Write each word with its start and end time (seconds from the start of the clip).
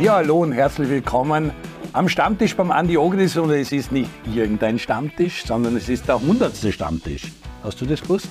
Ja, 0.00 0.14
hallo 0.14 0.38
und 0.38 0.52
herzlich 0.52 0.88
willkommen 0.88 1.52
am 1.92 2.08
Stammtisch 2.08 2.56
beim 2.56 2.70
Andi 2.70 2.96
Ogris 2.96 3.36
und 3.36 3.50
es 3.50 3.70
ist 3.70 3.92
nicht 3.92 4.10
irgendein 4.34 4.78
Stammtisch, 4.78 5.44
sondern 5.44 5.76
es 5.76 5.90
ist 5.90 6.08
der 6.08 6.18
hundertste 6.18 6.72
Stammtisch. 6.72 7.30
Hast 7.62 7.82
du 7.82 7.84
das 7.84 8.00
gewusst? 8.00 8.30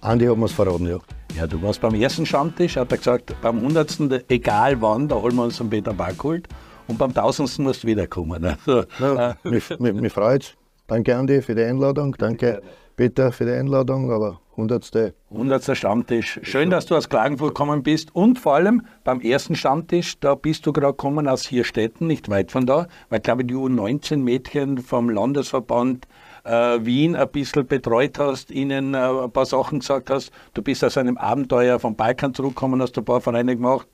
Andi 0.00 0.26
hat 0.26 0.36
mir 0.36 0.44
es 0.44 0.52
verraten, 0.52 0.86
ja. 0.86 0.98
Ja, 1.36 1.48
du 1.48 1.60
warst 1.60 1.80
beim 1.80 1.96
ersten 1.96 2.24
Stammtisch, 2.24 2.76
hat 2.76 2.92
er 2.92 2.98
gesagt, 2.98 3.34
beim 3.42 3.62
hundertsten, 3.62 4.16
egal 4.28 4.80
wann, 4.80 5.08
da 5.08 5.16
holen 5.16 5.34
wir 5.34 5.42
uns 5.42 5.60
einen 5.60 5.70
Peter 5.70 5.92
Backholt 5.92 6.46
und 6.86 6.98
beim 6.98 7.12
tausendsten 7.12 7.64
musst 7.64 7.82
du 7.82 7.88
wiederkommen. 7.88 8.44
Also, 8.44 8.84
ja, 9.00 9.30
äh, 9.30 9.34
mich, 9.42 9.68
mich, 9.80 9.92
mich 9.92 10.12
freut 10.12 10.56
Danke 10.86 11.16
Andi 11.16 11.42
für 11.42 11.56
die 11.56 11.64
Einladung, 11.64 12.14
danke 12.16 12.62
Peter 12.94 13.32
für 13.32 13.44
die 13.44 13.54
Einladung, 13.54 14.12
aber 14.12 14.40
hundertste. 14.56 15.14
Hundertster 15.30 15.74
Stammtisch. 15.74 16.40
Schön, 16.42 16.70
dass 16.70 16.86
du 16.86 16.96
aus 16.96 17.08
Klagenfurt 17.08 17.54
gekommen 17.54 17.82
bist 17.82 18.14
und 18.14 18.38
vor 18.38 18.54
allem 18.54 18.82
beim 19.04 19.20
ersten 19.20 19.54
Stammtisch, 19.54 20.18
da 20.20 20.34
bist 20.34 20.66
du 20.66 20.72
gerade 20.72 20.92
gekommen 20.92 21.28
aus 21.28 21.46
Hierstetten, 21.46 22.06
nicht 22.06 22.28
weit 22.28 22.50
von 22.50 22.66
da, 22.66 22.86
weil 23.08 23.20
glaube 23.20 23.42
ich 23.42 23.48
die 23.48 23.54
U19-Mädchen 23.54 24.78
vom 24.78 25.10
Landesverband 25.10 26.06
äh, 26.44 26.84
Wien 26.84 27.16
ein 27.16 27.28
bisschen 27.28 27.66
betreut 27.66 28.18
hast, 28.18 28.50
ihnen 28.50 28.94
äh, 28.94 28.98
ein 28.98 29.30
paar 29.30 29.46
Sachen 29.46 29.80
gesagt 29.80 30.10
hast. 30.10 30.30
Du 30.54 30.62
bist 30.62 30.84
aus 30.84 30.96
einem 30.96 31.18
Abenteuer 31.18 31.78
vom 31.78 31.96
Balkan 31.96 32.34
zurückgekommen, 32.34 32.80
hast 32.80 32.96
ein 32.96 33.04
paar 33.04 33.20
Vereine 33.20 33.56
gemacht 33.56 33.88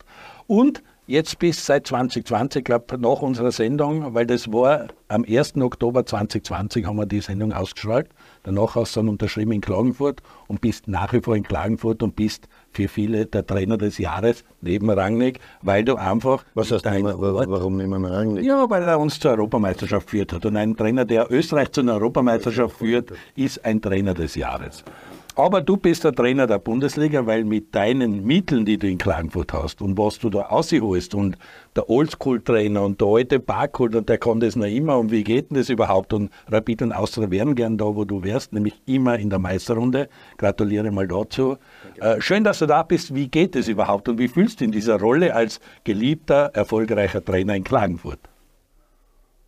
und 0.46 0.82
jetzt 1.06 1.38
bist 1.38 1.66
seit 1.66 1.86
2020, 1.86 2.64
glaube 2.64 2.98
nach 2.98 3.22
unserer 3.22 3.52
Sendung, 3.52 4.14
weil 4.14 4.26
das 4.26 4.52
war 4.52 4.88
am 5.08 5.24
1. 5.24 5.56
Oktober 5.56 6.06
2020 6.06 6.86
haben 6.86 6.96
wir 6.96 7.06
die 7.06 7.20
Sendung 7.20 7.52
ausgestrahlt. 7.52 8.08
Danach 8.44 8.74
hast 8.74 8.96
du 8.96 9.00
dann 9.00 9.08
unterschrieben 9.08 9.52
in 9.52 9.60
Klagenfurt 9.60 10.20
und 10.48 10.60
bist 10.60 10.88
nach 10.88 11.12
wie 11.12 11.20
vor 11.20 11.36
in 11.36 11.44
Klagenfurt 11.44 12.02
und 12.02 12.16
bist 12.16 12.48
für 12.72 12.88
viele 12.88 13.26
der 13.26 13.46
Trainer 13.46 13.78
des 13.78 13.98
Jahres 13.98 14.44
neben 14.60 14.90
Rangnick, 14.90 15.38
weil 15.62 15.84
du 15.84 15.94
einfach. 15.96 16.44
Was 16.54 16.72
heißt 16.72 16.84
nicht 16.84 17.04
warum 17.04 17.76
nehmen 17.76 18.02
wir 18.02 18.10
Rangnick? 18.10 18.44
Ja, 18.44 18.68
weil 18.68 18.82
er 18.82 18.98
uns 18.98 19.20
zur 19.20 19.32
Europameisterschaft 19.32 20.10
führt 20.10 20.32
hat. 20.32 20.44
Und 20.44 20.56
ein 20.56 20.76
Trainer, 20.76 21.04
der 21.04 21.30
Österreich 21.30 21.70
zu 21.70 21.82
einer 21.82 21.94
Europameisterschaft 21.94 22.76
führt, 22.76 23.12
ist 23.36 23.64
ein 23.64 23.80
Trainer 23.80 24.14
des 24.14 24.34
Jahres. 24.34 24.84
Aber 25.34 25.62
du 25.62 25.78
bist 25.78 26.04
der 26.04 26.12
Trainer 26.12 26.46
der 26.46 26.58
Bundesliga, 26.58 27.24
weil 27.24 27.44
mit 27.44 27.74
deinen 27.74 28.22
Mitteln, 28.24 28.66
die 28.66 28.76
du 28.76 28.86
in 28.86 28.98
Klagenfurt 28.98 29.54
hast 29.54 29.80
und 29.80 29.96
was 29.96 30.18
du 30.18 30.28
da 30.28 30.42
ausholst 30.42 31.14
und 31.14 31.38
der 31.74 31.88
Oldschool-Trainer 31.88 32.82
und 32.82 33.00
der 33.00 33.08
alte 33.08 33.40
Barcode 33.40 33.94
und 33.96 34.08
der 34.10 34.18
kann 34.18 34.40
das 34.40 34.56
noch 34.56 34.66
immer 34.66 34.98
und 34.98 35.10
wie 35.10 35.24
geht 35.24 35.50
denn 35.50 35.56
das 35.56 35.70
überhaupt 35.70 36.12
und 36.12 36.30
Rapid 36.48 36.82
und 36.82 36.92
Austria 36.92 37.30
wären 37.30 37.54
gern 37.54 37.78
da, 37.78 37.86
wo 37.86 38.04
du 38.04 38.22
wärst, 38.22 38.52
nämlich 38.52 38.74
immer 38.84 39.18
in 39.18 39.30
der 39.30 39.38
Meisterrunde. 39.38 40.10
Gratuliere 40.36 40.90
mal 40.90 41.08
dazu. 41.08 41.56
Äh, 41.98 42.20
schön, 42.20 42.44
dass 42.44 42.58
du 42.58 42.66
da 42.66 42.82
bist. 42.82 43.14
Wie 43.14 43.28
geht 43.28 43.56
es 43.56 43.68
überhaupt 43.68 44.10
und 44.10 44.18
wie 44.18 44.28
fühlst 44.28 44.60
du 44.60 44.64
in 44.66 44.72
dieser 44.72 45.00
Rolle 45.00 45.34
als 45.34 45.60
geliebter, 45.84 46.50
erfolgreicher 46.52 47.24
Trainer 47.24 47.56
in 47.56 47.64
Klagenfurt? 47.64 48.20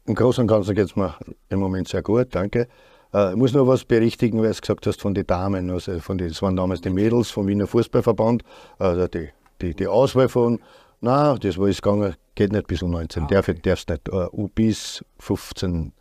Im 0.06 0.14
Großen 0.14 0.42
und 0.42 0.48
Ganzen 0.48 0.74
geht 0.74 0.86
es 0.86 0.96
mir 0.96 1.14
im 1.50 1.58
Moment 1.58 1.88
sehr 1.88 2.02
gut, 2.02 2.28
danke. 2.30 2.68
Äh, 3.14 3.30
ich 3.30 3.36
muss 3.36 3.54
noch 3.54 3.66
was 3.66 3.84
berichtigen, 3.84 4.42
weil 4.42 4.52
du 4.52 4.60
gesagt 4.60 4.86
hast 4.86 5.00
von 5.00 5.14
den 5.14 5.26
Damen. 5.26 5.70
Also 5.70 5.98
von 6.00 6.18
die, 6.18 6.28
das 6.28 6.42
waren 6.42 6.56
damals 6.56 6.80
die 6.80 6.90
Mädels 6.90 7.30
vom 7.30 7.46
Wiener 7.46 7.66
Fußballverband. 7.66 8.42
Also 8.78 9.06
die, 9.06 9.28
die, 9.62 9.74
die 9.74 9.86
Auswahl 9.86 10.28
von, 10.28 10.58
na, 11.00 11.36
das 11.36 11.56
war 11.56 11.68
es 11.68 11.80
gegangen, 11.80 12.14
geht 12.34 12.52
nicht 12.52 12.66
bis 12.66 12.82
U19. 12.82 13.20
Ah, 13.20 13.24
okay. 13.24 13.54
Darf, 13.62 13.86
nicht. 13.88 14.12
Uh, 14.12 14.48
bis 14.48 15.04
15. 15.20 15.92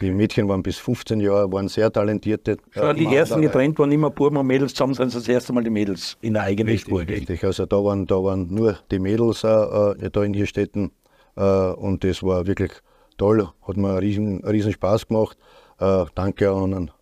Die 0.00 0.10
Mädchen 0.10 0.48
waren 0.48 0.64
bis 0.64 0.78
15 0.78 1.20
Jahre, 1.20 1.52
waren 1.52 1.68
sehr 1.68 1.92
talentierte. 1.92 2.56
Schon 2.70 2.90
äh, 2.90 2.94
die 2.94 3.14
ersten 3.14 3.40
getrennt 3.40 3.78
waren 3.78 3.92
immer 3.92 4.10
Buben 4.10 4.36
und 4.36 4.46
Mädels 4.48 4.74
zusammen, 4.74 4.94
sind 4.94 5.14
das 5.14 5.28
erste 5.28 5.52
Mal 5.52 5.62
die 5.62 5.70
Mädels 5.70 6.16
in 6.22 6.34
der 6.34 6.42
eigenen 6.42 6.72
richtig, 6.72 6.88
Spur. 6.88 7.06
Richtig, 7.06 7.44
also 7.44 7.66
da 7.66 7.76
waren, 7.76 8.06
da 8.06 8.16
waren 8.16 8.52
nur 8.52 8.78
die 8.90 8.98
Mädels 8.98 9.44
äh, 9.44 9.48
äh 9.48 10.10
da 10.10 10.24
in 10.24 10.34
Hierstetten 10.34 10.90
äh, 11.36 11.42
und 11.42 12.02
das 12.02 12.20
war 12.24 12.48
wirklich 12.48 12.72
toll, 13.16 13.48
hat 13.62 13.76
mir 13.76 13.90
einen 13.90 13.98
riesen, 13.98 14.44
riesen 14.44 14.72
Spaß 14.72 15.06
gemacht. 15.06 15.38
Äh, 15.82 16.06
danke 16.14 16.48
an 16.48 16.92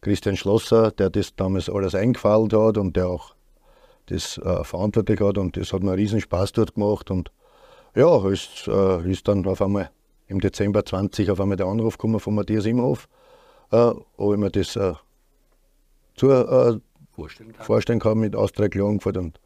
Christian 0.00 0.36
Schlosser, 0.36 0.92
der 0.92 1.10
das 1.10 1.34
damals 1.34 1.68
alles 1.68 1.96
eingefallen 1.96 2.52
hat 2.52 2.78
und 2.78 2.94
der 2.94 3.08
auch 3.08 3.34
das 4.06 4.38
äh, 4.38 4.62
verantwortlich 4.62 5.20
hat. 5.20 5.38
Und 5.38 5.56
das 5.56 5.72
hat 5.72 5.82
mir 5.82 5.96
riesen 5.96 6.20
Spaß 6.20 6.52
dort 6.52 6.74
gemacht. 6.74 7.10
Und 7.10 7.32
ja, 7.96 8.28
ist, 8.28 8.68
äh, 8.68 9.10
ist 9.10 9.26
dann 9.26 9.44
auf 9.44 9.60
einmal 9.60 9.90
im 10.28 10.40
Dezember 10.40 10.84
20 10.84 11.32
auf 11.32 11.40
einmal 11.40 11.56
der 11.56 11.66
Anruf 11.66 11.98
gekommen 11.98 12.20
von 12.20 12.36
Matthias 12.36 12.64
Imhoff, 12.64 13.08
äh, 13.72 13.92
ob 14.16 14.34
ich 14.34 14.38
mir 14.38 14.50
das 14.50 14.76
äh, 14.76 14.94
zu, 16.14 16.30
äh, 16.30 16.78
vorstellen, 17.10 17.52
kann. 17.54 17.66
vorstellen, 17.66 17.98
kann. 17.98 18.18
mit 18.18 18.36
Austria 18.36 18.68
Klagenfurt. 18.68 19.16
Und 19.16 19.40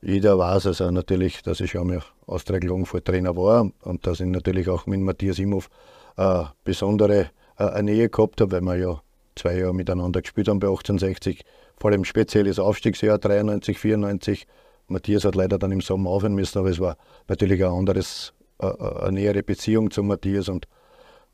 jeder 0.00 0.36
weiß 0.38 0.66
also 0.66 0.90
natürlich, 0.90 1.42
dass 1.42 1.60
ich 1.60 1.70
schon 1.70 1.86
mal 1.86 2.02
Austria 2.26 2.58
Klagenfurt 2.58 3.04
Trainer 3.04 3.36
war 3.36 3.70
und 3.82 4.06
dass 4.08 4.18
ich 4.18 4.26
natürlich 4.26 4.68
auch 4.68 4.86
mit 4.86 4.98
Matthias 4.98 5.38
Imhoff 5.38 5.70
äh, 6.16 6.42
besondere 6.64 7.30
eine 7.68 7.92
Nähe 7.92 8.08
gehabt 8.08 8.40
habe, 8.40 8.52
weil 8.52 8.62
wir 8.62 8.76
ja 8.76 9.02
zwei 9.34 9.58
Jahre 9.58 9.74
miteinander 9.74 10.22
gespielt 10.22 10.48
haben 10.48 10.60
bei 10.60 10.68
1860. 10.68 11.44
Vor 11.78 11.90
allem 11.90 12.04
spezielles 12.04 12.58
Aufstiegsjahr 12.58 13.18
93, 13.18 13.78
94. 13.78 14.46
Matthias 14.88 15.24
hat 15.24 15.34
leider 15.34 15.58
dann 15.58 15.72
im 15.72 15.80
Sommer 15.80 16.10
aufhören 16.10 16.34
müssen, 16.34 16.58
aber 16.58 16.70
es 16.70 16.80
war 16.80 16.96
natürlich 17.28 17.64
ein 17.64 17.70
anderes, 17.70 18.34
äh, 18.60 18.66
äh, 18.66 19.02
eine 19.02 19.12
nähere 19.12 19.42
Beziehung 19.42 19.90
zu 19.90 20.02
Matthias 20.02 20.48
und 20.48 20.68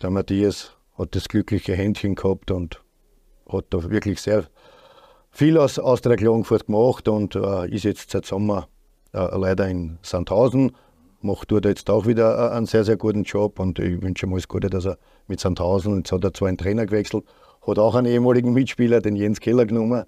der 0.00 0.10
Matthias 0.10 0.76
hat 0.96 1.14
das 1.14 1.28
glückliche 1.28 1.74
Händchen 1.74 2.14
gehabt 2.14 2.50
und 2.50 2.82
hat 3.50 3.66
da 3.70 3.90
wirklich 3.90 4.20
sehr 4.20 4.44
viel 5.30 5.58
aus, 5.58 5.78
aus 5.78 6.02
der 6.02 6.16
Klagenfurt 6.16 6.66
gemacht 6.66 7.08
und 7.08 7.34
äh, 7.34 7.68
ist 7.68 7.84
jetzt 7.84 8.10
seit 8.10 8.26
Sommer 8.26 8.68
äh, 9.12 9.36
leider 9.36 9.68
in 9.68 9.98
Sandhausen 10.02 10.72
macht 11.20 11.50
dort 11.50 11.64
jetzt 11.64 11.90
auch 11.90 12.06
wieder 12.06 12.52
einen 12.52 12.66
sehr, 12.66 12.84
sehr 12.84 12.96
guten 12.96 13.24
Job 13.24 13.58
und 13.58 13.78
ich 13.78 14.00
wünsche 14.02 14.26
ihm 14.26 14.32
alles 14.32 14.48
Gute, 14.48 14.70
dass 14.70 14.86
er 14.86 14.98
mit 15.26 15.40
Sandhausen, 15.40 15.98
jetzt 15.98 16.12
hat 16.12 16.24
er 16.24 16.32
zwar 16.32 16.48
einen 16.48 16.58
Trainer 16.58 16.86
gewechselt, 16.86 17.24
hat 17.66 17.78
auch 17.78 17.94
einen 17.94 18.06
ehemaligen 18.06 18.52
Mitspieler, 18.52 19.00
den 19.00 19.16
Jens 19.16 19.40
Keller 19.40 19.66
genommen, 19.66 20.04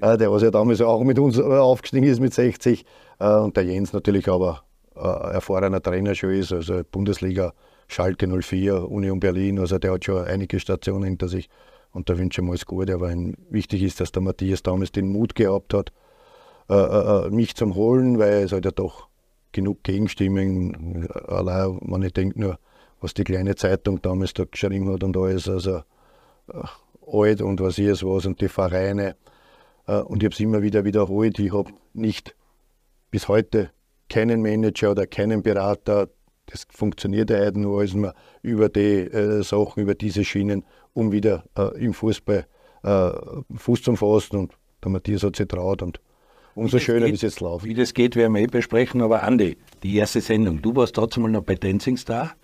äh, 0.00 0.16
der 0.16 0.32
was 0.32 0.42
ja 0.42 0.50
damals 0.50 0.80
auch 0.80 1.02
mit 1.04 1.18
uns 1.18 1.38
äh, 1.38 1.42
aufgestiegen 1.42 2.06
ist 2.06 2.20
mit 2.20 2.34
60 2.34 2.84
äh, 3.18 3.28
und 3.36 3.56
der 3.56 3.64
Jens 3.64 3.92
natürlich 3.92 4.28
aber 4.28 4.62
äh, 4.96 5.00
erfahrener 5.00 5.82
Trainer 5.82 6.14
schon 6.14 6.30
ist, 6.30 6.52
also 6.52 6.82
Bundesliga, 6.90 7.52
Schalke 7.88 8.26
04, 8.26 8.90
Union 8.90 9.20
Berlin, 9.20 9.58
also 9.58 9.78
der 9.78 9.92
hat 9.92 10.04
schon 10.04 10.24
einige 10.24 10.58
Stationen 10.58 11.04
hinter 11.04 11.28
sich. 11.28 11.48
Und 11.92 12.08
da 12.08 12.18
wünsche 12.18 12.40
ich 12.40 12.44
ihm 12.44 12.50
alles 12.50 12.66
Gute, 12.66 12.94
aber 12.94 13.14
wichtig 13.50 13.82
ist, 13.82 14.00
dass 14.00 14.10
der 14.10 14.22
Matthias 14.22 14.62
damals 14.64 14.90
den 14.90 15.12
Mut 15.12 15.36
gehabt 15.36 15.74
hat, 15.74 15.92
äh, 16.68 16.74
äh, 16.74 17.30
mich 17.30 17.54
zum 17.54 17.74
Holen, 17.74 18.18
weil 18.18 18.44
es 18.44 18.52
halt 18.52 18.64
ja 18.64 18.72
doch 18.72 19.08
genug 19.54 19.82
Gegenstimmen. 19.82 21.08
Allein, 21.26 21.78
wenn 21.82 22.02
ich 22.02 22.12
denke 22.12 22.38
nur, 22.38 22.58
was 23.00 23.14
die 23.14 23.24
kleine 23.24 23.54
Zeitung 23.54 24.02
damals 24.02 24.34
da 24.34 24.44
geschrieben 24.44 24.92
hat 24.92 25.02
und 25.02 25.16
alles, 25.16 25.48
also 25.48 25.82
äh, 26.48 26.64
alt 27.06 27.40
und 27.40 27.60
was 27.60 27.78
es 27.78 28.02
was 28.04 28.26
und 28.26 28.40
die 28.40 28.48
Vereine. 28.48 29.16
Äh, 29.86 30.00
und 30.00 30.22
ich 30.22 30.26
habe 30.26 30.34
es 30.34 30.40
immer 30.40 30.62
wieder 30.62 30.84
wiederholt, 30.84 31.38
ich 31.38 31.52
habe 31.52 31.70
nicht 31.94 32.34
bis 33.10 33.28
heute 33.28 33.70
keinen 34.08 34.42
Manager 34.42 34.90
oder 34.90 35.06
keinen 35.06 35.42
Berater. 35.42 36.08
Das 36.46 36.66
funktioniert 36.68 37.30
ja 37.30 37.50
nur 37.52 37.80
als 37.80 37.94
man 37.94 38.12
über 38.42 38.68
die 38.68 39.00
äh, 39.00 39.42
Sachen, 39.42 39.82
über 39.82 39.94
diese 39.94 40.24
Schienen, 40.24 40.64
um 40.92 41.12
wieder 41.12 41.44
äh, 41.56 41.78
im 41.82 41.94
Fußball 41.94 42.46
äh, 42.82 43.10
Fuß 43.56 43.82
zu 43.82 43.96
fassen. 43.96 44.36
Und 44.36 44.52
der 44.82 44.90
Matthias 44.90 45.22
hat 45.22 45.36
sich 45.36 45.48
traut 45.48 45.82
und 45.82 46.00
umso 46.54 46.78
schöner 46.78 47.06
ist 47.06 47.24
es 47.24 47.40
läuft. 47.40 47.64
Wie 47.64 47.74
das 47.74 47.94
geht, 47.94 48.16
werden 48.16 48.34
wir 48.34 48.42
eh 48.42 48.46
besprechen. 48.46 49.02
Aber 49.02 49.22
Andi, 49.22 49.56
die 49.82 49.96
erste 49.96 50.20
Sendung, 50.20 50.62
du 50.62 50.74
warst 50.76 50.96
dazu 50.96 51.20
mal 51.20 51.30
noch 51.30 51.42
bei 51.42 51.54
Dancing 51.54 51.96
Star, 51.96 52.34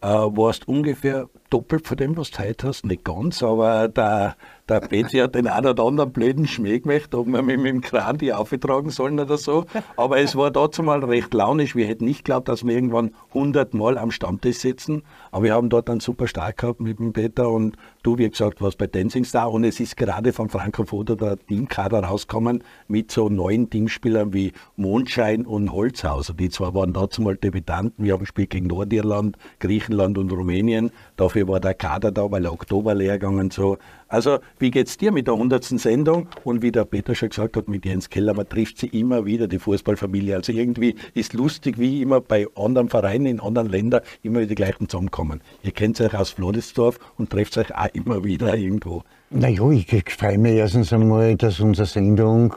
äh, 0.00 0.06
warst 0.06 0.68
ungefähr 0.68 1.28
doppelt 1.54 1.86
von 1.86 1.96
dem, 1.96 2.16
was 2.16 2.32
du 2.32 2.40
heute 2.40 2.66
hast. 2.66 2.84
Nicht 2.84 3.04
ganz, 3.04 3.40
aber 3.40 3.86
der, 3.86 4.34
der 4.68 4.80
Betsy 4.80 5.18
hat 5.18 5.36
den 5.36 5.46
einen 5.46 5.68
oder 5.68 5.84
anderen 5.84 6.12
blöden 6.12 6.48
Schmäh 6.48 6.80
gemacht, 6.80 7.14
ob 7.14 7.28
wir 7.28 7.42
mit, 7.42 7.60
mit 7.60 7.72
dem 7.72 7.80
Kran 7.80 8.18
die 8.18 8.32
aufgetragen 8.32 8.90
sollen 8.90 9.20
oder 9.20 9.38
so. 9.38 9.64
Aber 9.96 10.18
es 10.18 10.34
war 10.34 10.50
dazu 10.50 10.82
mal 10.82 11.04
recht 11.04 11.32
launisch. 11.32 11.76
Wir 11.76 11.86
hätten 11.86 12.06
nicht 12.06 12.24
geglaubt, 12.24 12.48
dass 12.48 12.66
wir 12.66 12.74
irgendwann 12.74 13.14
100 13.28 13.72
Mal 13.72 13.98
am 13.98 14.10
Stammtisch 14.10 14.56
sitzen. 14.56 15.04
Aber 15.30 15.44
wir 15.44 15.54
haben 15.54 15.68
dort 15.68 15.88
einen 15.88 16.00
super 16.00 16.26
Start 16.26 16.56
gehabt 16.56 16.80
mit 16.80 16.98
dem 16.98 17.12
Peter 17.12 17.48
und 17.48 17.76
du, 18.02 18.18
wie 18.18 18.28
gesagt, 18.28 18.60
warst 18.60 18.78
bei 18.78 18.88
Dancing 18.88 19.24
Star. 19.24 19.52
Und 19.52 19.62
es 19.62 19.78
ist 19.78 19.96
gerade 19.96 20.32
von 20.32 20.48
Franco 20.48 20.84
Foto 20.84 21.14
der 21.14 21.38
Teamkader 21.38 22.00
rausgekommen 22.00 22.64
mit 22.88 23.12
so 23.12 23.28
neuen 23.28 23.70
Teamspielern 23.70 24.32
wie 24.32 24.52
Mondschein 24.74 25.46
und 25.46 25.70
Holzhauser. 25.70 26.34
Die 26.34 26.50
zwar 26.50 26.74
waren 26.74 26.92
dazu 26.92 27.22
mal 27.22 27.36
Debütanten. 27.36 28.04
Wir 28.04 28.14
haben 28.14 28.20
gespielt 28.20 28.50
gegen 28.50 28.66
Nordirland, 28.66 29.36
Griechenland 29.60 30.18
und 30.18 30.32
Rumänien. 30.32 30.90
Dafür 31.16 31.43
war 31.48 31.60
der 31.60 31.74
Kader 31.74 32.10
da, 32.12 32.30
weil 32.30 32.42
der 32.42 32.52
Oktober 32.52 32.94
leer 32.94 33.18
gegangen 33.18 33.50
so. 33.50 33.78
Also, 34.08 34.38
wie 34.58 34.70
geht 34.70 34.86
es 34.86 34.96
dir 34.96 35.12
mit 35.12 35.26
der 35.26 35.34
100. 35.34 35.64
Sendung? 35.64 36.28
Und 36.44 36.62
wie 36.62 36.70
der 36.70 36.84
Peter 36.84 37.14
schon 37.14 37.30
gesagt 37.30 37.56
hat, 37.56 37.68
mit 37.68 37.84
Jens 37.84 38.10
Keller, 38.10 38.34
man 38.34 38.48
trifft 38.48 38.78
sie 38.78 38.86
immer 38.88 39.24
wieder, 39.24 39.48
die 39.48 39.58
Fußballfamilie. 39.58 40.36
Also 40.36 40.52
irgendwie 40.52 40.94
ist 41.14 41.32
lustig, 41.32 41.78
wie 41.78 42.02
immer 42.02 42.20
bei 42.20 42.46
anderen 42.54 42.88
Vereinen 42.88 43.26
in 43.26 43.40
anderen 43.40 43.68
Ländern 43.68 44.02
immer 44.22 44.40
wieder 44.40 44.48
die 44.48 44.54
gleichen 44.54 44.88
zusammenkommen. 44.88 45.40
Ihr 45.62 45.72
kennt 45.72 46.00
euch 46.00 46.14
aus 46.14 46.30
Flodesdorf 46.30 46.98
und 47.18 47.30
trefft 47.30 47.58
euch 47.58 47.74
auch 47.74 47.88
immer 47.92 48.24
wieder 48.24 48.56
irgendwo. 48.56 49.02
Naja, 49.30 49.68
ich 49.70 49.86
freue 50.10 50.38
mich 50.38 50.54
erstens 50.54 50.92
einmal, 50.92 51.36
dass 51.36 51.58
unsere 51.58 51.86
Sendung 51.86 52.54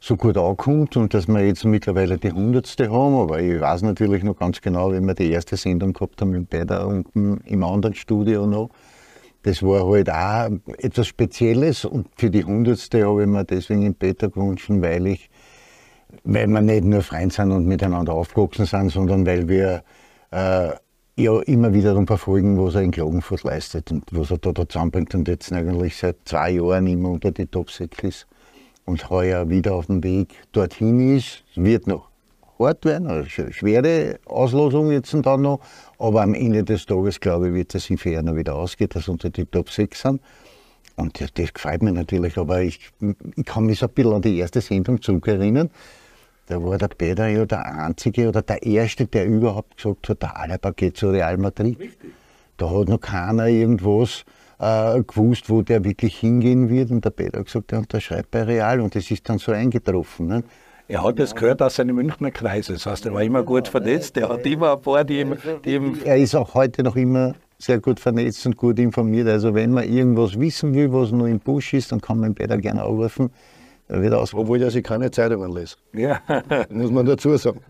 so 0.00 0.16
gut 0.16 0.36
ankommt 0.36 0.96
und 0.96 1.12
dass 1.12 1.26
wir 1.26 1.44
jetzt 1.44 1.64
mittlerweile 1.64 2.18
die 2.18 2.32
hundertste 2.32 2.90
haben. 2.90 3.16
Aber 3.16 3.40
ich 3.40 3.60
weiß 3.60 3.82
natürlich 3.82 4.22
noch 4.22 4.36
ganz 4.36 4.60
genau, 4.60 4.92
wenn 4.92 5.04
wir 5.06 5.14
die 5.14 5.30
erste 5.30 5.56
Sendung 5.56 5.92
gehabt 5.92 6.20
haben 6.20 6.30
mit 6.30 6.48
Peter 6.48 6.86
unten 6.86 7.38
im 7.44 7.64
anderen 7.64 7.94
Studio 7.94 8.46
noch. 8.46 8.70
Das 9.42 9.62
war 9.62 9.88
halt 9.88 10.10
auch 10.10 10.50
etwas 10.78 11.06
Spezielles 11.06 11.84
und 11.84 12.08
für 12.16 12.30
die 12.30 12.44
hundertste 12.44 13.06
habe 13.06 13.22
ich 13.22 13.28
mir 13.28 13.44
deswegen 13.44 13.82
in 13.82 13.94
Peter 13.94 14.28
gewünscht, 14.28 14.66
weil 14.68 15.06
ich, 15.06 15.30
weil 16.24 16.48
wir 16.48 16.60
nicht 16.60 16.84
nur 16.84 17.02
Freunde 17.02 17.34
sind 17.34 17.52
und 17.52 17.66
miteinander 17.66 18.12
aufgewachsen 18.14 18.66
sind, 18.66 18.90
sondern 18.90 19.26
weil 19.26 19.48
wir 19.48 19.84
äh, 20.32 20.70
ja 21.16 21.40
immer 21.42 21.72
wieder 21.72 21.90
darum 21.90 22.06
verfolgen, 22.06 22.62
was 22.62 22.74
er 22.74 22.82
in 22.82 22.90
Klagenfurt 22.90 23.44
leistet 23.44 23.90
und 23.90 24.04
was 24.10 24.30
er 24.30 24.38
da, 24.38 24.52
da 24.52 24.68
zusammenbringt 24.68 25.14
und 25.14 25.28
jetzt 25.28 25.52
eigentlich 25.52 25.96
seit 25.96 26.16
zwei 26.24 26.50
Jahren 26.50 26.86
immer 26.86 27.10
unter 27.10 27.30
die 27.30 27.46
Top 27.46 27.70
6 27.70 28.02
ist 28.02 28.26
und 28.88 29.10
heuer 29.10 29.48
wieder 29.50 29.74
auf 29.74 29.86
dem 29.86 30.02
Weg 30.02 30.34
dorthin 30.52 31.16
ist. 31.16 31.44
Es 31.50 31.62
wird 31.62 31.86
noch 31.86 32.08
hart 32.58 32.84
werden, 32.84 33.06
eine 33.06 33.26
schwere 33.28 34.18
Auslosung 34.26 34.90
jetzt 34.90 35.14
und 35.14 35.26
dann 35.26 35.42
noch, 35.42 35.60
aber 35.98 36.22
am 36.22 36.34
Ende 36.34 36.64
des 36.64 36.86
Tages, 36.86 37.20
glaube 37.20 37.48
ich, 37.48 37.54
wird 37.54 37.74
es 37.74 37.84
sich 37.84 38.00
für 38.00 38.10
wieder 38.10 38.56
ausgehen, 38.56 38.90
dass 38.92 39.06
unter 39.08 39.30
die 39.30 39.44
Top 39.44 39.70
6 39.70 40.00
sind. 40.00 40.20
Und 40.96 41.20
das, 41.20 41.32
das 41.34 41.54
gefällt 41.54 41.82
mir 41.82 41.92
natürlich, 41.92 42.36
aber 42.38 42.62
ich, 42.62 42.90
ich 43.36 43.44
kann 43.44 43.66
mich 43.66 43.78
so 43.78 43.86
ein 43.86 43.92
bisschen 43.92 44.12
an 44.14 44.22
die 44.22 44.38
erste 44.38 44.60
Sendung 44.60 45.00
zurückerinnern. 45.00 45.70
Da 46.46 46.60
war 46.64 46.78
der 46.78 46.88
Peter 46.88 47.28
ja 47.28 47.44
der 47.44 47.64
Einzige 47.66 48.28
oder 48.30 48.42
der 48.42 48.62
Erste, 48.62 49.06
der 49.06 49.26
überhaupt 49.26 49.76
gesagt 49.76 50.08
hat, 50.08 50.22
der 50.22 50.36
Alaba 50.36 50.70
geht 50.70 50.96
zu 50.96 51.10
Real 51.10 51.36
Madrid. 51.36 51.78
Richtig. 51.78 52.10
Da 52.56 52.70
hat 52.70 52.88
noch 52.88 53.00
keiner 53.00 53.46
irgendwas 53.46 54.24
äh, 54.58 55.02
gewusst, 55.02 55.48
wo 55.48 55.62
der 55.62 55.84
wirklich 55.84 56.18
hingehen 56.18 56.68
wird. 56.68 56.90
Und 56.90 57.04
der 57.04 57.10
Peter 57.10 57.38
hat 57.38 57.46
gesagt, 57.46 57.70
der 57.70 57.78
unterschreibt 57.80 58.30
bei 58.30 58.42
Real. 58.42 58.80
Und 58.80 58.94
das 58.94 59.10
ist 59.10 59.28
dann 59.28 59.38
so 59.38 59.52
eingetroffen. 59.52 60.26
Ne? 60.26 60.44
Er 60.88 61.04
hat 61.04 61.18
das 61.18 61.34
gehört 61.34 61.60
aus 61.60 61.76
seinem 61.76 61.96
Münchner 61.96 62.30
Kreis. 62.30 62.66
Das 62.66 62.86
heißt, 62.86 63.06
er 63.06 63.14
war 63.14 63.22
immer 63.22 63.42
gut 63.42 63.68
vernetzt. 63.68 64.16
Er 64.16 64.28
hat 64.30 64.46
immer 64.46 64.72
ein 64.72 64.80
paar, 64.80 65.04
die 65.04 65.20
ihm, 65.20 65.36
die 65.64 65.74
ihm 65.74 65.98
Er 66.04 66.16
ist 66.16 66.34
auch 66.34 66.54
heute 66.54 66.82
noch 66.82 66.96
immer 66.96 67.34
sehr 67.58 67.80
gut 67.80 68.00
vernetzt 68.00 68.46
und 68.46 68.56
gut 68.56 68.78
informiert. 68.78 69.28
Also 69.28 69.54
wenn 69.54 69.72
man 69.72 69.84
irgendwas 69.84 70.38
wissen 70.38 70.74
will, 70.74 70.92
was 70.92 71.10
noch 71.10 71.26
im 71.26 71.40
Busch 71.40 71.74
ist, 71.74 71.92
dann 71.92 72.00
kann 72.00 72.20
man 72.20 72.34
Peter 72.34 72.56
gerne 72.56 72.82
anrufen. 72.82 73.30
Wieder 73.90 74.20
aus. 74.20 74.34
Obwohl 74.34 74.60
er 74.60 74.70
sich 74.70 74.84
keine 74.84 75.10
Zeitungen 75.10 75.50
liest. 75.54 75.78
Ja. 75.94 76.20
muss 76.70 76.90
man 76.90 77.06
dazu 77.06 77.34
sagen. 77.36 77.60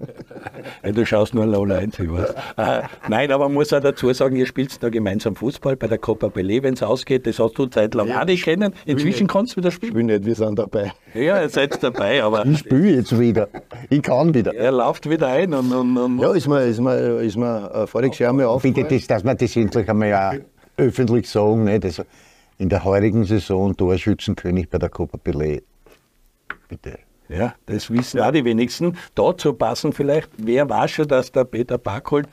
Ja, 0.82 0.90
du 0.90 1.06
schaust 1.06 1.32
nur 1.32 1.46
Lola 1.46 1.76
1, 1.76 1.98
ich 1.98 2.10
weiß. 2.10 2.30
Äh, 2.56 2.82
nein, 3.08 3.30
aber 3.30 3.44
man 3.44 3.54
muss 3.54 3.72
auch 3.72 3.80
dazu 3.80 4.12
sagen, 4.12 4.34
ihr 4.34 4.46
spielt 4.46 4.82
da 4.82 4.88
gemeinsam 4.88 5.36
Fußball 5.36 5.76
bei 5.76 5.86
der 5.86 5.98
Copa 5.98 6.26
Belé, 6.26 6.62
wenn 6.62 6.74
es 6.74 6.82
ausgeht. 6.82 7.26
Das 7.26 7.38
hast 7.38 7.56
du 7.56 7.66
zeitlang 7.66 8.08
ja. 8.08 8.20
auch 8.20 8.26
nicht 8.26 8.44
kennen. 8.44 8.74
Inzwischen 8.84 9.28
kannst 9.28 9.52
du 9.52 9.58
wieder 9.58 9.70
spielen. 9.70 9.92
Ich 9.92 9.98
spiele 9.98 10.18
nicht, 10.18 10.26
wir 10.26 10.34
sind 10.34 10.58
dabei. 10.58 10.92
Ja, 11.14 11.40
ihr 11.40 11.48
seid 11.48 11.80
dabei, 11.82 12.22
aber. 12.22 12.44
Ich 12.46 12.58
spiele 12.58 12.96
jetzt 12.96 13.18
wieder. 13.18 13.48
Ich 13.88 14.02
kann 14.02 14.34
wieder. 14.34 14.54
Er 14.54 14.72
läuft 14.72 15.08
wieder 15.08 15.28
ein 15.28 15.54
und. 15.54 15.72
und, 15.72 15.96
und 15.96 16.18
ja, 16.18 16.32
ist 16.32 16.48
mir, 16.48 16.64
ist 16.64 16.80
mir, 16.80 17.20
ist 17.20 17.36
mir 17.36 17.70
äh, 17.72 17.86
voriges 17.86 18.18
Jahr 18.18 18.32
mal 18.32 18.46
aufgefallen. 18.46 18.88
Bitte, 18.88 18.96
das, 18.96 19.06
dass 19.06 19.24
wir 19.24 19.34
das 19.34 19.56
endlich 19.56 19.88
einmal 19.88 20.08
ja 20.08 20.32
öffentlich 20.76 21.28
sagen. 21.30 21.64
Nicht? 21.64 21.84
Also 21.84 22.02
in 22.58 22.68
der 22.68 22.82
heurigen 22.84 23.24
Saison 23.24 23.76
Torschützenkönig 23.76 24.68
bei 24.68 24.78
der 24.78 24.88
Copa 24.88 25.18
Belé 25.24 25.62
bitte. 26.68 26.98
Ja, 27.28 27.54
das 27.66 27.90
wissen 27.90 28.20
auch 28.20 28.30
die 28.30 28.44
wenigsten. 28.44 28.96
Dazu 29.14 29.52
passen 29.52 29.92
vielleicht, 29.92 30.30
wer 30.38 30.68
war 30.70 30.88
schon, 30.88 31.08
dass 31.08 31.30
der 31.30 31.44
Peter 31.44 31.76
Backholt 31.76 32.26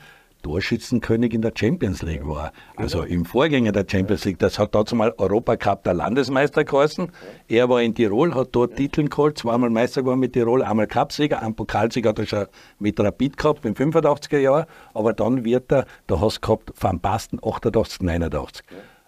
Torschützenkönig 0.46 1.34
in 1.34 1.42
der 1.42 1.52
Champions 1.54 2.02
League 2.02 2.26
war. 2.26 2.52
Also 2.76 3.02
im 3.02 3.24
Vorgänger 3.24 3.72
der 3.72 3.84
Champions 3.90 4.24
League. 4.24 4.38
Das 4.38 4.60
hat 4.60 4.76
dazu 4.76 4.94
mal 4.94 5.12
Europacup 5.18 5.82
der 5.82 5.94
Landesmeister 5.94 6.62
geheißen. 6.62 7.10
Er 7.48 7.68
war 7.68 7.82
in 7.82 7.96
Tirol, 7.96 8.32
hat 8.32 8.50
dort 8.52 8.76
Titel 8.76 9.08
geholt, 9.08 9.38
zweimal 9.38 9.70
Meister 9.70 10.02
geworden 10.02 10.20
mit 10.20 10.34
Tirol, 10.34 10.62
einmal 10.62 10.86
Cupsieger, 10.86 11.42
einen 11.42 11.56
Pokalsieger 11.56 12.10
hat 12.10 12.20
er 12.20 12.26
schon 12.26 12.46
mit 12.78 13.00
Rapid 13.00 13.36
gehabt 13.36 13.64
im 13.64 13.74
85er 13.74 14.38
Jahr. 14.38 14.66
Aber 14.94 15.12
dann 15.12 15.44
wird 15.44 15.72
er, 15.72 15.84
da 16.06 16.20
hast 16.20 16.36
du 16.36 16.40
gehabt 16.42 16.72
Van 16.78 17.00
Basten 17.00 17.40
88, 17.42 18.02
89. 18.02 18.64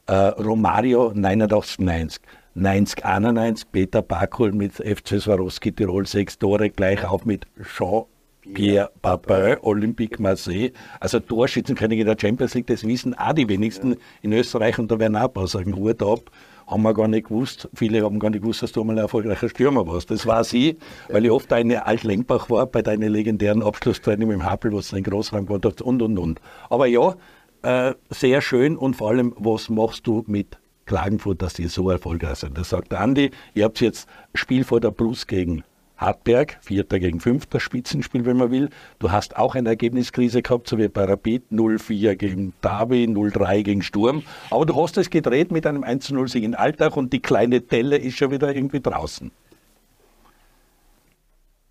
Äh, 0.06 0.14
Romario 0.14 1.12
89, 1.14 1.78
90. 1.78 2.22
90, 2.54 3.04
91, 3.04 3.70
Peter 3.70 4.02
Bakul 4.02 4.52
mit 4.52 4.74
FC 4.74 5.20
Swarovski 5.20 5.72
Tirol 5.72 6.06
sechs 6.06 6.38
Tore, 6.38 6.70
gleich 6.70 7.04
auf 7.04 7.24
mit 7.24 7.46
Jean-Pierre 7.62 8.90
Papin, 9.00 9.56
Olympique 9.62 10.20
Marseille. 10.20 10.72
Also 10.98 11.20
Torschützenkönig 11.20 12.00
in 12.00 12.06
der 12.06 12.16
Champions 12.20 12.54
League, 12.54 12.66
das 12.66 12.84
wissen 12.84 13.14
auch 13.14 13.32
die 13.32 13.48
wenigsten 13.48 13.96
in 14.22 14.32
Österreich 14.32 14.78
und 14.78 14.90
da 14.90 14.98
werden 14.98 15.16
auch 15.16 15.24
ein 15.24 15.32
paar 15.32 15.46
sagen, 15.46 15.76
Hut 15.76 16.02
ab. 16.02 16.30
Haben 16.66 16.82
wir 16.82 16.92
gar 16.92 17.08
nicht 17.08 17.28
gewusst. 17.28 17.68
Viele 17.74 18.02
haben 18.02 18.18
gar 18.18 18.28
nicht 18.28 18.42
gewusst, 18.42 18.62
dass 18.62 18.72
du 18.72 18.84
mal 18.84 18.92
ein 18.92 18.98
erfolgreicher 18.98 19.48
Stürmer 19.48 19.86
warst. 19.86 20.10
Das 20.10 20.26
war 20.26 20.44
sie, 20.44 20.76
weil 21.08 21.24
ich 21.24 21.30
oft 21.30 21.50
eine 21.52 21.86
Alt-Lenkbach 21.86 22.50
war 22.50 22.66
bei 22.66 22.82
deinen 22.82 23.10
legendären 23.10 23.62
Abschlusstraining 23.62 24.30
im 24.30 24.44
Hapel, 24.44 24.72
wo 24.72 24.80
du 24.80 24.94
einen 24.94 25.04
Großraum 25.04 25.46
gemacht 25.46 25.64
hast 25.64 25.80
und 25.80 26.02
und 26.02 26.18
und. 26.18 26.40
Aber 26.68 26.86
ja, 26.86 27.14
äh, 27.62 27.94
sehr 28.10 28.40
schön 28.40 28.76
und 28.76 28.96
vor 28.96 29.08
allem, 29.10 29.34
was 29.38 29.70
machst 29.70 30.06
du 30.06 30.24
mit 30.26 30.58
Klagenfurt, 30.88 31.42
dass 31.42 31.54
die 31.54 31.68
so 31.68 31.90
erfolgreich 31.90 32.38
sind. 32.38 32.58
Das 32.58 32.70
sagt 32.70 32.92
Andi, 32.92 33.30
ihr 33.54 33.64
habt 33.64 33.80
jetzt 33.80 34.08
Spiel 34.34 34.64
vor 34.64 34.80
der 34.80 34.90
Brust 34.90 35.28
gegen 35.28 35.62
Hartberg, 35.98 36.58
Vierter 36.60 36.98
gegen 36.98 37.20
Fünfter 37.20 37.60
Spitzenspiel, 37.60 38.24
wenn 38.24 38.36
man 38.36 38.50
will. 38.50 38.70
Du 38.98 39.10
hast 39.12 39.36
auch 39.36 39.54
eine 39.54 39.68
Ergebniskrise 39.68 40.42
gehabt, 40.42 40.68
so 40.68 40.78
wie 40.78 40.88
bei 40.88 41.04
Rapid 41.04 41.50
0-4 41.52 42.14
gegen 42.14 42.52
Derby, 42.62 43.04
0-3 43.04 43.62
gegen 43.62 43.82
Sturm. 43.82 44.22
Aber 44.50 44.64
du 44.64 44.80
hast 44.80 44.96
es 44.96 45.10
gedreht 45.10 45.50
mit 45.50 45.66
einem 45.66 45.84
1-0-Sieg 45.84 46.42
in 46.42 46.54
Alltag 46.54 46.96
und 46.96 47.12
die 47.12 47.20
kleine 47.20 47.62
Telle 47.62 47.98
ist 47.98 48.16
schon 48.16 48.30
wieder 48.30 48.54
irgendwie 48.54 48.80
draußen. 48.80 49.30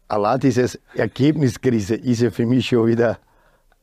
Allein 0.09 0.39
dieses 0.39 0.79
Ergebniskrise 0.93 1.95
ist 1.95 2.21
ja 2.21 2.31
für 2.31 2.45
mich 2.45 2.67
schon 2.67 2.87
wieder 2.87 3.19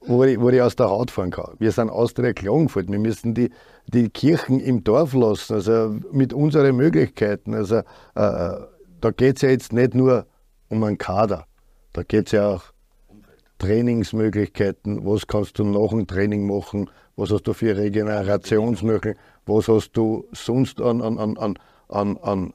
wo 0.06 0.24
ich, 0.24 0.40
wo 0.40 0.50
ich 0.50 0.60
aus 0.60 0.76
der 0.76 0.90
Haut 0.90 1.10
fahren 1.10 1.30
kann. 1.30 1.54
Wir 1.58 1.72
sind 1.72 1.90
Austria 1.90 2.32
Klagenfurt. 2.32 2.90
Wir 2.90 2.98
müssen 2.98 3.34
die, 3.34 3.50
die 3.86 4.08
Kirchen 4.08 4.60
im 4.60 4.84
Dorf 4.84 5.14
lassen, 5.14 5.54
also 5.54 5.96
mit 6.12 6.32
unseren 6.32 6.76
Möglichkeiten. 6.76 7.54
Also, 7.54 7.76
äh, 7.76 7.82
da 8.14 9.10
geht 9.16 9.36
es 9.36 9.42
ja 9.42 9.50
jetzt 9.50 9.72
nicht 9.72 9.94
nur 9.94 10.26
um 10.68 10.82
einen 10.84 10.98
Kader, 10.98 11.46
da 11.92 12.02
geht 12.02 12.26
es 12.26 12.32
ja 12.32 12.54
auch 12.54 12.62
Trainingsmöglichkeiten. 13.58 15.06
Was 15.06 15.26
kannst 15.26 15.58
du 15.58 15.64
nach 15.64 15.90
dem 15.90 16.06
Training 16.06 16.46
machen? 16.46 16.90
Was 17.16 17.30
hast 17.30 17.44
du 17.44 17.52
für 17.52 17.76
Regenerationsmöglichkeiten? 17.76 19.20
Was 19.46 19.68
hast 19.68 19.92
du 19.92 20.26
sonst 20.32 20.80
an, 20.80 21.00
an, 21.00 21.18
an, 21.18 21.58
an, 21.88 22.16
an 22.18 22.54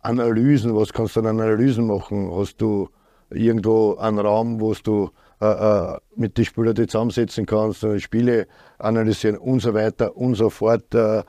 Analysen? 0.00 0.74
Was 0.74 0.92
kannst 0.92 1.16
du 1.16 1.20
an 1.20 1.26
Analysen 1.26 1.86
machen? 1.86 2.30
Hast 2.34 2.56
du 2.56 2.88
irgendwo 3.30 3.96
einen 3.96 4.18
Raum, 4.18 4.60
wo 4.60 4.74
du 4.74 5.10
äh, 5.42 5.94
äh, 5.94 5.98
mit 6.14 6.38
den 6.38 6.44
Spielern 6.44 6.74
die 6.74 6.86
zusammensetzen 6.86 7.46
kannst, 7.46 7.84
Spiele 7.98 8.46
analysieren 8.78 9.36
und 9.38 9.58
so 9.58 9.74
weiter 9.74 10.16
und 10.16 10.36
so 10.36 10.50
fort. 10.50 10.94
Äh, 10.94 11.18
äh, 11.18 11.24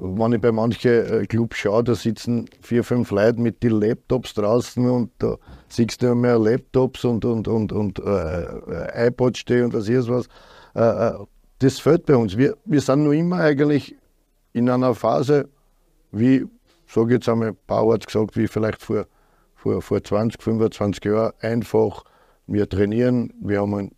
wenn 0.00 0.32
ich 0.32 0.40
bei 0.40 0.50
manchen 0.50 1.28
Clubs 1.28 1.58
schaue, 1.58 1.84
da 1.84 1.94
sitzen 1.94 2.46
vier, 2.62 2.82
fünf 2.82 3.12
Leute 3.12 3.40
mit 3.40 3.62
den 3.62 3.80
Laptops 3.80 4.34
draußen 4.34 4.90
und 4.90 5.12
da 5.18 5.36
siehst 5.68 6.02
du 6.02 6.16
mehr 6.16 6.36
Laptops 6.36 7.04
und, 7.04 7.24
und, 7.24 7.46
und, 7.46 7.70
und 7.70 8.00
äh, 8.00 9.06
iPods 9.06 9.38
stehen 9.38 9.66
und 9.66 9.74
was 9.74 9.88
ist 9.88 10.08
was. 10.08 10.26
Äh, 10.74 11.12
das 11.60 11.78
fehlt 11.78 12.06
bei 12.06 12.16
uns. 12.16 12.36
Wir, 12.36 12.56
wir 12.64 12.80
sind 12.80 13.04
noch 13.04 13.12
immer 13.12 13.36
eigentlich 13.36 13.94
in 14.52 14.68
einer 14.68 14.96
Phase, 14.96 15.48
wie, 16.10 16.44
sage 16.88 17.14
jetzt 17.14 17.28
einmal, 17.28 17.54
Bauart 17.68 18.04
gesagt, 18.04 18.36
wie 18.36 18.48
vielleicht 18.48 18.82
vor, 18.82 19.06
vor, 19.54 19.80
vor 19.80 20.02
20, 20.02 20.42
25 20.42 21.04
Jahren, 21.04 21.32
einfach 21.40 22.02
wir 22.48 22.68
trainieren, 22.68 23.32
wir 23.40 23.60
haben 23.60 23.74
einen 23.74 23.92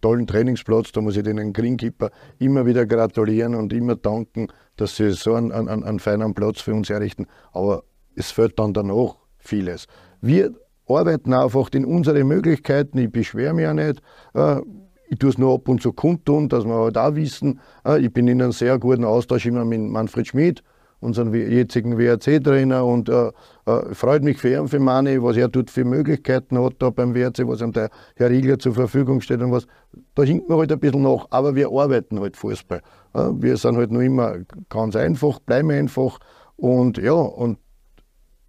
tollen 0.00 0.26
Trainingsplatz, 0.26 0.92
da 0.92 1.00
muss 1.00 1.16
ich 1.16 1.22
den 1.22 1.52
Greenkeeper 1.52 2.10
immer 2.38 2.66
wieder 2.66 2.86
gratulieren 2.86 3.54
und 3.54 3.72
immer 3.72 3.96
danken, 3.96 4.48
dass 4.76 4.96
sie 4.96 5.10
so 5.12 5.34
einen, 5.34 5.50
einen, 5.50 5.82
einen 5.82 5.98
feinen 5.98 6.34
Platz 6.34 6.60
für 6.60 6.74
uns 6.74 6.90
errichten. 6.90 7.26
Aber 7.52 7.84
es 8.14 8.30
fehlt 8.30 8.58
dann 8.58 8.74
danach 8.74 9.16
vieles. 9.38 9.86
Wir 10.20 10.52
arbeiten 10.86 11.32
einfach 11.32 11.70
in 11.72 11.84
unsere 11.84 12.24
Möglichkeiten, 12.24 12.98
ich 12.98 13.10
beschwere 13.10 13.54
mich 13.54 13.66
auch 13.66 13.72
nicht. 13.74 14.02
Äh, 14.34 14.60
ich 15.08 15.18
tue 15.18 15.30
es 15.30 15.38
nur 15.38 15.54
ab 15.54 15.68
und 15.68 15.82
zu 15.82 15.92
kundtun, 15.92 16.48
dass 16.48 16.64
wir 16.64 16.74
halt 16.74 16.98
auch 16.98 17.14
wissen, 17.14 17.60
äh, 17.86 18.00
ich 18.00 18.12
bin 18.12 18.28
in 18.28 18.42
einem 18.42 18.52
sehr 18.52 18.78
guten 18.78 19.04
Austausch 19.04 19.46
immer 19.46 19.64
mit 19.64 19.80
Manfred 19.80 20.26
Schmid, 20.26 20.62
unseren 21.00 21.32
jetzigen 21.34 21.98
WRC-Trainer 21.98 22.84
und 22.84 23.08
äh, 23.08 23.30
äh, 23.66 23.94
freut 23.94 24.22
mich 24.22 24.38
für 24.38 24.50
ihn, 24.50 24.68
für 24.68 24.78
Mani, 24.78 25.22
was 25.22 25.36
er 25.36 25.50
tut 25.50 25.70
für 25.70 25.84
Möglichkeiten 25.84 26.58
hat 26.58 26.74
da 26.78 26.90
beim 26.90 27.14
WRC, 27.14 27.46
was 27.46 27.60
ihm 27.60 27.72
der 27.72 27.90
Herr 28.16 28.30
Riegler 28.30 28.58
zur 28.58 28.74
Verfügung 28.74 29.20
steht 29.20 29.40
und 29.40 29.52
was. 29.52 29.66
Da 30.14 30.22
hinkt 30.22 30.48
man 30.48 30.58
halt 30.58 30.72
ein 30.72 30.80
bisschen 30.80 31.02
nach, 31.02 31.26
aber 31.30 31.54
wir 31.54 31.68
arbeiten 31.68 32.20
halt 32.20 32.36
Fußball. 32.36 32.80
Äh, 33.14 33.30
wir 33.34 33.56
sind 33.56 33.76
halt 33.76 33.90
noch 33.90 34.00
immer 34.00 34.38
ganz 34.68 34.96
einfach, 34.96 35.38
bleiben 35.40 35.70
einfach 35.70 36.18
und 36.56 36.98
ja, 36.98 37.12
und 37.12 37.58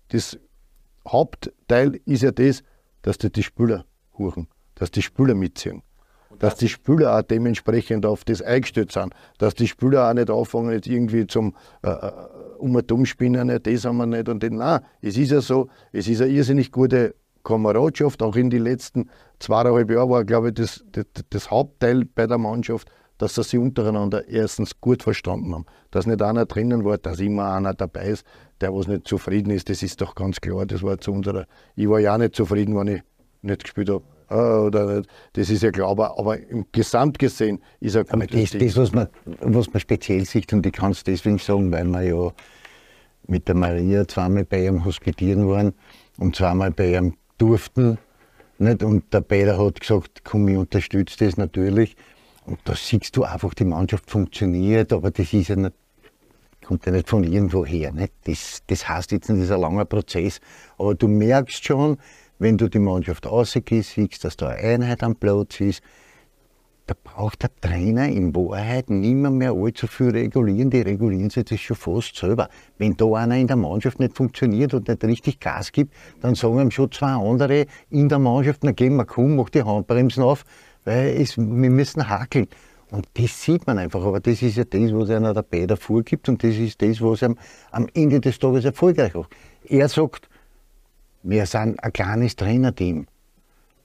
das 0.10 0.38
Hauptteil 1.08 2.00
ist 2.06 2.24
ja 2.24 2.32
das, 2.32 2.64
dass 3.02 3.18
die, 3.18 3.32
die 3.32 3.44
Spieler 3.44 3.86
huchen, 4.18 4.48
dass 4.76 4.92
die 4.92 5.02
Spieler 5.02 5.36
mitziehen. 5.36 5.82
Dass 6.40 6.56
die 6.56 6.70
Spieler 6.70 7.18
auch 7.18 7.22
dementsprechend 7.22 8.06
auf 8.06 8.24
das 8.24 8.42
eingestellt 8.42 8.92
sind, 8.92 9.14
dass 9.38 9.56
die 9.56 9.68
Spieler 9.68 10.10
auch 10.10 10.14
nicht 10.14 10.30
anfangen, 10.30 10.72
jetzt 10.72 10.88
irgendwie 10.88 11.28
zum 11.28 11.56
äh, 11.84 11.90
äh 11.90 12.12
um 12.58 12.74
und 12.76 12.92
umspinnen, 12.92 13.60
das 13.62 13.86
haben 13.86 13.98
wir 13.98 14.06
nicht 14.06 14.30
und 14.30 14.42
den. 14.42 14.56
Nein, 14.56 14.80
es 15.02 15.18
ist 15.18 15.32
ja 15.32 15.42
so, 15.42 15.68
es 15.92 16.08
ist 16.08 16.22
eine 16.22 16.32
irrsinnig 16.32 16.72
gute 16.72 17.16
Kameradschaft, 17.44 18.22
auch 18.22 18.36
in 18.36 18.50
den 18.50 18.64
letzten 18.64 19.10
zweieinhalb 19.40 19.90
Jahren 19.92 20.10
war, 20.10 20.26
glaube 20.26 20.50
ich, 20.50 20.56
das, 20.56 20.84
das, 20.92 21.06
das 21.30 21.52
Hauptteil 21.52 22.06
bei 22.06 22.28
der 22.28 22.38
Mannschaft, 22.38 22.90
dass 23.18 23.36
sie 23.36 23.44
sich 23.44 23.60
untereinander 23.60 24.28
erstens 24.28 24.82
gut 24.82 25.04
verstanden 25.04 25.54
haben. 25.54 25.66
Dass 25.92 26.06
nicht 26.06 26.22
einer 26.22 26.46
drinnen 26.46 26.84
war, 26.84 26.98
dass 26.98 27.20
immer 27.20 27.54
einer 27.54 27.74
dabei 27.74 28.08
ist, 28.08 28.26
der 28.62 28.74
was 28.74 28.88
nicht 28.88 29.08
zufrieden 29.08 29.52
ist, 29.52 29.70
das 29.70 29.84
ist 29.84 30.02
doch 30.02 30.16
ganz 30.16 30.42
klar. 30.42 30.66
Das 30.66 30.84
war 30.84 30.98
zu 30.98 31.12
unserer. 31.12 31.46
Ich 31.76 31.88
war 31.88 32.00
ja 32.00 32.16
auch 32.16 32.18
nicht 32.18 32.36
zufrieden, 32.36 32.76
wenn 32.76 32.88
ich 32.88 33.02
nicht 33.42 33.64
gespielt 33.64 33.90
habe. 33.90 34.04
Ah, 34.28 34.60
oder. 34.60 35.04
Das 35.34 35.50
ist 35.50 35.62
ja 35.62 35.72
klar, 35.72 35.90
aber, 35.90 36.18
aber 36.18 36.40
im 36.40 36.66
Gesamt 36.72 37.20
gesehen 37.20 37.62
ist 37.80 37.96
er 37.96 38.06
aber 38.10 38.26
das, 38.26 38.52
das, 38.52 38.76
was 38.76 38.92
man, 38.92 39.08
was 39.42 39.72
man 39.72 39.80
speziell 39.80 40.26
sieht, 40.26 40.52
und 40.54 40.66
ich 40.66 40.74
kann 40.74 40.92
es 40.92 41.04
deswegen 41.04 41.38
sagen, 41.38 41.72
weil 41.72 41.86
wir 41.86 42.02
ja 42.02 42.32
mit 43.28 43.48
der 43.48 43.56
Maria 43.56 44.08
zweimal 44.08 44.46
bei 44.46 44.66
ihm 44.66 44.86
hospitieren 44.86 45.48
waren 45.48 45.74
und 46.18 46.36
zweimal 46.36 46.72
bei 46.72 46.96
ihm 46.96 47.16
durften. 47.38 47.98
Nicht? 48.58 48.84
Und 48.84 49.14
der 49.14 49.22
Peter 49.22 49.58
hat 49.58 49.80
gesagt, 49.80 50.24
komm, 50.24 50.48
ich 50.48 50.58
unterstütze 50.58 51.26
das 51.26 51.38
natürlich. 51.38 51.96
Und 52.46 52.60
da 52.64 52.76
siehst 52.76 53.16
du 53.18 53.24
einfach, 53.24 53.54
die 53.54 53.66
Mannschaft 53.66 54.10
funktioniert, 54.10 54.94
aber 54.94 55.12
das 55.12 55.34
ist 55.34 55.50
ja 55.50 55.56
nicht, 55.56 55.74
kommt 56.64 56.86
ja 56.86 56.92
nicht 56.92 57.10
von 57.10 57.24
irgendwo 57.24 57.66
her. 57.66 57.92
Nicht? 57.92 58.14
Das, 58.26 58.62
das 58.68 58.88
heißt 58.88 59.12
jetzt 59.12 59.30
das 59.30 59.38
ist 59.38 59.52
ein 59.52 59.62
langer 59.62 59.86
Prozess. 59.86 60.40
Aber 60.78 60.96
du 60.96 61.08
merkst 61.08 61.66
schon, 61.66 61.98
wenn 62.40 62.58
du 62.58 62.70
die 62.70 62.80
Mannschaft 62.80 63.26
rausgehst, 63.26 63.92
siehst, 63.92 64.24
dass 64.24 64.38
da 64.38 64.50
eine 64.50 64.84
Einheit 64.84 65.04
am 65.04 65.16
Platz 65.16 65.60
ist, 65.60 65.82
da 66.88 66.94
braucht 67.04 67.42
der 67.42 67.50
Trainer 67.62 68.08
in 68.08 68.36
Wahrheit 68.36 68.92
niemand 68.92 69.38
mehr 69.38 69.54
allzu 69.54 69.88
viel 69.88 70.12
regulieren. 70.12 70.70
Die 70.70 70.82
regulieren 70.82 71.32
sich 71.32 71.46
das 71.46 71.60
schon 71.60 71.76
fast 71.76 72.16
selber. 72.16 72.48
Wenn 72.78 72.96
da 72.96 73.12
einer 73.14 73.38
in 73.38 73.48
der 73.48 73.56
Mannschaft 73.56 74.00
nicht 74.00 74.16
funktioniert 74.16 74.74
und 74.76 74.88
nicht 74.88 75.04
richtig 75.04 75.40
Gas 75.40 75.72
gibt, 75.72 75.94
dann 76.22 76.36
sagen 76.36 76.60
ihm 76.60 76.70
schon 76.70 76.92
zwei 76.92 77.14
andere 77.14 77.66
in 77.90 78.08
der 78.08 78.20
Mannschaft, 78.20 78.64
na 78.64 78.72
gehen 78.72 78.98
wir 78.98 79.06
komm, 79.06 79.36
mach 79.36 79.50
die 79.50 79.64
Handbremsen 79.64 80.22
auf, 80.22 80.44
weil 80.84 81.20
es, 81.20 81.38
wir 81.38 81.44
müssen 81.44 82.08
hakeln. 82.08 82.48
Und 82.92 83.08
das 83.16 83.42
sieht 83.42 83.66
man 83.66 83.80
einfach. 83.80 84.06
Aber 84.06 84.20
das 84.20 84.44
ist 84.44 84.58
ja 84.58 84.64
das, 84.64 84.94
was 84.94 85.10
einer 85.10 85.34
der 85.34 85.42
Bäder 85.42 85.78
vorgibt 85.78 86.30
und 86.30 86.44
das 86.44 86.56
ist 86.56 86.84
das, 86.84 87.02
was 87.02 87.24
ihm 87.24 87.36
am 87.72 87.88
Ende 87.96 88.20
des 88.20 88.38
Tages 88.38 88.64
erfolgreich 88.64 89.16
macht. 89.16 89.32
Er 89.68 89.90
sagt, 89.90 90.30
wir 91.26 91.46
sind 91.46 91.84
ein 91.84 91.94
kleines 91.94 92.36
Trainerteam. 92.36 93.08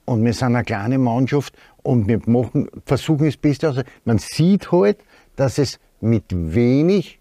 Und 0.04 0.24
wir 0.24 0.34
sind 0.34 0.54
eine 0.54 0.64
kleine 0.64 0.98
Mannschaft 0.98 1.54
und 1.82 2.08
wir 2.08 2.20
machen, 2.26 2.68
versuchen 2.84 3.26
das 3.26 3.36
Beste 3.36 3.70
aus. 3.70 3.76
Man 4.04 4.18
sieht 4.18 4.72
halt, 4.72 4.98
dass 5.36 5.58
es 5.58 5.78
mit 6.00 6.24
wenig 6.30 7.18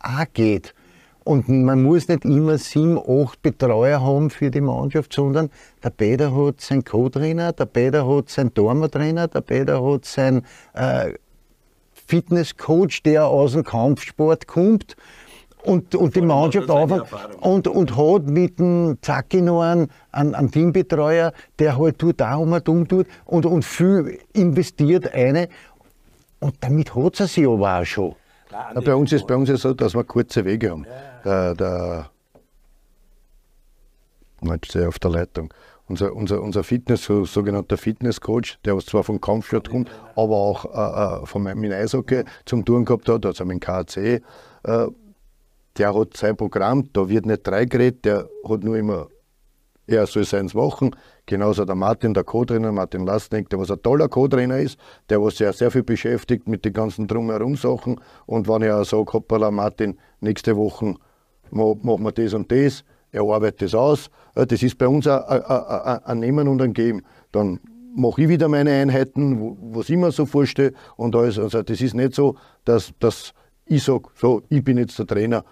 auch 0.00 0.24
geht. 0.32 0.74
Und 1.22 1.48
man 1.48 1.82
muss 1.82 2.08
nicht 2.08 2.24
immer 2.24 2.58
sieben, 2.58 2.98
acht 2.98 3.40
Betreuer 3.42 4.02
haben 4.02 4.28
für 4.28 4.50
die 4.50 4.60
Mannschaft, 4.60 5.12
sondern 5.12 5.50
der 5.82 5.90
Peter 5.90 6.34
hat 6.34 6.60
seinen 6.60 6.84
Co-Trainer, 6.84 7.52
der 7.52 7.66
Peter 7.66 8.06
hat 8.06 8.28
seinen 8.28 8.52
Dormer-Trainer, 8.52 9.28
der 9.28 9.40
Peter 9.40 9.82
hat 9.82 10.04
seinen 10.04 10.44
äh, 10.74 11.14
Fitnesscoach, 12.06 13.02
der 13.04 13.26
aus 13.26 13.52
dem 13.52 13.64
Kampfsport 13.64 14.46
kommt 14.46 14.96
und, 15.64 15.94
und 15.94 16.14
die 16.14 16.20
Mannschaft 16.20 16.70
auf 16.70 16.90
und, 17.40 17.68
und 17.68 17.96
hat 17.96 18.26
mit 18.26 18.58
dem 18.58 18.98
Zacki 19.00 19.40
noch 19.40 19.62
einen, 19.62 19.88
einen, 20.12 20.34
einen 20.34 20.50
Teambetreuer, 20.50 21.32
der 21.58 21.78
halt 21.78 21.98
tut 21.98 22.20
da 22.20 22.36
um 22.36 22.52
und 22.52 22.68
um 22.68 22.86
tut 22.86 23.06
und, 23.24 23.46
und 23.46 23.64
viel 23.64 24.18
investiert 24.32 25.12
eine. 25.14 25.48
Und 26.40 26.56
damit 26.60 26.94
hat 26.94 27.20
er 27.20 27.26
sich 27.26 27.46
aber 27.46 27.80
auch 27.80 27.84
schon. 27.84 28.14
Ja, 28.50 28.80
bei 28.80 28.94
uns 28.94 29.12
ist 29.12 29.26
bei 29.26 29.34
uns 29.34 29.48
ja 29.48 29.56
so, 29.56 29.74
dass 29.74 29.94
wir 29.94 30.04
kurze 30.04 30.44
Wege 30.44 30.70
haben. 30.70 30.86
Ja. 31.24 31.54
Der, 31.54 31.54
der 31.54 32.10
jetzt 34.52 34.76
auf 34.76 34.98
der 34.98 35.10
Leitung. 35.10 35.52
Unser, 35.86 36.14
unser, 36.14 36.40
unser 36.40 36.64
Fitness, 36.64 37.04
so, 37.04 37.24
sogenannter 37.24 37.76
Fitnesscoach, 37.76 38.58
der 38.64 38.76
was 38.76 38.86
zwar 38.86 39.04
vom 39.04 39.20
Kampfsport 39.20 39.68
kommt, 39.68 39.90
aber 40.16 40.34
auch 40.34 40.64
äh, 40.64 41.22
äh 41.22 41.26
von 41.26 41.42
meinem 41.42 41.72
Eishockey 41.72 42.24
zum 42.46 42.64
Touren 42.64 42.86
gehabt 42.86 43.08
hat, 43.08 43.26
also 43.26 43.44
mit 43.44 43.54
dem 43.54 43.60
KC, 43.60 44.22
äh, 44.64 44.86
der 45.76 45.94
hat 45.94 46.16
sein 46.16 46.36
Programm, 46.36 46.88
da 46.92 47.08
wird 47.08 47.26
nicht 47.26 47.46
drei 47.46 47.64
geredet, 47.64 48.04
der 48.04 48.28
hat 48.48 48.62
nur 48.62 48.76
immer, 48.76 49.08
er 49.86 50.06
soll 50.06 50.24
seins 50.24 50.54
machen. 50.54 50.94
Genauso 51.26 51.64
der 51.64 51.74
Martin, 51.74 52.14
der 52.14 52.24
Co-Trainer, 52.24 52.72
Martin 52.72 53.04
Lastneck, 53.06 53.48
der 53.50 53.58
was 53.58 53.70
ein 53.70 53.82
toller 53.82 54.08
Co-Trainer 54.08 54.58
ist, 54.58 54.78
der 55.08 55.22
was 55.22 55.36
sehr, 55.36 55.52
sehr 55.52 55.70
viel 55.70 55.82
beschäftigt 55.82 56.48
mit 56.48 56.64
den 56.64 56.72
ganzen 56.72 57.06
Drumherum 57.06 57.56
Sachen. 57.56 58.00
Und 58.26 58.48
wenn 58.48 58.62
ich 58.62 58.70
auch 58.70 58.84
sage, 58.84 59.12
hoppala, 59.12 59.50
Martin, 59.50 59.98
nächste 60.20 60.56
Woche 60.56 60.94
machen 61.50 62.02
wir 62.02 62.12
das 62.12 62.34
und 62.34 62.50
das, 62.50 62.84
er 63.10 63.22
arbeitet 63.22 63.62
das 63.62 63.74
aus. 63.74 64.10
Das 64.34 64.62
ist 64.62 64.76
bei 64.76 64.88
uns 64.88 65.06
ein 65.06 66.18
Nehmen 66.18 66.48
und 66.48 66.60
ein 66.60 66.72
Geben. 66.72 67.02
Dann 67.30 67.60
mache 67.94 68.22
ich 68.22 68.28
wieder 68.28 68.48
meine 68.48 68.72
Einheiten, 68.72 69.56
was 69.72 69.88
ich 69.88 69.96
mir 69.96 70.10
so 70.10 70.26
vorstelle. 70.26 70.72
Und 70.96 71.14
alles. 71.14 71.38
Also 71.38 71.62
das 71.62 71.80
ist 71.80 71.94
nicht 71.94 72.14
so, 72.14 72.36
dass, 72.64 72.92
dass 72.98 73.32
ich 73.66 73.84
sage, 73.84 74.08
so, 74.16 74.42
ich 74.48 74.64
bin 74.64 74.78
jetzt 74.78 74.98
der 74.98 75.06
Trainer 75.06 75.44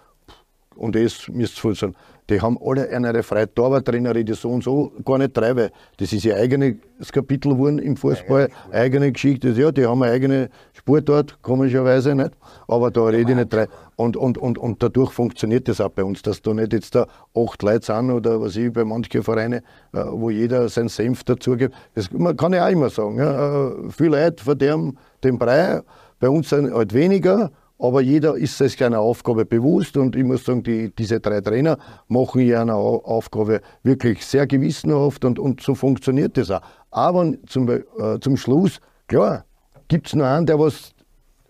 und 0.77 0.95
das 0.97 1.29
müsst 1.29 1.65
ihr 1.65 1.75
sein. 1.75 1.95
Die 2.31 2.41
haben 2.41 2.57
alle 2.65 2.89
eine 2.89 3.23
freie 3.23 3.53
Torwarttrainer, 3.53 4.15
die 4.15 4.33
so 4.33 4.51
und 4.51 4.63
so 4.63 4.93
gar 5.05 5.19
nicht 5.19 5.37
drei, 5.37 5.57
weil 5.57 5.71
das 5.97 6.13
ist 6.13 6.25
ihr 6.25 6.37
eigenes 6.37 6.77
Kapitel 7.11 7.53
geworden 7.53 7.79
im 7.81 7.97
Fußball, 7.97 8.45
eigene, 8.45 8.73
eigene 8.73 9.13
Geschichte. 9.13 9.51
Ja, 9.51 9.73
die 9.73 9.85
haben 9.85 10.03
eine 10.03 10.13
eigene 10.13 10.49
Sportart, 10.73 11.43
komischerweise 11.43 12.15
nicht, 12.15 12.31
aber 12.69 12.93
da 12.93 13.05
rede 13.07 13.33
ich 13.33 13.37
nicht 13.37 13.53
drei. 13.53 13.67
Und, 13.97 14.17
und, 14.17 14.39
und, 14.39 14.57
und 14.57 14.83
dadurch 14.83 15.11
funktioniert 15.11 15.67
das 15.67 15.81
auch 15.81 15.91
bei 15.91 16.05
uns, 16.05 16.23
dass 16.23 16.41
da 16.41 16.55
nicht 16.55 16.73
jetzt 16.73 16.95
da 16.95 17.07
acht 17.37 17.63
Leute 17.63 17.85
sind 17.87 18.11
oder 18.11 18.41
was 18.41 18.57
ich 18.57 18.73
bei 18.73 18.85
manchen 18.85 19.23
Vereinen, 19.23 19.63
äh, 19.93 20.05
wo 20.11 20.31
jeder 20.31 20.69
sein 20.69 20.89
Senf 20.89 21.25
dazugibt. 21.25 21.75
Das 21.95 22.11
man 22.13 22.37
kann 22.37 22.53
ja 22.53 22.67
auch 22.67 22.71
immer 22.71 22.89
sagen. 22.89 23.19
Ja, 23.19 23.69
äh, 23.69 23.91
viele 23.91 24.23
Leute 24.23 24.45
verderben 24.45 24.97
den 25.25 25.39
Brei, 25.39 25.83
bei 26.23 26.29
uns 26.29 26.51
sind 26.51 26.73
halt 26.73 26.95
weniger 26.95 27.51
aber 27.83 28.01
jeder 28.01 28.37
ist 28.37 28.57
sich 28.57 28.77
seiner 28.77 29.01
Aufgabe 29.01 29.45
bewusst 29.45 29.97
und 29.97 30.15
ich 30.15 30.23
muss 30.23 30.45
sagen, 30.45 30.63
die, 30.63 30.95
diese 30.95 31.19
drei 31.19 31.41
Trainer 31.41 31.79
machen 32.07 32.41
ihre 32.41 32.73
Aufgabe 32.73 33.61
wirklich 33.83 34.25
sehr 34.25 34.47
gewissenhaft 34.47 35.25
und, 35.25 35.41
und 35.41 35.61
so 35.61 35.75
funktioniert 35.75 36.37
das 36.37 36.53
auch. 36.53 36.61
Aber 36.93 37.33
zum, 37.49 37.69
äh, 37.69 37.83
zum 38.21 38.37
Schluss, 38.37 38.79
klar, 39.09 39.45
gibt 39.89 40.07
es 40.07 40.15
noch 40.15 40.27
einen, 40.27 40.47
der 40.47 40.61
was 40.61 40.93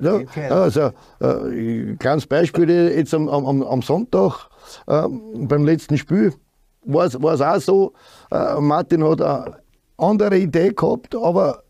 ja, 0.00 0.20
also, 0.48 0.90
äh, 1.20 1.96
kleines 1.98 2.26
Beispiel 2.26 2.70
jetzt 2.70 3.12
am, 3.12 3.28
am, 3.28 3.62
am 3.62 3.82
Sonntag 3.82 4.48
äh, 4.86 5.02
beim 5.34 5.66
letzten 5.66 5.98
Spiel 5.98 6.32
war 6.84 7.04
es 7.04 7.14
auch 7.14 7.60
so, 7.60 7.92
äh, 8.30 8.58
Martin 8.58 9.04
hat 9.04 9.20
eine 9.20 9.58
andere 9.98 10.38
Idee 10.38 10.72
gehabt, 10.72 11.14
aber 11.14 11.62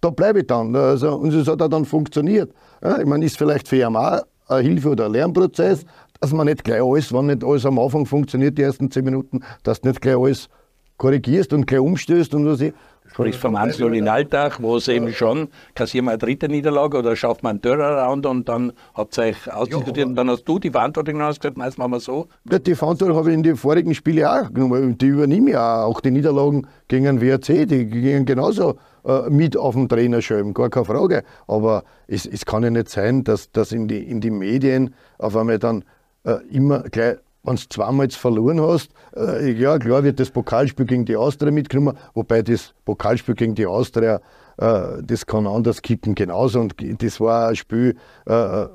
da 0.00 0.10
bleibe 0.10 0.40
ich 0.40 0.46
dann. 0.46 0.74
Also, 0.76 1.16
und 1.16 1.34
es 1.34 1.48
hat 1.48 1.60
auch 1.60 1.68
dann 1.68 1.84
funktioniert. 1.84 2.52
Ja, 2.82 2.98
ich 2.98 3.06
meine, 3.06 3.24
ist 3.24 3.38
vielleicht 3.38 3.68
für 3.68 3.88
auch 3.88 4.22
eine 4.48 4.62
Hilfe 4.62 4.90
oder 4.90 5.06
ein 5.06 5.12
Lernprozess, 5.12 5.84
dass 6.20 6.32
man 6.32 6.46
nicht 6.46 6.64
gleich 6.64 6.82
alles, 6.82 7.12
wenn 7.12 7.26
nicht 7.26 7.44
alles 7.44 7.66
am 7.66 7.78
Anfang 7.78 8.06
funktioniert, 8.06 8.58
die 8.58 8.62
ersten 8.62 8.90
zehn 8.90 9.04
Minuten, 9.04 9.40
dass 9.62 9.80
du 9.80 9.88
nicht 9.88 10.00
gleich 10.00 10.16
alles 10.16 10.48
korrigierst 10.96 11.52
und 11.52 11.66
gleich 11.66 11.80
umstößt 11.80 12.34
und 12.34 12.46
was 12.46 12.60
ich. 12.60 12.72
Sprich 13.12 13.36
vom 13.36 13.56
Ansel 13.56 13.94
in 13.94 14.08
Alltag, 14.08 14.58
wo 14.60 14.76
es 14.76 14.88
eben 14.88 15.12
schon, 15.12 15.48
kassieren 15.74 16.06
wir 16.06 16.12
eine 16.12 16.18
dritte 16.18 16.48
Niederlage 16.48 16.98
oder 16.98 17.16
schafft 17.16 17.42
man 17.42 17.50
einen 17.50 17.62
Turnaround 17.62 18.26
und 18.26 18.48
dann 18.48 18.72
habt 18.94 19.16
ihr 19.18 19.24
euch 19.24 19.52
ausdiskutiert 19.52 20.06
und 20.06 20.16
dann 20.16 20.28
hast 20.28 20.44
du 20.44 20.58
die 20.58 20.70
Verantwortung 20.70 21.18
gesagt, 21.18 21.56
meist 21.56 21.78
machen 21.78 21.92
wir 21.92 22.00
so. 22.00 22.28
Ja, 22.50 22.58
die 22.58 22.74
Verantwortung 22.74 23.16
habe 23.16 23.30
ich 23.30 23.34
in 23.34 23.42
den 23.42 23.56
vorigen 23.56 23.94
Spielen 23.94 24.26
auch 24.26 24.52
genommen. 24.52 24.98
Die 24.98 25.06
übernehme 25.06 25.50
ich 25.50 25.56
auch. 25.56 25.86
Auch 25.86 26.00
die 26.00 26.10
Niederlagen 26.10 26.66
gegen 26.88 27.04
den 27.04 27.20
WRC, 27.20 27.66
die 27.66 27.86
gingen 27.86 28.26
genauso 28.26 28.76
äh, 29.04 29.30
mit 29.30 29.56
auf 29.56 29.74
dem 29.74 29.88
Trainerschirm, 29.88 30.52
gar 30.52 30.68
keine 30.68 30.84
Frage. 30.84 31.22
Aber 31.46 31.84
es, 32.06 32.26
es 32.26 32.44
kann 32.44 32.62
ja 32.64 32.70
nicht 32.70 32.88
sein, 32.88 33.24
dass, 33.24 33.50
dass 33.52 33.72
in, 33.72 33.88
die, 33.88 33.98
in 33.98 34.20
die 34.20 34.30
Medien 34.30 34.94
auf 35.18 35.36
einmal 35.36 35.58
dann 35.58 35.84
äh, 36.24 36.38
immer 36.50 36.80
gleich 36.80 37.16
wenn 37.46 37.56
du 37.56 37.62
zweimal 37.68 38.10
verloren 38.10 38.60
hast, 38.60 38.90
äh, 39.16 39.50
ja 39.52 39.78
klar 39.78 40.04
wird 40.04 40.20
das 40.20 40.30
Pokalspiel 40.30 40.86
gegen 40.86 41.04
die 41.04 41.16
Austria 41.16 41.50
mitgenommen, 41.50 41.96
wobei 42.14 42.42
das 42.42 42.74
Pokalspiel 42.84 43.34
gegen 43.34 43.54
die 43.54 43.66
Austria, 43.66 44.20
äh, 44.58 45.02
das 45.02 45.26
kann 45.26 45.46
anders 45.46 45.82
kippen 45.82 46.14
genauso 46.14 46.60
und 46.60 46.74
das 47.02 47.20
war 47.20 47.48
ein 47.48 47.56
Spiel, 47.56 47.96
äh 48.26 48.66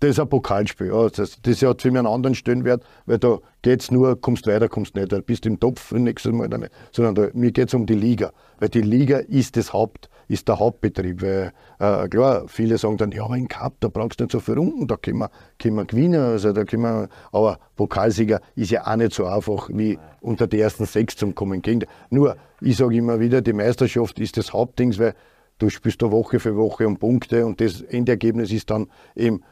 das 0.00 0.10
ist 0.10 0.20
ein 0.20 0.28
Pokalspiel. 0.28 0.88
Ja. 0.88 1.08
Das, 1.08 1.38
das 1.40 1.62
hat 1.62 1.82
für 1.82 1.90
mich 1.90 1.98
einen 1.98 2.06
anderen 2.06 2.34
Stellenwert, 2.34 2.82
weil 3.06 3.18
da 3.18 3.38
geht 3.62 3.82
es 3.82 3.90
nur, 3.90 4.20
kommst 4.20 4.46
weiter, 4.46 4.68
kommst 4.68 4.94
nicht. 4.94 5.26
Bist 5.26 5.46
im 5.46 5.58
Topf 5.58 5.92
nächstes 5.92 6.32
Mal 6.32 6.48
nicht. 6.48 6.70
Sondern 6.92 7.14
da, 7.14 7.28
mir 7.32 7.52
geht 7.52 7.68
es 7.68 7.74
um 7.74 7.86
die 7.86 7.94
Liga. 7.94 8.32
Weil 8.58 8.68
die 8.68 8.82
Liga 8.82 9.18
ist 9.18 9.56
das 9.56 9.72
Haupt, 9.72 10.10
ist 10.28 10.48
der 10.48 10.58
Hauptbetrieb. 10.58 11.22
Weil, 11.22 11.52
äh, 11.78 12.08
klar, 12.08 12.44
viele 12.48 12.76
sagen 12.76 12.96
dann, 12.96 13.12
ja, 13.12 13.24
aber 13.24 13.36
im 13.36 13.48
Cup, 13.48 13.74
da 13.80 13.88
brauchst 13.88 14.20
du 14.20 14.24
nicht 14.24 14.32
so 14.32 14.40
viel 14.40 14.54
Runden, 14.54 14.86
da 14.86 14.96
können 14.96 15.18
wir, 15.18 15.30
können 15.58 15.76
wir 15.76 15.84
gewinnen. 15.84 16.20
Also, 16.20 16.52
da 16.52 16.64
können 16.64 16.82
wir, 16.82 17.08
aber 17.32 17.58
Pokalsieger 17.76 18.40
ist 18.56 18.70
ja 18.70 18.86
auch 18.86 18.96
nicht 18.96 19.14
so 19.14 19.26
einfach, 19.26 19.70
wie 19.72 19.98
unter 20.20 20.46
die 20.46 20.60
ersten 20.60 20.84
sechs 20.84 21.16
zu 21.16 21.32
kommen. 21.32 21.62
Nur, 22.10 22.36
ich 22.60 22.76
sage 22.76 22.96
immer 22.96 23.20
wieder, 23.20 23.40
die 23.42 23.52
Meisterschaft 23.52 24.18
ist 24.18 24.36
das 24.36 24.52
Hauptding, 24.52 24.98
weil 24.98 25.14
du 25.58 25.70
spielst 25.70 26.02
da 26.02 26.10
Woche 26.10 26.40
für 26.40 26.56
Woche 26.56 26.86
um 26.86 26.98
Punkte 26.98 27.46
und 27.46 27.60
das 27.60 27.80
Endergebnis 27.80 28.52
ist 28.52 28.70
dann 28.70 28.88
eben 29.14 29.42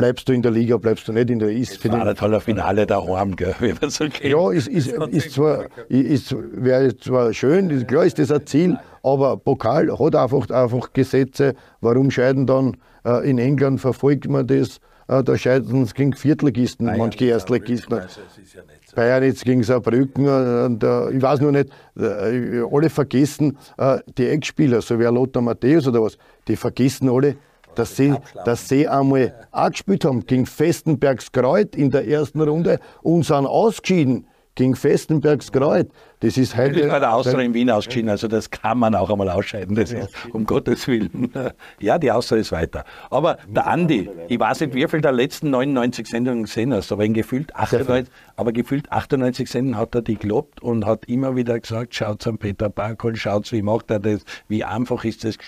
bleibst 0.00 0.28
du 0.28 0.32
in 0.32 0.42
der 0.42 0.50
Liga, 0.50 0.76
bleibst 0.76 1.06
du 1.06 1.12
nicht 1.12 1.30
in 1.30 1.38
der 1.38 1.50
ist. 1.50 1.84
Das 1.84 1.92
war 1.92 2.06
ein 2.06 2.16
toller 2.16 2.40
Finale 2.40 2.86
daheim, 2.86 3.36
gell, 3.36 3.54
wie 3.60 3.74
man 3.80 3.90
so 3.90 4.04
kennt. 4.04 4.24
Ja, 4.24 4.50
ist, 4.50 4.66
ist, 4.68 4.88
ist 4.88 5.32
zwar, 5.32 5.66
ist, 5.88 6.34
wäre 6.52 6.96
zwar 6.96 7.32
schön, 7.32 7.86
klar 7.86 8.04
ist 8.04 8.18
das 8.18 8.32
ein 8.32 8.46
Ziel, 8.46 8.78
aber 9.02 9.36
Pokal 9.36 9.90
hat 9.98 10.16
einfach, 10.16 10.50
einfach 10.50 10.92
Gesetze. 10.92 11.54
Warum 11.80 12.10
scheiden 12.10 12.46
dann 12.46 12.76
äh, 13.04 13.28
in 13.28 13.38
England, 13.38 13.80
verfolgt 13.80 14.28
man 14.28 14.46
das? 14.46 14.80
Äh, 15.08 15.22
da 15.22 15.36
scheiden 15.36 15.82
es 15.82 15.94
gegen 15.94 16.14
Viertligisten, 16.14 16.86
Bayern 16.86 16.98
manche 16.98 17.24
Erstligisten. 17.26 17.94
Also, 17.94 18.20
ja 18.54 18.62
Bayern 18.94 19.22
jetzt 19.22 19.44
gegen 19.44 19.62
Saarbrücken. 19.62 20.26
Und, 20.26 20.82
äh, 20.82 21.10
ich 21.10 21.22
weiß 21.22 21.40
nur 21.40 21.52
nicht, 21.52 21.70
äh, 21.98 22.62
alle 22.70 22.90
vergessen 22.90 23.58
äh, 23.78 23.98
die 24.18 24.28
Eckspieler, 24.28 24.82
so 24.82 24.98
wie 24.98 25.04
Lothar 25.04 25.42
Matthäus 25.42 25.86
oder 25.86 26.02
was, 26.02 26.18
die 26.48 26.56
vergessen 26.56 27.08
alle, 27.08 27.36
dass 27.74 27.96
sie, 27.96 28.14
dass 28.44 28.68
sie 28.68 28.88
einmal 28.88 29.34
auch 29.52 29.70
gespielt 29.70 30.04
haben 30.04 30.26
gegen 30.26 30.46
Festenbergs 30.46 31.32
Kreuz 31.32 31.74
in 31.76 31.90
der 31.90 32.06
ersten 32.06 32.40
Runde 32.40 32.80
und 33.02 33.24
sind 33.24 33.46
ausgeschieden 33.46 34.26
gegen 34.54 34.76
Festenbergs 34.76 35.52
Kreuz. 35.52 35.88
Das 36.20 36.36
ist 36.36 36.54
heute. 36.56 36.82
Das 36.82 36.92
hat 36.92 37.02
der 37.02 37.14
Austria 37.14 37.40
in 37.40 37.54
Wien 37.54 37.70
ausgeschieden, 37.70 38.10
also 38.10 38.28
das 38.28 38.50
kann 38.50 38.78
man 38.78 38.94
auch 38.94 39.08
einmal 39.10 39.30
ausscheiden, 39.30 39.74
das 39.74 39.90
ist, 39.92 40.10
um 40.32 40.44
Gottes 40.44 40.86
Willen. 40.86 41.32
Ja, 41.80 41.98
die 41.98 42.12
Austria 42.12 42.40
ist 42.40 42.52
weiter. 42.52 42.84
Aber 43.10 43.38
der 43.48 43.66
Andi, 43.66 44.08
ich 44.28 44.38
weiß 44.38 44.60
nicht, 44.60 44.74
wie 44.74 44.86
viel 44.86 45.00
der 45.00 45.12
letzten 45.12 45.50
99 45.50 46.06
Sendungen 46.06 46.42
gesehen 46.44 46.74
hast, 46.74 46.92
aber 46.92 47.04
in 47.04 47.14
gefühlt 47.14 47.56
98, 47.56 48.12
aber 48.36 48.52
gefühlt 48.52 48.92
98 48.92 49.48
Sendungen 49.50 49.78
hat 49.78 49.94
er 49.94 50.02
die 50.02 50.16
gelobt 50.16 50.62
und 50.62 50.84
hat 50.84 51.06
immer 51.06 51.36
wieder 51.36 51.58
gesagt, 51.58 51.94
schaut 51.94 52.26
an 52.26 52.36
Peter 52.36 52.68
Barkol, 52.68 53.16
schaut, 53.16 53.50
wie 53.52 53.62
macht 53.62 53.90
er 53.90 54.00
das, 54.00 54.22
wie 54.48 54.62
einfach 54.62 55.04
ist 55.04 55.24
das 55.24 55.38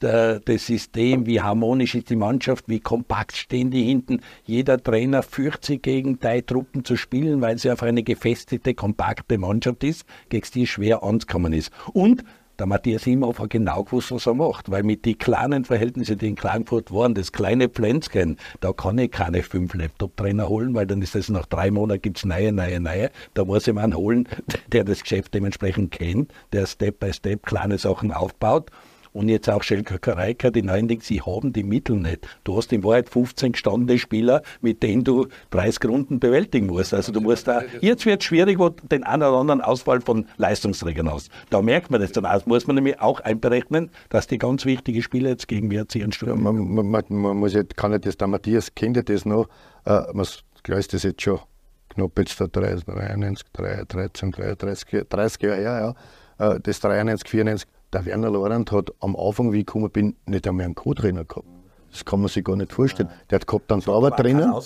der, 0.00 0.40
das 0.40 0.66
System, 0.66 1.26
wie 1.26 1.40
harmonisch 1.40 1.94
ist 1.94 2.10
die 2.10 2.16
Mannschaft, 2.16 2.68
wie 2.68 2.80
kompakt 2.80 3.36
stehen 3.36 3.70
die 3.70 3.84
hinten. 3.84 4.20
Jeder 4.44 4.82
Trainer 4.82 5.22
fürchtet 5.22 5.64
sich 5.64 5.82
gegen 5.82 6.18
drei 6.18 6.40
Truppen 6.40 6.84
zu 6.84 6.96
spielen, 6.96 7.40
weil 7.40 7.58
sie 7.58 7.70
einfach 7.70 7.86
eine 7.86 8.02
gefestigte, 8.02 8.74
kompakte 8.74 9.36
Mannschaft 9.36 9.84
ist, 9.84 9.89
gegen 10.28 10.46
die 10.54 10.66
schwer 10.66 11.02
anzukommen 11.02 11.52
ist. 11.52 11.72
Und 11.92 12.24
der 12.60 12.66
Matthias 12.66 13.06
Imhoff 13.06 13.38
hat 13.38 13.48
genau 13.48 13.84
gewusst, 13.84 14.12
was 14.12 14.26
er 14.26 14.34
macht, 14.34 14.70
weil 14.70 14.82
mit 14.82 15.06
den 15.06 15.16
kleinen 15.16 15.64
Verhältnissen, 15.64 16.18
die 16.18 16.28
in 16.28 16.34
Klagenfurt 16.34 16.92
waren, 16.92 17.14
das 17.14 17.32
kleine 17.32 17.70
Pflänzchen, 17.70 18.36
da 18.60 18.74
kann 18.74 18.98
ich 18.98 19.10
keine 19.10 19.42
fünf 19.42 19.72
Laptop-Trainer 19.72 20.46
holen, 20.46 20.74
weil 20.74 20.86
dann 20.86 21.00
ist 21.00 21.14
das 21.14 21.30
nach 21.30 21.46
drei 21.46 21.70
Monaten 21.70 22.02
gibt 22.02 22.18
es 22.18 22.26
neue, 22.26 22.52
neue, 22.52 22.78
neue. 22.78 23.10
Da 23.32 23.46
muss 23.46 23.66
ich 23.66 23.74
einen 23.74 23.96
holen, 23.96 24.28
der 24.72 24.84
das 24.84 25.00
Geschäft 25.00 25.32
dementsprechend 25.32 25.90
kennt, 25.90 26.34
der 26.52 26.66
Step 26.66 27.00
by 27.00 27.14
Step 27.14 27.46
kleine 27.46 27.78
Sachen 27.78 28.12
aufbaut 28.12 28.70
und 29.12 29.28
jetzt 29.28 29.48
auch 29.48 29.62
Schelker 29.62 29.98
Kareika, 29.98 30.50
die 30.50 30.62
neuen 30.62 30.88
Dinge, 30.88 31.02
sie 31.02 31.20
haben 31.20 31.52
die 31.52 31.62
Mittel 31.62 31.96
nicht. 31.96 32.26
Du 32.44 32.56
hast 32.56 32.72
in 32.72 32.84
Wahrheit 32.84 33.08
15 33.08 33.52
gestandene 33.52 33.98
Spieler, 33.98 34.42
mit 34.60 34.82
denen 34.82 35.04
du 35.04 35.26
30 35.50 35.84
Runden 35.86 36.20
bewältigen 36.20 36.66
musst. 36.66 36.94
Also 36.94 37.12
du 37.12 37.20
musst 37.20 37.48
da, 37.48 37.62
jetzt 37.80 38.06
wird 38.06 38.20
es 38.20 38.26
schwierig, 38.26 38.58
wo 38.58 38.68
den 38.68 39.04
einen 39.04 39.22
oder 39.22 39.38
anderen 39.38 39.60
Ausfall 39.60 40.00
von 40.00 40.26
Leistungsträgern 40.36 41.08
aus. 41.08 41.28
Da 41.50 41.62
merkt 41.62 41.90
man 41.90 42.00
das 42.00 42.12
dann 42.12 42.26
aus. 42.26 42.46
Muss 42.46 42.66
man 42.66 42.76
nämlich 42.76 43.00
auch 43.00 43.20
einberechnen, 43.20 43.90
dass 44.08 44.26
die 44.26 44.38
ganz 44.38 44.64
wichtigen 44.64 45.02
Spieler 45.02 45.30
jetzt 45.30 45.48
gegen 45.48 45.70
WRC 45.70 45.96
ihren 45.96 46.12
Sturm. 46.12 46.44
Ja, 46.44 46.52
man, 46.52 46.86
man, 46.90 47.04
man, 47.08 47.36
muss 47.36 47.54
jetzt, 47.54 47.76
kann 47.76 47.90
nicht 47.90 48.06
das, 48.06 48.16
der 48.16 48.28
Matthias 48.28 48.74
kennt 48.74 48.96
ja 48.96 49.02
das 49.02 49.24
noch, 49.24 49.48
äh, 49.84 50.02
man, 50.12 50.26
klar 50.62 50.78
ist 50.78 50.92
das 50.92 51.02
jetzt 51.02 51.22
schon 51.22 51.40
knapp 51.90 52.18
jetzt 52.18 52.40
da 52.40 52.46
93, 52.46 53.46
13, 53.52 54.30
33, 54.30 55.06
30 55.08 55.42
Jahre 55.42 55.56
her, 55.56 55.94
ja. 56.38 56.54
Äh, 56.54 56.60
das 56.60 56.80
93, 56.80 57.28
94, 57.28 57.68
der 57.92 58.06
Werner 58.06 58.30
Lorand 58.30 58.70
hat 58.72 58.92
am 59.00 59.16
Anfang, 59.16 59.52
wie 59.52 59.60
ich 59.60 59.66
gekommen 59.66 59.90
bin, 59.90 60.16
nicht 60.26 60.46
einmal 60.46 60.66
einen 60.66 60.74
Co-Trainer 60.74 61.24
gehabt. 61.24 61.46
Das 61.90 62.04
kann 62.04 62.20
man 62.20 62.28
sich 62.28 62.44
gar 62.44 62.56
nicht 62.56 62.72
vorstellen. 62.72 63.08
Nein. 63.08 63.20
Der 63.30 63.40
hat 63.40 63.46
gehabt 63.46 63.72
einen 63.72 63.82
Dauertrainer. 63.82 64.60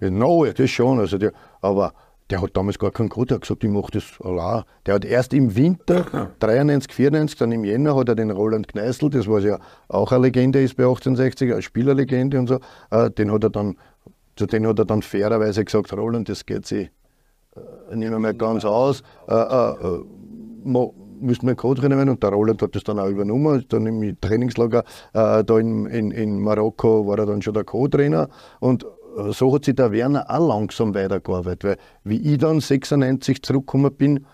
Ja, 0.00 0.10
no, 0.10 0.44
das 0.46 0.70
schon. 0.70 1.00
Also 1.00 1.18
der, 1.18 1.32
aber 1.60 1.92
der 2.30 2.40
hat 2.40 2.56
damals 2.56 2.78
gar 2.78 2.90
keinen 2.90 3.08
Co, 3.08 3.24
der 3.24 3.36
hat 3.36 3.42
gesagt, 3.42 3.64
ich 3.64 3.70
mache 3.70 3.90
das 3.92 4.04
allein. 4.22 4.62
Der 4.86 4.94
hat 4.94 5.04
erst 5.04 5.34
im 5.34 5.54
Winter 5.56 6.30
93, 6.38 6.92
94, 6.92 7.38
dann 7.38 7.52
im 7.52 7.64
Jänner 7.64 7.96
hat 7.96 8.08
er 8.08 8.14
den 8.14 8.30
Roland 8.30 8.68
Kneißl, 8.68 9.10
das 9.10 9.28
was 9.28 9.44
ja 9.44 9.58
auch 9.88 10.12
eine 10.12 10.22
Legende 10.22 10.62
ist 10.62 10.76
bei 10.76 10.84
1860, 10.84 11.52
eine 11.52 11.62
Spielerlegende 11.62 12.38
und 12.38 12.46
so, 12.46 12.60
äh, 12.90 13.10
den 13.10 13.30
hat 13.30 13.44
er 13.44 13.50
dann, 13.50 13.76
zu 14.36 14.46
denen 14.46 14.66
hat 14.66 14.78
er 14.78 14.84
dann 14.84 15.02
fairerweise 15.02 15.64
gesagt, 15.64 15.92
Roland, 15.92 16.28
das 16.28 16.46
geht 16.46 16.66
sich 16.66 16.90
äh, 17.90 17.96
nicht 17.96 18.10
mehr 18.10 18.34
ganz 18.34 18.64
aus. 18.64 19.02
Äh, 19.28 19.34
äh, 19.34 20.02
müssten 21.24 21.46
wir 21.46 21.54
Co-Trainer 21.54 21.96
werden 21.96 22.10
und 22.10 22.22
der 22.22 22.30
Roland 22.30 22.62
hat 22.62 22.74
das 22.74 22.84
dann 22.84 22.98
auch 22.98 23.08
übernommen. 23.08 23.64
Dann 23.68 23.86
im 23.86 24.20
Trainingslager 24.20 24.84
äh, 25.12 25.44
da 25.44 25.58
in, 25.58 25.86
in, 25.86 26.10
in 26.10 26.40
Marokko 26.40 27.06
war 27.06 27.18
er 27.18 27.26
dann 27.26 27.42
schon 27.42 27.54
der 27.54 27.64
Co-Trainer 27.64 28.28
und 28.60 28.84
äh, 29.16 29.32
so 29.32 29.54
hat 29.54 29.64
sich 29.64 29.74
der 29.74 29.92
Werner 29.92 30.26
auch 30.28 30.48
langsam 30.48 30.94
weitergearbeitet, 30.94 31.64
weil 31.64 31.76
wie 32.04 32.34
ich 32.34 32.38
dann 32.38 32.60
96 32.60 33.42
zurückgekommen 33.42 33.94
bin, 33.94 34.26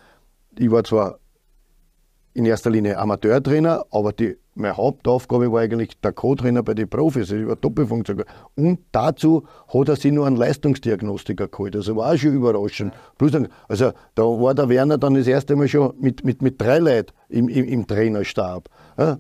ich 0.59 0.70
war 0.70 0.85
zwar 0.85 1.18
in 2.33 2.45
erster 2.45 2.71
Linie 2.71 2.99
Amateurtrainer, 2.99 3.85
aber 3.90 4.12
die, 4.12 4.37
meine 4.55 4.77
Hauptaufgabe 4.77 5.51
war 5.51 5.61
eigentlich 5.61 6.01
der 6.01 6.12
Co-Trainer 6.12 6.62
bei 6.62 6.75
den 6.75 6.88
Profis, 6.88 7.31
ich 7.33 7.47
war 7.47 7.57
Doppelfunktion. 7.57 8.25
Und 8.57 8.81
dazu 8.93 9.45
hat 9.69 9.88
er 9.88 9.97
sich 9.97 10.12
nur 10.12 10.27
einen 10.27 10.37
Leistungsdiagnostiker 10.37 11.49
geholt, 11.49 11.75
also 11.75 11.97
war 11.97 12.12
auch 12.12 12.16
schon 12.16 12.35
überraschend. 12.35 12.95
Plus, 13.19 13.33
also 13.69 13.93
da 14.14 14.23
war 14.23 14.55
der 14.55 14.69
Werner 14.69 14.99
dann 14.99 15.14
das 15.14 15.27
erste 15.27 15.57
Mal 15.57 15.69
schon 15.69 15.95
mit, 15.99 16.25
mit, 16.25 16.43
mit 16.43 16.61
drei 16.61 16.79
Leuten 16.79 17.12
im, 17.29 17.49
im, 17.49 17.64
im 17.64 17.87
Trainerstab. 17.87 18.69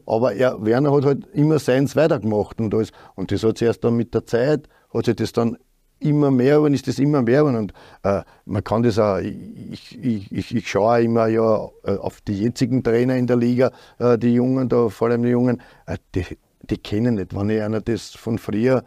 Aber 0.06 0.34
er, 0.34 0.64
Werner 0.64 0.92
hat 0.92 1.04
halt 1.04 1.26
immer 1.32 1.58
seins 1.58 1.96
weitergemacht 1.96 2.60
und 2.60 2.74
alles. 2.74 2.92
Und 3.14 3.32
das 3.32 3.42
hat 3.42 3.58
sich 3.58 3.66
erst 3.66 3.82
dann 3.82 3.96
mit 3.96 4.14
der 4.14 4.26
Zeit, 4.26 4.68
hat 4.92 5.06
sich 5.06 5.16
das 5.16 5.32
dann 5.32 5.56
immer 6.00 6.30
mehr 6.30 6.56
geworden, 6.56 6.74
ist 6.74 6.88
das 6.88 6.98
immer 6.98 7.22
mehr 7.22 7.40
geworden. 7.40 7.56
Und 7.56 7.74
äh, 8.02 8.22
man 8.46 8.64
kann 8.64 8.82
das 8.82 8.98
auch, 8.98 9.18
ich, 9.18 9.98
ich, 10.02 10.32
ich, 10.32 10.54
ich 10.54 10.68
schaue 10.68 11.02
immer 11.02 11.26
ja 11.28 11.68
äh, 11.84 11.96
auf 11.96 12.20
die 12.22 12.40
jetzigen 12.40 12.82
Trainer 12.82 13.16
in 13.16 13.26
der 13.26 13.36
Liga, 13.36 13.70
äh, 13.98 14.18
die 14.18 14.34
Jungen, 14.34 14.68
da, 14.68 14.88
vor 14.88 15.08
allem 15.08 15.22
die 15.22 15.30
Jungen, 15.30 15.62
äh, 15.86 15.96
die, 16.14 16.24
die 16.62 16.78
kennen 16.78 17.16
nicht, 17.16 17.34
wenn 17.34 17.50
ich 17.50 17.62
einer 17.62 17.80
das 17.80 18.10
von 18.10 18.38
früher 18.38 18.82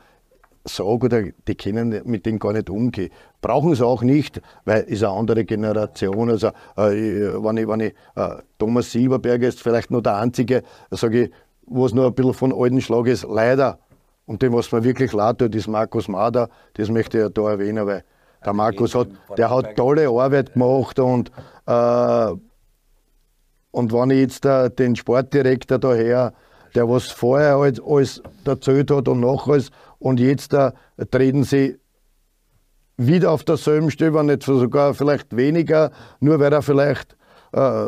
sage 0.65 1.06
oder 1.06 1.23
die 1.47 1.56
kennen 1.56 2.02
mit 2.06 2.26
denen 2.26 2.39
gar 2.39 2.54
nicht 2.54 2.69
umgehen. 2.69 3.10
Brauchen 3.41 3.76
sie 3.76 3.86
auch 3.86 4.02
nicht, 4.02 4.41
weil 4.65 4.86
es 4.88 5.04
eine 5.04 5.13
andere 5.13 5.43
Generation. 5.45 6.30
Also 6.30 6.47
äh, 6.78 7.34
wenn 7.43 7.58
ich, 7.58 7.67
wenn 7.67 7.80
ich 7.82 7.93
äh, 8.15 8.38
Thomas 8.58 8.91
Silberberger 8.91 9.47
ist 9.47 9.62
vielleicht 9.62 9.91
nur 9.91 10.02
der 10.02 10.17
einzige, 10.17 10.63
sage 10.91 11.23
ich, 11.23 11.32
wo 11.65 11.86
es 11.86 11.93
noch 11.93 12.06
ein 12.06 12.13
bisschen 12.13 12.34
von 12.34 12.54
alten 12.54 12.82
Schlag 12.82 13.08
ist, 13.08 13.26
leider 13.30 13.80
und 14.25 14.41
dem, 14.41 14.53
was 14.53 14.71
mir 14.71 14.83
wirklich 14.83 15.13
leid 15.13 15.39
tut, 15.39 15.53
ist 15.55 15.67
Markus 15.67 16.07
Mader. 16.07 16.49
Das 16.73 16.89
möchte 16.89 17.17
ich 17.17 17.23
ja 17.23 17.29
da 17.29 17.51
erwähnen, 17.51 17.86
weil 17.86 18.03
der 18.45 18.53
Markus 18.53 18.95
hat, 18.95 19.09
der 19.38 19.49
hat 19.49 19.75
tolle 19.75 20.07
Arbeit 20.09 20.53
gemacht 20.53 20.99
und, 20.99 21.31
äh, 21.65 22.31
und 23.71 23.91
wenn 23.91 24.12
ich 24.12 24.19
jetzt 24.19 24.45
den 24.77 24.95
Sportdirektor 24.95 25.79
daher, 25.79 26.33
der 26.75 26.89
was 26.89 27.05
vorher 27.05 27.55
alles, 27.55 27.81
alles 27.81 28.23
erzählt 28.45 28.91
hat 28.91 29.07
und 29.07 29.19
nachher 29.19 29.53
alles, 29.53 29.71
und 29.99 30.19
jetzt 30.19 30.53
äh, 30.53 30.71
treten 31.09 31.43
sie 31.43 31.79
wieder 32.97 33.31
auf 33.31 33.43
derselben 33.43 33.89
Stelle, 33.89 34.13
wenn 34.13 34.27
nicht 34.27 34.43
sogar 34.43 34.93
vielleicht 34.93 35.36
weniger, 35.36 35.91
nur 36.19 36.39
weil 36.39 36.53
er 36.53 36.62
vielleicht, 36.62 37.15
äh, 37.53 37.88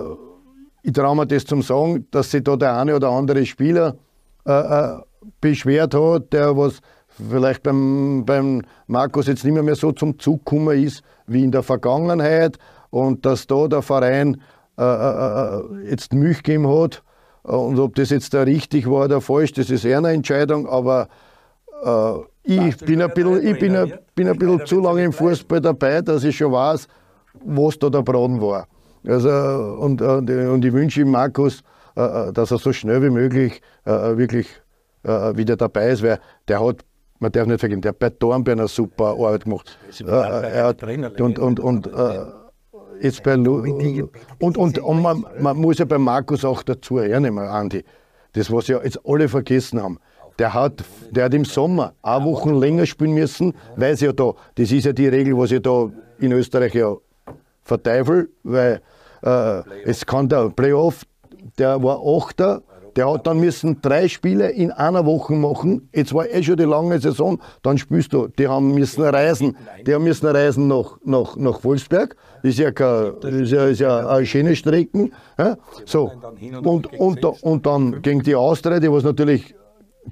ich 0.84 0.94
traue 0.94 1.16
mir 1.16 1.28
das 1.28 1.46
zum 1.46 1.62
Sagen, 1.62 2.08
dass 2.12 2.32
sich 2.32 2.44
da 2.44 2.56
der 2.56 2.78
eine 2.78 2.96
oder 2.96 3.10
andere 3.10 3.46
Spieler 3.46 3.96
äh, 4.46 4.52
äh 4.52 5.00
beschwert 5.42 5.94
hat, 5.94 6.34
der 6.34 6.56
was 6.58 6.82
vielleicht 7.08 7.64
beim, 7.64 8.24
beim 8.26 8.62
Markus 8.88 9.28
jetzt 9.28 9.44
nicht 9.44 9.54
mehr, 9.54 9.64
mehr 9.64 9.76
so 9.76 9.92
zum 9.92 10.20
Zug 10.20 10.46
gekommen 10.46 10.84
ist 10.84 11.02
wie 11.28 11.44
in 11.44 11.52
der 11.52 11.64
Vergangenheit 11.64 12.58
und 12.90 13.26
dass 13.26 13.48
da 13.48 13.68
der 13.68 13.82
Verein 13.82 14.42
äh, 14.78 14.84
äh, 14.84 15.58
äh 15.60 15.90
jetzt 15.90 16.14
Milch 16.14 16.44
gegeben 16.44 16.68
hat 16.68 17.04
und 17.44 17.80
ob 17.80 17.96
das 17.96 18.10
jetzt 18.10 18.34
da 18.34 18.44
richtig 18.44 18.90
war 18.90 19.06
oder 19.06 19.22
falsch, 19.22 19.54
das 19.54 19.70
ist 19.70 19.86
eher 19.86 20.00
eine 20.00 20.12
Entscheidung, 20.12 20.68
aber 20.68 21.08
äh, 21.84 22.14
ich 22.44 22.78
bin 22.78 23.02
ein 23.02 23.12
bisschen, 23.14 23.48
ich 23.48 23.60
bin 23.60 23.76
ein, 23.76 23.94
bin 24.14 24.28
ein 24.28 24.38
bisschen 24.38 24.66
zu 24.66 24.80
lange 24.80 25.04
im 25.04 25.14
Fußball 25.14 25.62
dabei, 25.62 26.02
dass 26.02 26.24
ich 26.24 26.38
schon 26.38 26.52
weiß, 26.52 26.88
was 27.46 27.80
da 27.80 27.90
der 27.90 28.02
Braten 28.02 28.42
war. 28.42 28.68
Also, 29.08 29.30
und, 29.30 30.02
und, 30.02 30.30
und 30.30 30.66
ich 30.66 30.74
wünsche 30.74 31.02
ihm 31.02 31.12
Markus, 31.12 31.62
äh, 31.96 32.32
dass 32.34 32.52
er 32.52 32.58
so 32.58 32.74
schnell 32.74 33.04
wie 33.04 33.10
möglich 33.10 33.62
wirklich 33.86 34.48
äh, 35.06 35.38
wieder 35.38 35.56
dabei 35.56 35.90
ist, 35.90 36.04
weil 36.04 36.20
der 36.48 36.66
hat 36.66 36.84
man 37.20 37.32
darf 37.32 37.48
nicht 37.48 37.60
vergessen, 37.60 37.82
der 37.82 37.90
hat 37.90 38.00
bei 38.00 38.10
Dornbirn 38.10 38.60
eine 38.60 38.68
super 38.68 39.12
Arbeit 39.12 39.46
gemacht. 39.46 39.78
Äh, 40.02 40.06
er 40.06 40.66
hat, 40.66 40.84
und 41.22 41.40
und, 41.40 41.60
und 41.60 41.88
äh, 41.88 42.26
jetzt 43.02 43.24
bei 43.24 43.36
Lu 43.36 43.62
und, 44.40 44.58
und, 44.58 44.80
und 44.80 45.02
man, 45.02 45.26
man, 45.40 45.58
muss 45.58 45.78
ja 45.78 45.86
bei 45.86 45.98
Markus 45.98 46.44
auch 46.44 46.64
dazu 46.64 47.00
hernehmen, 47.00 47.48
Andi, 47.48 47.84
das 48.34 48.52
was 48.52 48.68
ja 48.68 48.82
jetzt 48.84 49.00
alle 49.06 49.30
vergessen 49.30 49.82
haben. 49.82 50.00
Der 50.38 50.54
hat, 50.54 50.84
der 51.12 51.26
hat 51.26 51.34
im 51.34 51.46
Sommer 51.46 51.94
eine 52.02 52.26
Wochen 52.26 52.56
länger 52.56 52.86
spielen 52.86 53.14
müssen, 53.14 53.54
weil 53.78 53.96
sie 53.96 54.06
ja 54.06 54.12
da, 54.12 54.34
das 54.56 54.72
ist 54.72 54.86
ja 54.86 54.92
die 54.92 55.08
Regel, 55.08 55.38
was 55.38 55.52
ich 55.52 55.62
da 55.62 55.90
in 56.20 56.34
Österreich 56.34 56.74
ja 56.74 56.96
verteufel, 57.64 58.30
weil 58.44 58.82
äh, 59.24 59.62
es 59.86 60.06
kann 60.06 60.28
der 60.28 60.50
Playoff, 60.50 61.04
der 61.58 61.82
war 61.82 62.02
Achter, 62.06 62.62
der 62.96 63.12
hat 63.12 63.28
dann 63.28 63.40
müssen 63.40 63.82
drei 63.82 64.08
Spiele 64.08 64.50
in 64.52 64.72
einer 64.72 65.06
Woche 65.06 65.34
machen. 65.34 65.90
Jetzt 65.94 66.14
war 66.14 66.30
eh 66.30 66.42
schon 66.44 66.58
die 66.58 66.64
lange 66.64 67.00
Saison, 67.00 67.40
dann 67.62 67.78
spielst 67.78 68.14
du. 68.14 68.28
Die 68.28 68.48
haben 68.48 68.74
müssen 68.74 69.04
reisen. 69.04 69.58
Die 69.86 69.94
haben 69.94 70.04
müssen 70.06 70.28
reisen 70.28 70.68
nach, 70.68 70.98
nach, 71.04 71.36
nach 71.36 71.64
Wolfsberg. 71.64 72.16
Ist 72.44 72.60
ja, 72.60 72.72
kein, 72.72 73.16
ist 73.22 73.52
ja, 73.52 73.66
ist 73.66 73.80
ja 73.80 74.08
eine 74.08 74.26
schöne 74.26 74.56
Strecke. 74.56 75.10
Ja? 75.38 75.58
So. 75.86 76.12
Und, 76.64 76.94
und, 77.00 77.26
und 77.26 77.66
dann 77.66 78.02
gegen 78.02 78.22
die 78.22 78.36
Austria, 78.36 78.80
die 78.80 78.92
was 78.92 79.04
natürlich 79.04 79.56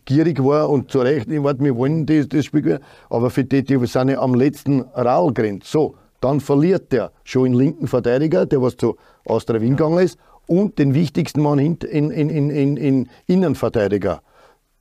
gierig 0.05 0.43
war 0.43 0.69
und 0.69 0.91
zu 0.91 0.99
Recht, 0.99 1.29
ich 1.29 1.43
warte, 1.43 1.63
wir 1.63 1.75
wollen 1.75 2.05
das, 2.05 2.27
das 2.27 2.45
Spiel 2.45 2.63
gewinnen, 2.63 2.83
aber 3.09 3.29
für 3.29 3.43
die, 3.43 3.63
die 3.63 3.85
sind 3.85 4.09
ja 4.09 4.19
am 4.19 4.33
letzten 4.33 4.81
Raul 4.81 5.33
gerannt. 5.33 5.63
So, 5.65 5.95
dann 6.19 6.39
verliert 6.39 6.91
der 6.91 7.11
schon 7.23 7.43
den 7.43 7.53
linken 7.53 7.87
Verteidiger, 7.87 8.45
der 8.45 8.61
was 8.61 8.75
zu 8.75 8.95
Austria 9.25 9.61
Wien 9.61 9.75
gegangen 9.75 9.99
ist, 9.99 10.17
und 10.47 10.79
den 10.79 10.93
wichtigsten 10.93 11.41
Mann 11.41 11.59
in, 11.59 11.77
in, 11.77 12.11
in, 12.11 12.49
in, 12.49 12.77
in 12.77 13.09
Innenverteidiger. 13.27 14.21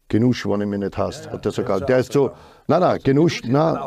Genusch, 0.08 0.46
wenn 0.46 0.60
ich 0.60 0.66
mich 0.66 0.80
nicht 0.80 0.98
hasst, 0.98 1.30
hat 1.30 1.46
er 1.46 1.52
sogar. 1.52 1.80
Der 1.80 1.98
ist 1.98 2.12
so, 2.12 2.32
nein, 2.66 2.80
nein, 2.80 2.98
Genusch, 3.02 3.42
nein. 3.44 3.78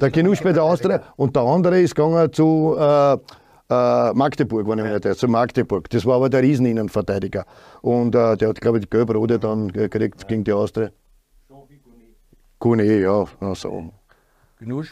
Der 0.00 0.10
Genusch 0.10 0.42
bei 0.42 0.52
der 0.52 0.62
Austria 0.62 1.02
und 1.16 1.34
der 1.36 1.42
andere 1.42 1.80
ist 1.80 1.94
gegangen 1.94 2.32
zu 2.32 2.76
äh, 2.78 3.16
äh, 3.68 4.12
Magdeburg, 4.14 4.68
wenn 4.68 4.78
ich 4.78 4.84
mich 4.84 4.92
nicht 4.92 5.04
irre, 5.04 5.16
zu 5.16 5.28
Magdeburg. 5.28 5.90
Das 5.90 6.06
war 6.06 6.16
aber 6.16 6.28
der 6.28 6.42
Rieseninnenverteidiger. 6.42 7.44
Und 7.82 8.14
äh, 8.14 8.36
der 8.36 8.48
hat, 8.48 8.60
glaube 8.60 8.78
ich, 8.78 8.84
die 8.84 8.90
Gelb-Rote 8.90 9.38
dann 9.38 9.72
gekriegt 9.72 10.26
gegen 10.28 10.44
die 10.44 10.52
Austria. 10.52 10.90
Kune, 12.58 12.84
ja, 12.84 13.26
so. 13.54 13.90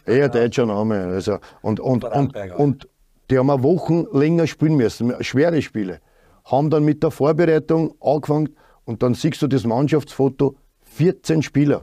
Eher 0.07 0.29
deutscher 0.29 0.67
Name. 0.67 1.05
Also, 1.05 1.39
und, 1.63 1.81
und, 1.81 2.05
und, 2.05 2.37
und, 2.57 2.89
die 3.31 3.39
haben 3.39 3.49
Wochen 3.63 4.07
länger 4.13 4.47
spielen 4.47 4.77
müssen, 4.77 5.15
schwere 5.23 5.63
Spiele. 5.63 6.01
Haben 6.45 6.71
dann 6.71 6.85
mit 6.85 7.03
der 7.03 7.11
Vorbereitung 7.11 7.95
angefangen 8.01 8.51
und 8.85 9.03
dann 9.03 9.15
siehst 9.15 9.41
du 9.43 9.47
das 9.47 9.65
Mannschaftsfoto, 9.65 10.57
14 10.83 11.43
Spieler. 11.43 11.83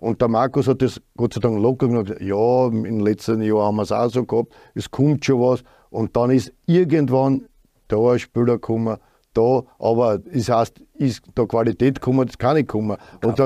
Und 0.00 0.20
der 0.20 0.28
Markus 0.28 0.66
hat 0.66 0.82
das 0.82 1.00
Gott 1.16 1.34
sei 1.34 1.40
Dank 1.40 1.60
locker 1.60 1.86
gesagt, 1.86 2.20
ja, 2.20 2.66
im 2.66 3.00
letzten 3.00 3.40
Jahr 3.40 3.66
haben 3.66 3.76
wir 3.76 3.82
es 3.82 3.92
auch 3.92 4.08
so 4.08 4.24
gehabt, 4.24 4.52
es 4.74 4.90
kommt 4.90 5.24
schon 5.24 5.40
was. 5.40 5.62
Und 5.90 6.16
dann 6.16 6.30
ist 6.30 6.52
irgendwann 6.66 7.46
da 7.86 7.98
ein 8.12 8.18
Spieler 8.18 8.54
gekommen, 8.54 8.96
da, 9.34 9.62
aber 9.78 10.18
es 10.32 10.48
heißt, 10.48 10.82
ist 10.94 11.22
da 11.34 11.44
Qualität 11.46 12.00
gekommen, 12.00 12.26
das 12.26 12.36
kann 12.36 12.56
nicht 12.56 12.68
kommen. 12.68 12.96
Und, 13.24 13.38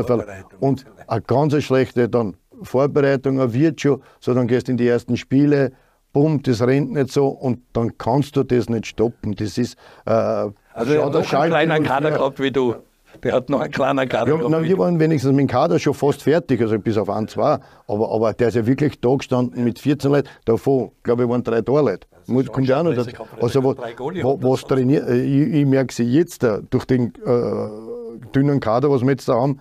und 0.61 0.87
eine 1.07 1.23
ganz 1.23 1.62
schlechte 1.62 2.09
dann 2.09 2.37
Vorbereitung, 2.62 3.39
er 3.39 3.53
wird 3.53 3.81
schon, 3.81 4.03
so 4.19 4.33
dann 4.33 4.47
gehst 4.47 4.69
du 4.69 4.73
in 4.73 4.79
die 4.79 4.89
ersten 4.89 5.17
Spiele, 5.17 5.73
bumm, 6.16 6.42
das 6.42 6.62
rennt 6.62 6.92
nicht 6.92 7.12
so 7.12 7.29
und 7.29 7.59
dann 7.74 7.98
kannst 7.98 8.37
du 8.37 8.42
das 8.42 8.70
nicht 8.70 8.87
stoppen. 8.87 9.35
Das 9.35 9.59
ist. 9.59 9.76
Äh, 10.07 10.11
also, 10.11 10.55
er 10.94 11.05
hat 11.05 11.12
noch 11.12 11.33
einen 11.35 11.50
kleinen 11.50 11.85
Kader 11.85 12.11
gehabt 12.11 12.40
wie 12.40 12.50
du. 12.50 12.74
Der 13.22 13.35
hat 13.35 13.50
noch 13.50 13.61
einen 13.61 13.70
kleinen 13.70 14.09
Kader 14.09 14.33
ja, 14.33 14.48
gehabt. 14.48 14.64
wir 14.64 14.79
waren 14.79 14.98
wenigstens 14.98 15.33
mit 15.33 15.40
dem 15.40 15.46
Kader 15.46 15.79
schon 15.79 15.92
fast 15.92 16.22
fertig, 16.22 16.61
also 16.62 16.79
bis 16.79 16.96
auf 16.96 17.11
ein, 17.11 17.29
zwei. 17.29 17.59
Aber, 17.87 18.11
aber 18.11 18.33
der 18.33 18.48
ist 18.48 18.55
ja 18.55 18.66
wirklich 18.66 18.98
da 19.00 19.14
gestanden 19.14 19.62
mit 19.62 19.79
14 19.79 20.11
Leuten. 20.11 20.29
Davon, 20.46 20.90
glaube 21.02 21.24
ich, 21.24 21.29
waren 21.29 21.42
drei 21.42 21.61
Torleute. 21.61 22.07
Muss, 22.29 22.46
kommt 22.46 22.66
ja 22.66 22.81
auch 22.81 22.85
noch 22.85 22.94
dazu. 22.94 23.11
Also, 23.40 23.62
was, 23.62 23.76
was 23.76 24.64
trainiert, 24.64 25.11
ich, 25.11 25.55
ich 25.55 25.66
merke 25.66 25.92
sie 25.92 26.05
jetzt 26.05 26.44
äh, 26.44 26.62
durch 26.70 26.87
den 26.87 27.12
äh, 27.26 28.29
dünnen 28.35 28.61
Kader, 28.61 28.90
was 28.90 29.02
wir 29.02 29.11
jetzt 29.11 29.29
da 29.29 29.35
haben, 29.35 29.61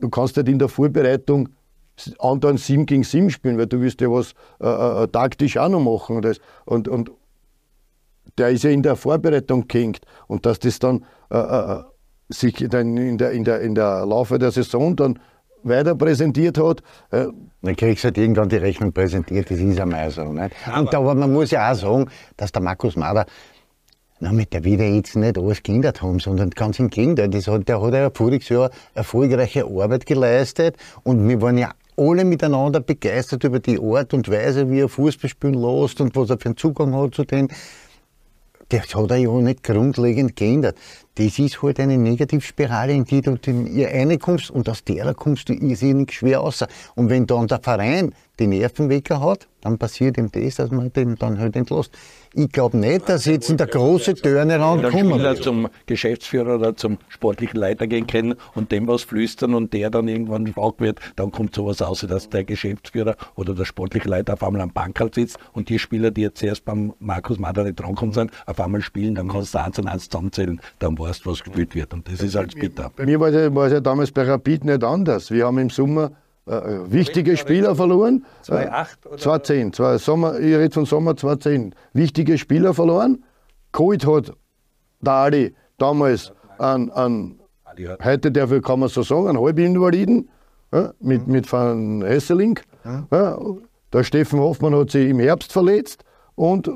du 0.00 0.08
kannst 0.08 0.38
halt 0.38 0.48
in 0.48 0.58
der 0.58 0.68
Vorbereitung 0.68 1.50
anderen 2.18 2.56
7 2.56 2.86
gegen 2.86 3.04
7 3.04 3.30
spielen, 3.30 3.58
weil 3.58 3.66
du 3.66 3.80
willst 3.80 4.00
ja 4.00 4.08
was 4.08 4.34
äh, 4.60 5.04
äh, 5.04 5.08
taktisch 5.08 5.56
auch 5.56 5.68
noch 5.68 5.80
machen. 5.80 6.16
Und, 6.16 6.24
das, 6.24 6.38
und, 6.64 6.88
und 6.88 7.10
der 8.38 8.50
ist 8.50 8.64
ja 8.64 8.70
in 8.70 8.82
der 8.82 8.96
Vorbereitung 8.96 9.68
gehängt. 9.68 10.00
Und 10.26 10.46
dass 10.46 10.58
das 10.58 10.78
dann 10.78 11.04
äh, 11.30 11.38
äh, 11.38 11.82
sich 12.28 12.66
dann 12.68 12.96
in 12.96 13.18
der, 13.18 13.32
in, 13.32 13.44
der, 13.44 13.60
in 13.60 13.74
der 13.74 14.06
Laufe 14.06 14.38
der 14.38 14.50
Saison 14.50 14.96
dann 14.96 15.18
weiter 15.62 15.94
präsentiert 15.94 16.58
hat. 16.58 16.82
Äh, 17.10 17.26
dann 17.62 17.76
kriegst 17.76 18.04
du 18.04 18.06
halt 18.06 18.18
irgendwann 18.18 18.48
die 18.48 18.56
Rechnung 18.56 18.92
präsentiert, 18.92 19.50
das 19.50 19.58
ist 19.58 19.80
einmal 19.80 20.10
so. 20.10 20.24
Nicht? 20.24 20.54
Und 20.74 20.94
aber 20.94 21.14
man 21.14 21.32
muss 21.32 21.50
ja 21.50 21.70
auch 21.70 21.74
sagen, 21.74 22.10
dass 22.36 22.52
der 22.52 22.62
Markus 22.62 22.96
Mader 22.96 23.26
na, 24.20 24.32
mit 24.32 24.52
der 24.52 24.64
wieder 24.64 24.84
jetzt 24.84 25.16
nicht 25.16 25.38
alles 25.38 25.62
geändert 25.62 26.02
haben, 26.02 26.20
sondern 26.20 26.50
ganz 26.50 26.78
im 26.78 26.90
Gegenteil. 26.90 27.30
Das 27.30 27.48
hat, 27.48 27.68
der 27.68 27.80
hat 27.80 27.94
ja 27.94 28.10
voriges 28.12 28.48
Jahr 28.50 28.70
erfolgreiche 28.94 29.64
Arbeit 29.64 30.06
geleistet 30.06 30.76
und 31.02 31.26
wir 31.26 31.40
waren 31.40 31.58
ja 31.58 31.70
alle 31.96 32.24
miteinander 32.24 32.80
begeistert 32.80 33.44
über 33.44 33.60
die 33.60 33.78
Art 33.80 34.14
und 34.14 34.28
Weise, 34.30 34.70
wie 34.70 34.80
er 34.80 34.88
Fußball 34.88 35.30
spielen 35.30 35.54
lässt 35.54 36.00
und 36.00 36.16
was 36.16 36.30
er 36.30 36.38
für 36.38 36.46
einen 36.46 36.56
Zugang 36.56 36.94
hat 36.94 37.14
zu 37.14 37.24
denen. 37.24 37.48
Das 38.68 38.94
hat 38.94 39.10
er 39.10 39.16
ja 39.16 39.30
nicht 39.32 39.64
grundlegend 39.64 40.36
geändert. 40.36 40.76
Das 41.16 41.38
ist 41.38 41.60
halt 41.62 41.80
eine 41.80 41.98
Negativspirale, 41.98 42.92
in 42.92 43.04
die 43.04 43.20
du 43.20 43.36
ihr 43.44 43.88
reinkommst 43.88 44.50
und 44.50 44.68
aus 44.68 44.84
der 44.84 45.12
kommst 45.14 45.48
du 45.48 45.54
irrsinnig 45.54 46.12
schwer 46.12 46.38
raus. 46.38 46.64
Und 46.94 47.10
wenn 47.10 47.26
dann 47.26 47.48
der 47.48 47.60
Verein 47.60 48.14
die 48.38 48.46
Nervenwecker 48.46 49.20
hat, 49.20 49.46
dann 49.60 49.76
passiert 49.76 50.16
ihm 50.16 50.30
das, 50.32 50.56
dass 50.56 50.70
man 50.70 50.92
den 50.92 51.16
dann 51.16 51.38
halt 51.38 51.56
entlässt. 51.56 51.92
Ich 52.32 52.50
glaube 52.50 52.78
nicht, 52.78 53.08
dass 53.08 53.26
jetzt 53.26 53.50
in 53.50 53.56
der 53.56 53.66
große 53.66 54.14
Turnaround 54.14 54.84
kommen 54.84 55.10
Spieler 55.10 55.34
zum 55.36 55.68
Geschäftsführer 55.86 56.54
oder 56.54 56.76
zum 56.76 56.98
sportlichen 57.08 57.58
Leiter 57.58 57.86
gehen 57.86 58.06
können 58.06 58.36
und 58.54 58.72
dem 58.72 58.86
was 58.86 59.02
flüstern 59.02 59.54
und 59.54 59.72
der 59.72 59.90
dann 59.90 60.08
irgendwann 60.08 60.46
schwach 60.46 60.74
wird, 60.78 61.00
dann 61.16 61.32
kommt 61.32 61.54
sowas 61.54 61.82
aus, 61.82 62.00
dass 62.08 62.28
der 62.30 62.44
Geschäftsführer 62.44 63.16
oder 63.34 63.54
der 63.54 63.64
sportliche 63.64 64.08
Leiter 64.08 64.34
auf 64.34 64.42
einmal 64.42 64.62
am 64.62 64.70
Bankerl 64.70 65.10
sitzt 65.12 65.38
und 65.52 65.68
die 65.68 65.78
Spieler, 65.78 66.10
die 66.10 66.22
jetzt 66.22 66.42
erst 66.42 66.64
beim 66.64 66.94
Markus 67.00 67.38
Mader 67.38 67.64
nicht 67.64 67.80
drankommen 67.80 68.14
sind, 68.14 68.30
auf 68.46 68.60
einmal 68.60 68.80
spielen, 68.80 69.16
dann 69.16 69.28
kannst 69.28 69.54
du 69.54 69.58
eins 69.58 69.78
und 69.78 69.88
eins 69.88 70.08
zusammenzählen, 70.08 70.60
dann 70.78 70.96
weißt 71.00 71.26
was 71.26 71.42
gespielt 71.42 71.74
wird 71.74 71.92
und 71.94 72.06
das 72.08 72.20
ist 72.20 72.36
als 72.36 72.54
bitter. 72.54 72.90
Bei 72.94 73.06
mir 73.06 73.18
war 73.20 73.28
es 73.28 73.72
ja 73.72 73.80
damals 73.80 74.12
bei 74.12 74.22
Rapid 74.22 74.64
nicht 74.64 74.84
anders. 74.84 75.30
Wir 75.30 75.46
haben 75.46 75.58
im 75.58 75.70
Sommer 75.70 76.12
äh, 76.46 76.54
äh, 76.54 76.92
wichtige 76.92 77.36
Spieler 77.36 77.76
verloren. 77.76 78.24
2008 78.42 79.06
oder? 79.06 79.16
2010, 79.18 79.72
zwei 79.72 79.98
Sommer, 79.98 80.38
ich 80.38 80.54
rede 80.54 80.72
von 80.72 80.86
Sommer 80.86 81.16
2010. 81.16 81.74
Wichtige 81.92 82.38
Spieler 82.38 82.74
verloren. 82.74 83.24
Geholt 83.72 84.06
hat 84.06 84.32
der 85.00 85.12
Ali 85.12 85.54
damals 85.78 86.32
an, 86.58 86.90
an 86.90 87.40
heute 88.02 88.32
dafür 88.32 88.60
kann 88.60 88.80
man 88.80 88.88
so 88.88 89.02
sagen, 89.02 89.28
einen 89.28 89.40
Halbinvaliden 89.40 90.28
ja, 90.72 90.92
mit, 91.00 91.26
mhm. 91.26 91.32
mit 91.32 91.52
Van 91.52 92.02
Hesseling. 92.02 92.58
Mhm. 92.84 93.06
Ja, 93.10 93.38
der 93.92 94.04
Steffen 94.04 94.40
Hoffmann 94.40 94.74
hat 94.74 94.90
sich 94.90 95.08
im 95.08 95.18
Herbst 95.20 95.52
verletzt 95.52 96.04
und 96.34 96.70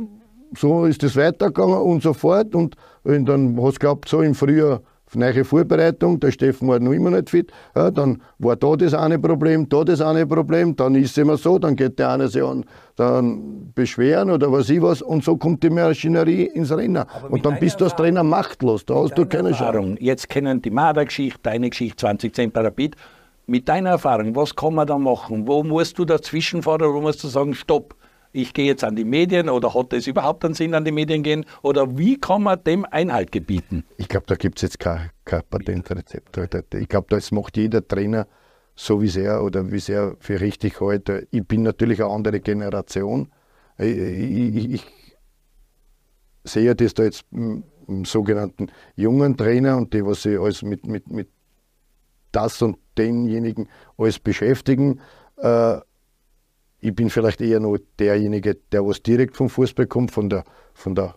so 0.56 0.84
ist 0.84 1.02
es 1.02 1.16
weitergegangen 1.16 1.78
und 1.78 2.02
so 2.02 2.12
fort. 2.12 2.54
Und, 2.54 2.76
und 3.02 3.26
dann 3.26 3.60
hast 3.60 3.76
du 3.76 3.86
gehabt, 3.86 4.08
so 4.08 4.20
im 4.20 4.34
Frühjahr 4.34 4.80
neue 5.16 5.44
Vorbereitung, 5.44 6.20
der 6.20 6.30
Steffen 6.30 6.68
war 6.68 6.78
noch 6.80 6.92
immer 6.92 7.10
nicht 7.10 7.30
fit, 7.30 7.52
ja, 7.74 7.90
dann 7.90 8.22
war 8.38 8.56
da 8.56 8.76
das 8.76 8.94
eine 8.94 9.18
Problem, 9.18 9.68
da 9.68 9.84
das 9.84 10.00
eine 10.00 10.26
Problem, 10.26 10.76
dann 10.76 10.94
ist 10.94 11.12
es 11.12 11.18
immer 11.18 11.36
so, 11.36 11.58
dann 11.58 11.76
geht 11.76 11.98
der 11.98 12.10
eine 12.10 12.28
sich 12.28 12.42
an, 12.42 12.64
dann 12.96 13.72
beschweren 13.74 14.30
oder 14.30 14.50
was 14.50 14.70
ich 14.70 14.82
was 14.82 15.02
und 15.02 15.24
so 15.24 15.36
kommt 15.36 15.62
die 15.62 15.70
Maschinerie 15.70 16.44
ins 16.44 16.72
Rennen. 16.72 17.04
Und 17.28 17.44
dann 17.44 17.58
bist 17.58 17.80
du 17.80 17.84
als 17.84 17.96
Trainer 17.96 18.22
machtlos, 18.22 18.84
da 18.84 18.94
hast 18.96 19.16
du 19.16 19.26
keine 19.26 19.50
Erfahrung. 19.50 19.96
Jetzt 19.98 20.28
kennen 20.28 20.60
die 20.60 20.70
Marder-Geschichte, 20.70 21.40
deine 21.42 21.70
Geschichte 21.70 21.96
2010 21.96 22.50
bei 22.50 22.60
Rapid. 22.62 22.96
Mit 23.46 23.68
deiner 23.68 23.90
Erfahrung, 23.90 24.34
was 24.34 24.56
kann 24.56 24.74
man 24.74 24.86
da 24.86 24.96
machen? 24.96 25.46
Wo 25.46 25.62
musst 25.62 25.98
du 25.98 26.06
dazwischen 26.06 26.62
fahren, 26.62 26.94
wo 26.94 27.00
musst 27.02 27.22
du 27.22 27.28
sagen, 27.28 27.52
stopp, 27.52 27.94
ich 28.34 28.52
gehe 28.52 28.66
jetzt 28.66 28.82
an 28.82 28.96
die 28.96 29.04
Medien 29.04 29.48
oder 29.48 29.72
hat 29.74 29.92
es 29.92 30.08
überhaupt 30.08 30.44
einen 30.44 30.54
Sinn, 30.54 30.74
an 30.74 30.84
die 30.84 30.90
Medien 30.90 31.22
gehen? 31.22 31.46
Oder 31.62 31.96
wie 31.96 32.18
kann 32.18 32.42
man 32.42 32.62
dem 32.64 32.84
Einhalt 32.84 33.30
gebieten? 33.30 33.84
Ich 33.96 34.08
glaube, 34.08 34.26
da 34.26 34.34
gibt 34.34 34.58
es 34.58 34.62
jetzt 34.62 34.80
kein, 34.80 35.10
kein 35.24 35.42
Patentrezept. 35.48 36.74
Ich 36.74 36.88
glaube, 36.88 37.06
das 37.10 37.30
macht 37.30 37.56
jeder 37.56 37.86
Trainer 37.86 38.26
so, 38.74 39.00
wie 39.00 39.06
es 39.06 39.16
er 39.16 39.44
oder 39.44 39.70
wie 39.70 39.76
es 39.76 39.88
er 39.88 40.16
für 40.18 40.40
richtig 40.40 40.80
hält. 40.80 41.28
Ich 41.30 41.46
bin 41.46 41.62
natürlich 41.62 42.02
eine 42.02 42.12
andere 42.12 42.40
Generation. 42.40 43.30
Ich, 43.78 43.96
ich, 43.96 44.72
ich 44.72 44.86
sehe 46.42 46.74
das 46.74 46.94
da 46.94 47.04
jetzt 47.04 47.24
sogenannten 48.02 48.66
jungen 48.96 49.36
Trainer 49.36 49.76
und 49.76 49.94
die, 49.94 50.04
was 50.04 50.22
sich 50.22 50.38
alles 50.40 50.62
mit, 50.62 50.86
mit, 50.88 51.08
mit 51.08 51.28
das 52.32 52.60
und 52.62 52.78
denjenigen 52.98 53.68
alles 53.96 54.18
beschäftigen. 54.18 55.00
Äh, 55.36 55.78
ich 56.84 56.94
bin 56.94 57.08
vielleicht 57.10 57.40
eher 57.40 57.60
noch 57.60 57.78
derjenige, 57.98 58.56
der 58.72 58.84
was 58.86 59.02
direkt 59.02 59.36
vom 59.36 59.48
Fußball 59.48 59.86
kommt, 59.86 60.10
von 60.10 60.28
der, 60.28 60.44
von 60.74 60.94
der 60.94 61.14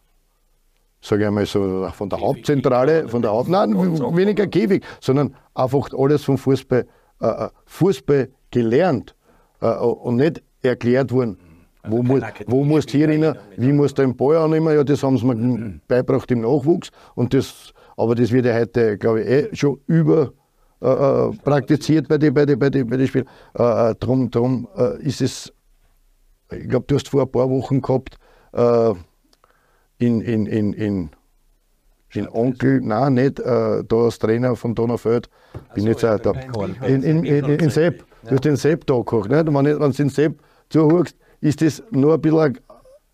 sage 1.01 1.23
ich 1.23 1.27
einmal 1.27 1.45
so, 1.45 1.87
von 1.93 2.09
der 2.09 2.19
Hauptzentrale, 2.19 3.07
von 3.07 3.21
der 3.21 3.31
Haupt, 3.31 3.49
nein, 3.49 3.75
weniger 3.75 4.47
Käfig, 4.47 4.83
sondern 4.99 5.35
einfach 5.53 5.89
alles 5.93 6.23
vom 6.23 6.37
Fußball 6.37 6.87
äh, 7.19 7.47
Fußball 7.65 8.29
gelernt 8.51 9.15
äh, 9.61 9.75
und 9.75 10.17
nicht 10.17 10.41
erklärt 10.61 11.11
worden. 11.11 11.37
Wo, 11.87 12.03
mu 12.03 12.19
wo 12.47 12.63
musst 12.65 12.91
hier 12.91 13.07
rein, 13.07 13.35
wie 13.55 13.71
musst 13.71 13.97
du 13.97 14.01
den 14.01 14.15
Ball 14.15 14.37
annehmen? 14.37 14.75
Ja, 14.75 14.83
das 14.83 15.03
haben 15.03 15.17
sie 15.17 15.25
mir 15.25 15.79
beigebracht 15.87 16.29
im 16.31 16.41
Nachwuchs. 16.41 16.89
Und 17.15 17.33
das, 17.33 17.73
aber 17.95 18.15
das 18.15 18.31
wird 18.31 18.45
ja 18.45 18.55
heute, 18.55 18.97
glaube 18.97 19.21
ich, 19.21 19.27
eh 19.29 19.55
schon 19.55 19.79
über 19.87 20.33
äh, 20.81 20.89
äh 20.89 21.31
praktiziert 21.43 22.07
bei 22.09 22.17
den 22.17 22.33
bei 22.33 22.45
die, 22.45 22.55
bei 22.55 22.69
die, 22.69 22.83
bei 22.83 22.97
die 22.97 23.07
Spielen. 23.07 23.27
Äh, 23.53 23.95
drum 23.95 24.29
drum 24.29 24.67
äh, 24.75 25.01
ist 25.01 25.21
es, 25.21 25.53
ich 26.51 26.69
glaube, 26.69 26.85
du 26.87 26.95
hast 26.95 27.09
vor 27.09 27.23
ein 27.23 27.31
paar 27.31 27.49
Wochen 27.49 27.81
gehabt, 27.81 28.17
äh, 28.53 28.93
in, 29.99 30.21
in, 30.21 30.45
in, 30.45 30.73
in 30.73 31.09
in 32.13 32.27
Onkel, 32.29 32.81
nein, 32.81 33.15
nicht, 33.15 33.39
äh, 33.39 33.83
da 33.83 33.95
als 33.95 34.19
Trainer 34.19 34.55
vom 34.55 34.73
Donaufeld, 34.73 35.29
bin 35.73 35.83
so, 35.83 35.89
jetzt 35.89 36.05
auch 36.05 36.19
da. 36.19 36.31
In, 36.85 37.03
in, 37.03 37.23
in, 37.23 37.45
in 37.45 37.69
Sepp, 37.69 38.03
du 38.23 38.31
hast 38.31 38.45
den 38.45 38.55
Sepp 38.55 38.85
da 38.87 38.95
gekocht. 38.95 39.29
Nicht? 39.29 39.45
Wenn, 39.45 39.53
wenn 39.53 39.79
du 39.79 39.89
den 39.89 40.09
Sepp 40.09 40.39
zuhörst, 40.69 41.15
ist 41.41 41.61
das 41.61 41.83
nur 41.91 42.13
ein 42.13 42.21
bisschen 42.21 42.39
eine 42.39 42.53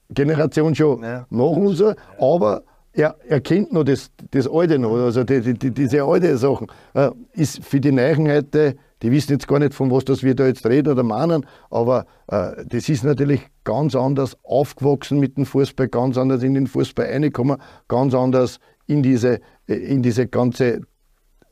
Generation 0.10 0.76
schon 0.76 1.04
ja. 1.04 1.26
nach 1.30 1.44
uns, 1.44 1.84
aber 2.20 2.64
er, 2.94 3.16
er 3.28 3.42
kennt 3.42 3.74
noch 3.74 3.84
das, 3.84 4.12
das 4.32 4.48
Alte 4.48 4.78
noch, 4.78 4.96
also 4.96 5.24
die, 5.24 5.42
die, 5.54 5.72
diese 5.72 6.04
alte 6.04 6.38
Sachen. 6.38 6.68
Äh, 6.94 7.10
ist 7.34 7.64
für 7.64 7.80
die 7.80 7.92
Neuen 7.92 8.30
heute, 8.30 8.76
die 9.04 9.12
wissen 9.12 9.34
jetzt 9.34 9.48
gar 9.48 9.60
nicht, 9.60 9.74
von 9.74 9.92
was 9.92 10.06
das 10.06 10.24
wir 10.24 10.34
da 10.34 10.48
jetzt 10.48 10.66
reden 10.66 10.94
oder 10.94 11.04
meinen, 11.04 11.46
aber 11.70 12.06
äh, 12.28 12.66
das 12.66 12.90
ist 12.90 13.04
natürlich 13.04 13.42
ganz 13.64 13.96
anders 13.96 14.38
aufgewachsen 14.44 15.20
mit 15.20 15.38
dem 15.38 15.46
Fußball, 15.46 15.90
ganz 15.90 16.18
anders 16.18 16.42
in 16.42 16.54
den 16.54 16.68
Fußball 16.68 17.06
reingekommen, 17.06 17.58
ganz 17.88 18.16
anders 18.16 18.60
in 18.88 19.04
diese, 19.04 19.40
in 19.68 20.02
diese 20.02 20.28
ganze 20.28 20.82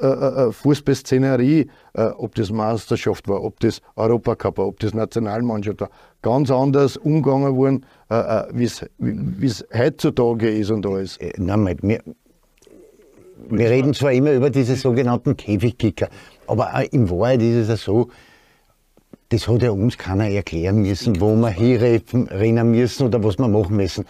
äh, 0.01 0.07
äh, 0.07 0.47
äh, 0.47 0.51
Fußballszenerie, 0.51 1.69
ob 1.93 2.33
das 2.33 2.51
Meisterschaft 2.51 3.27
war, 3.27 3.43
ob 3.43 3.59
das 3.59 3.81
Europacup 3.95 4.57
war, 4.57 4.67
ob 4.67 4.79
das 4.79 4.95
Nationalmannschaft 4.95 5.81
war, 5.81 5.89
ganz 6.23 6.49
anders 6.49 6.97
umgegangen 6.97 7.55
worden, 7.55 7.85
wie 8.51 8.63
es 8.63 9.65
heutzutage 9.77 10.49
ist 10.49 10.71
und 10.71 10.87
alles. 10.87 11.19
Nein, 11.37 11.77
wir, 11.83 12.01
wir 13.49 13.69
reden 13.69 13.93
zwar 13.93 14.11
immer 14.11 14.31
über 14.31 14.49
diese 14.49 14.75
sogenannten 14.75 15.35
Käfigkicker, 15.37 16.09
aber 16.47 16.71
in 16.91 17.09
Wahrheit 17.09 17.41
ist 17.41 17.55
es 17.55 17.67
ja 17.69 17.77
so, 17.77 18.09
das 19.29 19.47
hat 19.47 19.61
ja 19.61 19.71
uns 19.71 19.97
keiner 19.97 20.29
erklären 20.29 20.81
müssen, 20.81 21.19
wo 21.21 21.35
wir 21.35 21.49
hinrennen 21.49 22.71
müssen 22.71 23.07
oder 23.07 23.23
was 23.23 23.37
wir 23.37 23.47
machen 23.47 23.77
müssen 23.77 24.05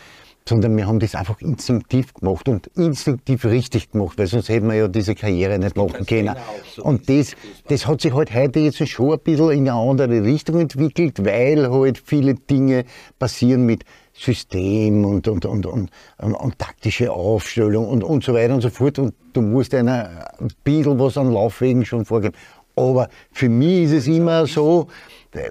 sondern 0.48 0.76
wir 0.76 0.88
haben 0.88 1.00
das 1.00 1.16
einfach 1.16 1.40
instinktiv 1.42 2.14
gemacht 2.14 2.50
und 2.50 2.68
instinktiv 2.76 3.46
richtig 3.46 3.92
gemacht, 3.92 4.18
weil 4.18 4.28
sonst 4.28 4.50
hätten 4.50 4.68
wir 4.68 4.76
ja 4.76 4.88
diese 4.88 5.16
Karriere 5.16 5.60
nicht 5.60 5.78
machen 5.78 6.06
können. 6.06 6.36
Und 6.82 7.10
das, 7.10 7.36
das 7.68 7.88
hat 7.88 8.02
sich 8.02 8.14
halt 8.14 8.34
heute 8.34 8.60
jetzt 8.60 8.86
schon 8.88 9.14
ein 9.14 9.20
bisschen 9.20 9.52
in 9.52 9.70
eine 9.70 9.74
andere 9.74 10.24
Richtung 10.24 10.60
entwickelt, 10.60 11.24
weil 11.24 11.70
halt 11.70 12.02
viele 12.04 12.34
Dinge 12.34 12.86
passieren 13.20 13.66
mit 13.66 13.84
System 14.14 15.06
und, 15.06 15.28
und, 15.28 15.46
und, 15.46 15.66
und, 15.66 15.90
und, 16.18 16.60
taktische 16.60 17.12
Aufstellung 17.12 17.88
und, 17.88 18.04
und 18.04 18.24
so 18.24 18.34
weiter 18.34 18.54
und 18.54 18.62
so 18.62 18.70
fort. 18.70 19.00
Und 19.00 19.14
du 19.34 19.42
musst 19.42 19.74
einer 19.74 20.32
ein 20.40 20.50
bisschen 20.64 21.00
was 21.00 21.18
an 21.18 21.32
Laufwegen 21.32 21.86
schon 21.86 22.06
vorgeben. 22.06 22.36
Aber 22.76 23.10
für 23.32 23.50
mich 23.50 23.84
ist 23.84 23.92
es 23.92 24.08
immer 24.08 24.46
so, 24.48 24.88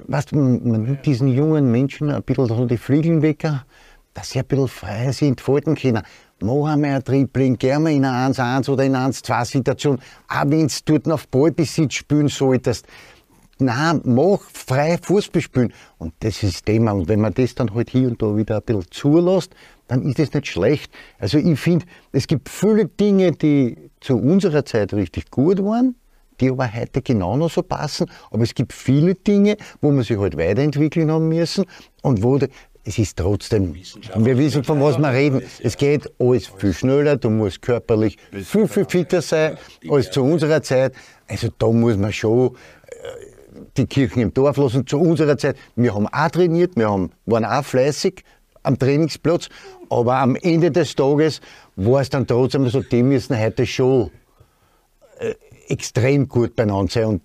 weißt, 0.06 0.32
man, 0.32 0.62
nimmt 0.62 1.06
diesen 1.06 1.28
jungen 1.28 1.70
Menschen 1.70 2.10
ein 2.10 2.22
bisschen 2.22 2.68
die 2.68 2.76
Flügel 2.76 3.22
weg 3.22 3.46
dass 4.14 4.30
sie 4.30 4.40
ein 4.40 4.44
bisschen 4.44 4.68
frei 4.68 5.12
sich 5.12 5.28
entfalten 5.28 5.74
können. 5.74 6.02
Mach 6.42 6.72
einmal 6.72 6.96
ein 6.96 7.04
Tripling, 7.04 7.56
geh 7.58 7.78
mal 7.78 7.92
in 7.92 8.04
eine 8.04 8.34
1-1 8.34 8.68
oder 8.70 8.84
in 8.84 8.94
eine 8.94 9.12
1-2-Situation, 9.12 9.98
auch 10.28 10.44
wenn 10.46 10.66
du 10.66 10.74
dort 10.84 11.08
auf 11.10 11.28
Ballbesitz 11.28 11.94
spielen 11.94 12.28
solltest. 12.28 12.86
Nein, 13.60 14.00
mach 14.04 14.40
frei 14.40 14.98
Fußball 15.00 15.42
spielen. 15.42 15.72
Und 15.98 16.14
das 16.20 16.42
ist 16.42 16.54
das 16.54 16.64
Thema. 16.64 16.92
Und 16.92 17.08
wenn 17.08 17.20
man 17.20 17.34
das 17.34 17.54
dann 17.54 17.74
halt 17.74 17.90
hier 17.90 18.08
und 18.08 18.20
da 18.20 18.36
wieder 18.36 18.56
ein 18.56 18.62
bisschen 18.62 18.90
zulässt, 18.90 19.54
dann 19.88 20.02
ist 20.02 20.18
das 20.18 20.32
nicht 20.32 20.46
schlecht. 20.46 20.92
Also 21.18 21.38
ich 21.38 21.58
finde, 21.58 21.86
es 22.12 22.26
gibt 22.26 22.48
viele 22.48 22.86
Dinge, 22.86 23.32
die 23.32 23.90
zu 24.00 24.16
unserer 24.16 24.64
Zeit 24.64 24.94
richtig 24.94 25.30
gut 25.30 25.62
waren, 25.62 25.96
die 26.40 26.50
aber 26.50 26.72
heute 26.72 27.02
genau 27.02 27.36
noch 27.36 27.50
so 27.50 27.62
passen. 27.62 28.10
Aber 28.30 28.42
es 28.42 28.54
gibt 28.54 28.72
viele 28.72 29.14
Dinge, 29.14 29.56
wo 29.80 29.90
man 29.90 30.04
sich 30.04 30.18
halt 30.18 30.36
weiterentwickeln 30.36 31.10
haben 31.10 31.28
müssen 31.28 31.64
und 32.02 32.22
wo 32.22 32.38
es 32.82 32.98
ist 32.98 33.18
trotzdem, 33.18 33.74
wir 33.74 34.38
wissen, 34.38 34.64
von 34.64 34.80
was 34.80 34.98
wir 34.98 35.10
reden. 35.10 35.42
Es 35.62 35.76
geht 35.76 36.10
alles 36.18 36.46
viel 36.46 36.72
schneller, 36.72 37.16
du 37.16 37.28
musst 37.28 37.60
körperlich 37.60 38.16
viel, 38.32 38.66
viel 38.66 38.86
fitter 38.86 39.20
sein 39.20 39.58
als 39.88 40.10
zu 40.10 40.22
unserer 40.22 40.62
Zeit. 40.62 40.94
Also 41.28 41.48
da 41.58 41.66
muss 41.66 41.96
man 41.96 42.12
schon 42.12 42.56
äh, 42.86 43.29
die 43.76 43.86
Kirchen 43.86 44.22
im 44.22 44.34
Dorf 44.34 44.56
lassen. 44.56 44.86
Zu 44.86 44.98
unserer 45.00 45.36
Zeit, 45.38 45.56
wir 45.76 45.94
haben 45.94 46.06
auch 46.06 46.30
trainiert, 46.30 46.76
wir 46.76 46.90
haben, 46.90 47.10
waren 47.26 47.44
auch 47.44 47.64
fleißig 47.64 48.24
am 48.62 48.78
Trainingsplatz, 48.78 49.48
aber 49.88 50.16
am 50.16 50.36
Ende 50.36 50.70
des 50.70 50.94
Tages 50.94 51.40
war 51.76 52.00
es 52.00 52.10
dann 52.10 52.26
trotzdem 52.26 52.68
so, 52.68 52.82
die 52.82 53.02
müssen 53.02 53.38
heute 53.38 53.66
schon 53.66 54.10
äh, 55.18 55.34
extrem 55.68 56.28
gut 56.28 56.56
beieinander 56.56 56.90
sein. 56.92 57.04
Und 57.06 57.22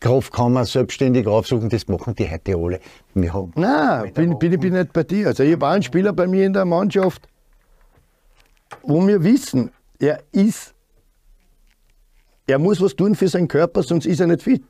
Kraft 0.00 0.32
kann 0.32 0.52
man 0.52 0.64
selbstständig 0.64 1.26
aufsuchen, 1.26 1.68
das 1.68 1.88
machen 1.88 2.14
die 2.14 2.30
heute 2.30 2.56
alle. 2.56 2.80
Wir 3.14 3.32
haben 3.32 3.52
Nein, 3.54 4.12
bin, 4.12 4.38
bin, 4.38 4.60
bin 4.60 4.74
nicht 4.74 4.92
bei 4.92 5.04
dir. 5.04 5.28
Also 5.28 5.42
ich 5.42 5.52
habe 5.52 5.68
einen 5.68 5.82
Spieler 5.82 6.12
bei 6.12 6.26
mir 6.26 6.44
in 6.44 6.52
der 6.52 6.64
Mannschaft, 6.64 7.28
wo 8.82 9.06
wir 9.06 9.22
wissen, 9.22 9.70
er 9.98 10.20
ist, 10.32 10.74
er 12.46 12.58
muss 12.58 12.80
was 12.80 12.94
tun 12.96 13.14
für 13.14 13.28
seinen 13.28 13.48
Körper, 13.48 13.82
sonst 13.82 14.06
ist 14.06 14.20
er 14.20 14.26
nicht 14.26 14.42
fit. 14.42 14.62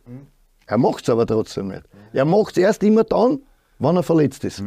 Er 0.70 0.78
macht 0.78 1.02
es 1.02 1.11
aber 1.11 1.26
trotzdem 1.26 1.68
nicht. 1.68 1.83
Er 2.12 2.24
macht 2.24 2.52
es 2.52 2.59
erst 2.59 2.85
immer 2.85 3.02
dann, 3.02 3.40
wenn 3.80 3.96
er 3.96 4.04
verletzt 4.04 4.44
ist. 4.44 4.62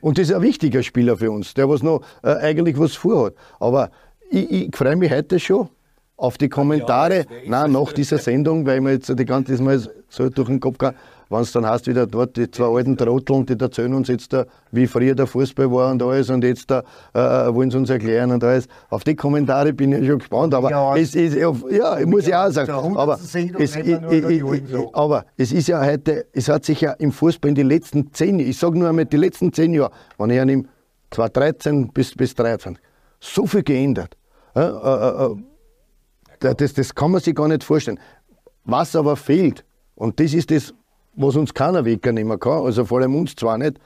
Und 0.00 0.18
das 0.18 0.28
ist 0.28 0.34
ein 0.34 0.42
wichtiger 0.42 0.82
Spieler 0.82 1.16
für 1.16 1.30
uns, 1.30 1.54
der 1.54 1.68
was 1.68 1.80
noch 1.80 2.02
äh, 2.24 2.34
eigentlich 2.38 2.76
was 2.76 2.96
vorhat. 2.96 3.34
Aber 3.60 3.90
ich, 4.30 4.50
ich 4.50 4.76
freue 4.76 4.96
mich 4.96 5.12
heute 5.12 5.38
schon, 5.38 5.68
auf 6.16 6.38
die 6.38 6.48
Kommentare, 6.48 7.24
nein, 7.46 7.70
nach 7.70 7.92
dieser 8.00 8.18
Sendung, 8.18 8.66
weil 8.66 8.80
mir 8.80 8.94
jetzt 8.94 9.16
die 9.16 9.24
ganze 9.24 9.62
Mal 9.62 9.80
so 10.08 10.28
durch 10.28 10.48
den 10.48 10.58
Kopf 10.58 10.78
geht, 10.78 10.94
wenn 11.30 11.40
es 11.40 11.52
dann 11.52 11.66
heißt, 11.66 11.86
wieder 11.86 12.06
dort 12.06 12.36
die 12.36 12.50
zwei 12.50 12.76
alten 12.76 12.96
Trotteln, 12.96 13.44
die 13.44 13.58
erzählen 13.58 13.92
uns 13.92 14.08
jetzt 14.08 14.32
da, 14.32 14.46
wie 14.70 14.86
früher 14.86 15.14
der 15.14 15.26
Fußball 15.26 15.70
war 15.70 15.90
und 15.90 16.02
alles 16.02 16.30
und 16.30 16.42
jetzt 16.42 16.70
da 16.70 16.82
äh, 17.12 17.54
wollen 17.54 17.70
sie 17.70 17.76
uns 17.76 17.90
erklären 17.90 18.30
und 18.30 18.42
alles. 18.42 18.66
Auf 18.88 19.04
die 19.04 19.14
Kommentare 19.14 19.72
bin 19.72 19.92
ich 19.92 20.06
schon 20.06 20.18
gespannt, 20.18 20.54
aber 20.54 20.70
ja, 20.70 20.96
es 20.96 21.14
ist, 21.14 21.36
ja, 21.36 21.98
ich 21.98 22.06
muss 22.06 22.26
ja 22.26 22.46
auch 22.46 22.50
sagen, 22.50 22.96
aber 22.96 23.14
es, 23.14 23.34
ich, 23.34 23.52
ich, 23.76 24.74
aber 24.92 25.26
es 25.36 25.52
ist 25.52 25.68
ja 25.68 25.84
heute, 25.84 26.26
es 26.32 26.48
hat 26.48 26.64
sich 26.64 26.80
ja 26.80 26.92
im 26.92 27.12
Fußball 27.12 27.50
in 27.50 27.54
den 27.54 27.68
letzten 27.68 28.12
zehn, 28.12 28.40
ich 28.40 28.56
sage 28.58 28.78
nur 28.78 28.88
einmal 28.88 29.04
die 29.04 29.18
letzten 29.18 29.52
zehn 29.52 29.74
Jahre, 29.74 29.92
wenn 30.16 30.30
ich 30.30 30.40
an 30.40 30.48
ihm 30.48 30.68
2013 31.10 31.88
bis, 31.92 32.14
bis 32.14 32.34
2013, 32.34 32.78
so 33.20 33.46
viel 33.46 33.62
geändert. 33.62 34.16
Äh, 34.54 34.60
äh, 34.60 35.24
äh 35.26 35.36
das, 36.40 36.72
das 36.72 36.94
kann 36.94 37.10
man 37.10 37.20
sich 37.20 37.34
gar 37.34 37.48
nicht 37.48 37.64
vorstellen. 37.64 37.98
Was 38.64 38.94
aber 38.94 39.16
fehlt, 39.16 39.64
und 39.96 40.20
das 40.20 40.32
ist 40.34 40.50
das, 40.52 40.72
was 41.18 41.36
uns 41.36 41.52
keiner 41.52 41.84
wegnehmen 41.84 42.38
kann, 42.38 42.64
also 42.64 42.84
vor 42.84 43.00
allem 43.00 43.14
uns 43.14 43.34
zwar 43.34 43.58
nicht, 43.58 43.78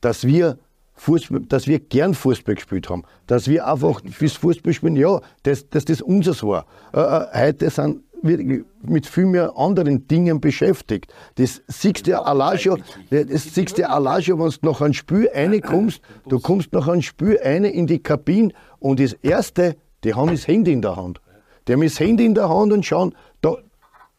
dass 0.00 0.26
wir 0.26 0.58
Fußball, 0.94 1.40
dass 1.48 1.66
wir 1.66 1.78
gern 1.78 2.14
Fußball 2.14 2.54
gespielt 2.54 2.90
haben, 2.90 3.04
dass 3.26 3.48
wir 3.48 3.66
einfach 3.66 4.00
fürs 4.10 4.34
Fußball 4.34 4.72
spielen, 4.72 4.96
ja, 4.96 5.20
dass, 5.44 5.68
dass 5.68 5.84
das 5.84 6.02
unseres 6.02 6.42
war. 6.42 6.66
Äh, 6.92 7.00
äh 7.00 7.46
heute 7.48 7.70
sind 7.70 8.02
wir 8.22 8.64
mit 8.82 9.06
viel 9.06 9.24
mehr 9.24 9.56
anderen 9.56 10.06
Dingen 10.08 10.40
beschäftigt. 10.40 11.12
Das 11.36 11.62
siehst 11.68 12.06
du 12.06 12.22
allein 12.22 12.58
schon, 12.58 12.82
das 13.10 13.44
siehst 13.54 13.78
du 13.78 13.88
allein 13.88 14.22
schon, 14.22 14.38
wenn 14.38 14.50
du 14.50 14.68
nach 14.68 14.80
einem 14.82 14.92
Spiel 14.92 15.30
reinkommst, 15.32 16.02
du 16.28 16.38
kommst 16.38 16.72
nach 16.72 16.86
einem 16.86 17.02
Spiel 17.02 17.38
rein 17.42 17.64
in 17.64 17.86
die 17.86 18.02
Kabine 18.02 18.52
und 18.78 19.00
das 19.00 19.14
Erste, 19.14 19.76
die 20.04 20.14
haben 20.14 20.30
das 20.30 20.46
Handy 20.46 20.72
in 20.72 20.82
der 20.82 20.96
Hand. 20.96 21.20
Die 21.66 21.72
haben 21.72 21.82
das 21.82 21.98
Handy 21.98 22.26
in 22.26 22.34
der 22.34 22.48
Hand 22.48 22.72
und 22.72 22.84
schauen, 22.84 23.14
da, 23.40 23.56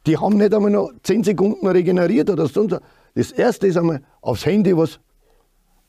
die 0.08 0.18
haben 0.18 0.38
nicht 0.38 0.54
einmal 0.54 0.72
noch 0.72 0.92
10 1.04 1.24
Sekunden 1.24 1.68
regeneriert 1.68 2.30
oder 2.30 2.48
sonst. 2.48 2.80
Das 3.16 3.32
erste 3.32 3.68
ist 3.68 3.78
einmal 3.78 4.02
aufs 4.22 4.46
Handy 4.46 4.76
was. 4.76 5.00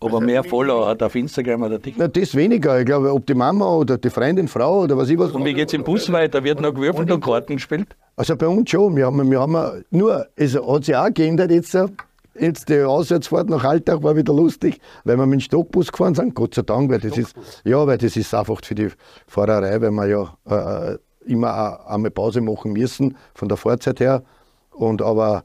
Aber 0.00 0.20
mehr 0.20 0.42
Follower 0.42 0.88
hat 0.88 1.02
auf 1.02 1.14
Instagram 1.14 1.62
oder 1.62 1.80
TikTok? 1.80 2.00
Na, 2.00 2.08
das 2.08 2.34
weniger. 2.34 2.80
Ich 2.80 2.86
glaube, 2.86 3.12
ob 3.12 3.24
die 3.24 3.34
Mama 3.34 3.72
oder 3.72 3.98
die 3.98 4.10
Freundin, 4.10 4.48
Frau 4.48 4.82
oder 4.82 4.96
was 4.96 5.08
ich 5.08 5.18
was. 5.18 5.30
Und 5.30 5.44
wie 5.44 5.54
geht 5.54 5.68
es 5.68 5.74
im 5.74 5.84
Bus 5.84 6.10
weiter? 6.10 6.42
Wird 6.42 6.60
noch 6.60 6.74
gewürfelt 6.74 7.10
und 7.10 7.22
Karten 7.22 7.54
gespielt? 7.54 7.88
Also 8.16 8.36
bei 8.36 8.48
uns 8.48 8.68
schon. 8.68 8.96
Wir 8.96 9.06
haben, 9.06 9.30
wir 9.30 9.40
haben 9.40 9.84
nur, 9.90 10.26
es 10.34 10.56
hat 10.56 10.84
sich 10.84 10.96
auch 10.96 11.12
geändert 11.14 11.50
jetzt. 11.50 11.78
Jetzt 12.34 12.70
die 12.70 12.80
Auswärtsfahrt 12.80 13.50
nach 13.50 13.62
Alltag 13.62 14.02
war 14.02 14.16
wieder 14.16 14.32
lustig, 14.32 14.80
weil 15.04 15.18
wir 15.18 15.26
mit 15.26 15.40
dem 15.40 15.40
Stockbus 15.40 15.92
gefahren 15.92 16.14
sind. 16.14 16.34
Gott 16.34 16.54
sei 16.54 16.62
Dank, 16.62 16.90
weil 16.90 16.98
das 16.98 17.18
ist, 17.18 17.34
ja, 17.62 17.86
weil 17.86 17.98
das 17.98 18.16
ist 18.16 18.32
einfach 18.34 18.58
für 18.64 18.74
die 18.74 18.88
Fahrerei, 19.26 19.80
weil 19.82 19.90
man 19.90 20.08
ja 20.08 20.34
äh, 20.46 20.96
immer 21.26 21.86
einmal 21.88 22.10
Pause 22.10 22.40
machen 22.40 22.72
müssen, 22.72 23.16
von 23.34 23.48
der 23.48 23.56
Fahrzeit 23.56 24.00
her. 24.00 24.22
Und 24.70 25.02
aber 25.02 25.44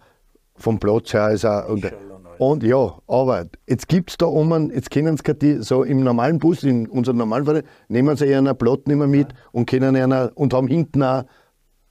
vom 0.56 0.80
Platz 0.80 1.14
her 1.14 1.32
ist 1.32 1.44
er. 1.44 1.70
Und, 1.70 1.92
und 2.40 2.64
ja, 2.64 2.98
aber 3.08 3.46
jetzt 3.68 3.88
gibt 3.88 4.12
es 4.12 4.18
da 4.18 4.26
oben, 4.26 4.72
jetzt 4.72 4.92
können 4.92 5.18
sie 5.18 5.34
die, 5.34 5.62
so 5.62 5.84
im 5.84 6.04
normalen 6.04 6.40
Bus, 6.40 6.64
in 6.64 6.88
unserem 6.88 7.18
normalen 7.18 7.46
Fall, 7.46 7.64
nehmen 7.88 8.16
sie 8.16 8.34
einen 8.34 8.58
Plot 8.58 8.88
nicht 8.88 8.98
mehr 8.98 9.08
mit 9.08 9.28
und, 9.52 9.68
können 9.68 9.96
einer, 9.96 10.32
und 10.36 10.54
haben 10.54 10.68
hinten 10.68 11.04
auch 11.04 11.24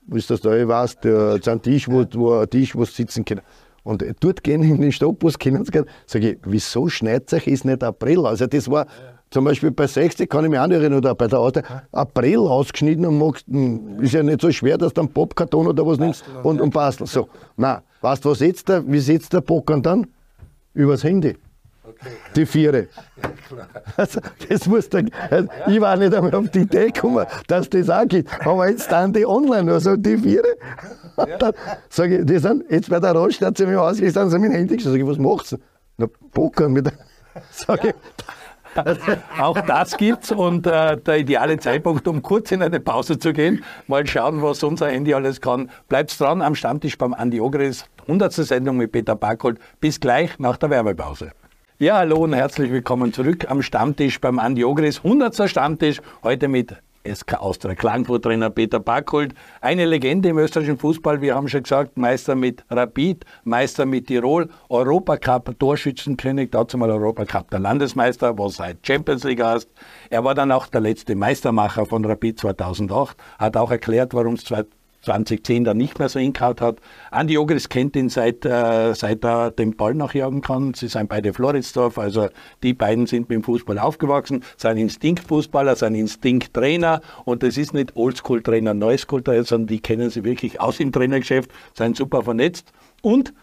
wie 0.07 0.19
du 0.19 0.25
das 0.27 0.41
da 0.41 0.55
eh 0.55 0.67
weißt, 0.67 1.03
der, 1.03 1.39
ein 1.45 1.61
Tisch, 1.61 1.87
wo, 1.89 2.05
wo 2.13 2.39
ein 2.39 2.49
Tisch, 2.49 2.75
wo 2.75 2.85
sie 2.85 2.93
sitzen 2.93 3.25
können. 3.25 3.41
Und 3.83 4.03
dort 4.19 4.43
gehen 4.43 4.63
in 4.63 4.81
den 4.81 4.91
Stoppbus, 4.91 5.37
können 5.37 5.63
sie 5.63 5.71
gehen. 5.71 5.85
Sag 6.05 6.23
ich, 6.23 6.37
wieso 6.43 6.89
schneit 6.89 7.29
sich 7.29 7.47
ist 7.47 7.65
nicht 7.65 7.83
April? 7.83 8.25
Also 8.25 8.47
das 8.47 8.69
war 8.69 8.87
zum 9.29 9.45
Beispiel 9.45 9.71
bei 9.71 9.87
60, 9.87 10.29
kann 10.29 10.45
ich 10.45 10.51
mich 10.51 10.59
auch 10.59 10.67
nicht 10.67 10.77
erinnern, 10.77 10.99
oder 10.99 11.15
bei 11.15 11.27
der 11.27 11.39
Auto, 11.39 11.61
April 11.91 12.39
ausgeschnitten 12.39 13.05
und 13.05 13.17
magst, 13.17 13.45
hm, 13.47 14.01
ist 14.01 14.13
ja 14.13 14.23
nicht 14.23 14.41
so 14.41 14.51
schwer, 14.51 14.77
dass 14.77 14.93
du 14.93 15.01
einen 15.01 15.11
Popkarton 15.11 15.67
oder 15.67 15.85
was 15.85 15.97
nimmst 15.99 16.23
und, 16.43 16.61
und 16.61 16.73
bastelst. 16.73 17.13
So, 17.13 17.27
nein, 17.57 17.79
weißt 18.01 18.23
du, 18.23 18.31
was 18.31 18.39
setzt 18.39 18.69
der, 18.69 18.87
wie 18.87 18.99
setzt 18.99 19.33
der 19.33 19.41
Pockern 19.41 19.81
dann? 19.81 20.07
Übers 20.73 21.03
Handy. 21.03 21.35
Die 22.35 22.45
Viere. 22.45 22.87
Also, 23.95 24.19
das 24.49 24.67
muss 24.67 24.89
dann, 24.89 25.09
also, 25.31 25.47
ich 25.67 25.79
war 25.79 25.95
nicht 25.95 26.13
einmal 26.13 26.35
auf 26.35 26.49
die 26.49 26.59
Idee 26.59 26.91
gekommen, 26.91 27.25
dass 27.47 27.69
das 27.69 27.89
auch 27.89 28.05
geht. 28.05 28.27
Aber 28.45 28.69
jetzt 28.69 28.91
dann 28.91 29.13
die 29.13 29.25
online, 29.25 29.71
also 29.71 29.95
die 29.95 30.17
Viere. 30.17 30.57
Dann 31.15 31.53
sage 31.89 32.19
ich, 32.19 32.25
die 32.25 32.37
sind 32.37 32.65
jetzt 32.69 32.89
bei 32.89 32.99
der 32.99 33.15
Raststadt, 33.15 33.57
sie 33.57 33.65
mich 33.65 33.77
ausgelegt, 33.77 34.13
sind 34.13 34.29
sie 34.29 34.37
mit 34.37 34.51
dem 34.51 34.55
Handy 34.55 34.75
geschaut. 34.75 34.91
Sag 34.91 34.99
ich, 34.99 35.07
was 35.07 35.17
machst 35.17 35.53
du? 35.53 35.57
Na, 35.97 36.07
Poker 36.31 36.67
mit 36.69 36.85
der. 36.87 36.93
Sag 37.51 37.85
ich, 37.85 37.95
Auch 39.39 39.59
das 39.61 39.97
gibt's 39.97 40.31
und 40.31 40.67
äh, 40.67 40.97
der 40.97 41.17
ideale 41.17 41.57
Zeitpunkt, 41.59 42.07
um 42.07 42.21
kurz 42.21 42.51
in 42.51 42.61
eine 42.61 42.79
Pause 42.79 43.19
zu 43.19 43.33
gehen, 43.33 43.63
mal 43.87 44.05
schauen, 44.07 44.41
was 44.41 44.63
unser 44.63 44.89
Handy 44.89 45.13
alles 45.13 45.41
kann. 45.41 45.69
Bleibt 45.87 46.19
dran 46.19 46.41
am 46.41 46.55
Stammtisch 46.55 46.97
beim 46.97 47.13
Andi 47.13 47.41
Ogris, 47.41 47.85
100. 48.01 48.33
Sendung 48.33 48.77
mit 48.77 48.91
Peter 48.91 49.15
Barkold. 49.15 49.59
Bis 49.79 49.99
gleich 49.99 50.39
nach 50.39 50.57
der 50.57 50.69
Werbepause. 50.69 51.31
Ja, 51.79 51.97
hallo 51.97 52.17
und 52.23 52.33
herzlich 52.33 52.71
willkommen 52.71 53.13
zurück 53.13 53.45
am 53.49 53.61
Stammtisch 53.61 54.19
beim 54.19 54.39
Andi 54.39 54.63
Ogris, 54.63 54.97
100. 55.03 55.47
Stammtisch, 55.49 56.01
heute 56.23 56.47
mit 56.47 56.75
SK 57.03 57.35
Austria 57.35 57.75
Klagenfurt-Trainer 57.75 58.49
Peter 58.49 58.79
Backholt. 58.79 59.33
Eine 59.61 59.85
Legende 59.85 60.29
im 60.29 60.37
österreichischen 60.37 60.77
Fußball, 60.77 61.21
wir 61.21 61.35
haben 61.35 61.47
schon 61.47 61.63
gesagt, 61.63 61.97
Meister 61.97 62.35
mit 62.35 62.63
Rapid, 62.69 63.25
Meister 63.43 63.85
mit 63.85 64.07
Tirol, 64.07 64.49
Europacup, 64.69 65.57
Torschützenkönig, 65.59 66.51
dazu 66.51 66.77
mal 66.77 66.89
Europacup 66.89 67.49
der 67.49 67.59
Landesmeister, 67.59 68.37
was 68.37 68.55
seit 68.55 68.85
Champions 68.85 69.23
League 69.23 69.43
heißt. 69.43 69.69
Er 70.09 70.23
war 70.23 70.35
dann 70.35 70.51
auch 70.51 70.67
der 70.67 70.81
letzte 70.81 71.15
Meistermacher 71.15 71.85
von 71.85 72.05
Rapid 72.05 72.39
2008, 72.39 73.17
hat 73.39 73.57
auch 73.57 73.71
erklärt, 73.71 74.13
warum 74.13 74.35
es 74.35 74.43
2010 75.07 75.63
dann 75.63 75.77
nicht 75.77 75.99
mehr 75.99 76.09
so 76.09 76.19
hingehaut 76.19 76.61
hat. 76.61 76.79
Andi 77.11 77.37
Ogris 77.37 77.69
kennt 77.69 77.95
ihn 77.95 78.09
seit, 78.09 78.45
äh, 78.45 78.93
seit 78.93 79.23
er 79.23 79.51
den 79.51 79.75
Ball 79.75 79.93
nachjagen 79.93 80.41
kann. 80.41 80.73
Sie 80.73 80.87
sind 80.87 81.09
beide 81.09 81.33
Floridsdorf, 81.33 81.97
also 81.97 82.29
die 82.63 82.73
beiden 82.73 83.07
sind 83.07 83.29
mit 83.29 83.37
dem 83.37 83.43
Fußball 83.43 83.79
aufgewachsen, 83.79 84.43
sind 84.57 84.77
Instinktfußballer, 84.77 85.75
sind 85.75 85.95
Instinkttrainer 85.95 87.01
und 87.25 87.43
das 87.43 87.57
ist 87.57 87.73
nicht 87.73 87.95
Oldschool-Trainer, 87.95 88.73
Neuschool-Trainer, 88.73 89.45
sondern 89.45 89.67
die 89.67 89.79
kennen 89.79 90.09
sie 90.09 90.23
wirklich 90.23 90.59
aus 90.59 90.77
dem 90.77 90.91
Trainergeschäft, 90.91 91.51
sind 91.73 91.95
super 91.95 92.23
vernetzt 92.23 92.71
und 93.01 93.33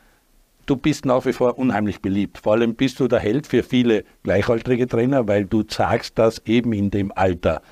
du 0.67 0.77
bist 0.77 1.07
nach 1.07 1.25
wie 1.25 1.33
vor 1.33 1.59
unheimlich 1.59 2.01
beliebt. 2.03 2.39
Vor 2.39 2.53
allem 2.55 2.75
bist 2.75 3.01
du 3.01 3.09
der 3.09 3.21
Held 3.21 3.47
für 3.47 3.63
viele 3.63 4.05
gleichaltrige 4.23 4.87
Trainer, 4.87 5.27
weil 5.29 5.47
du 5.47 5.63
sagst 5.67 6.19
das 6.19 6.43
eben 6.47 6.73
in 6.73 6.91
dem 6.91 7.13
Alter 7.15 7.63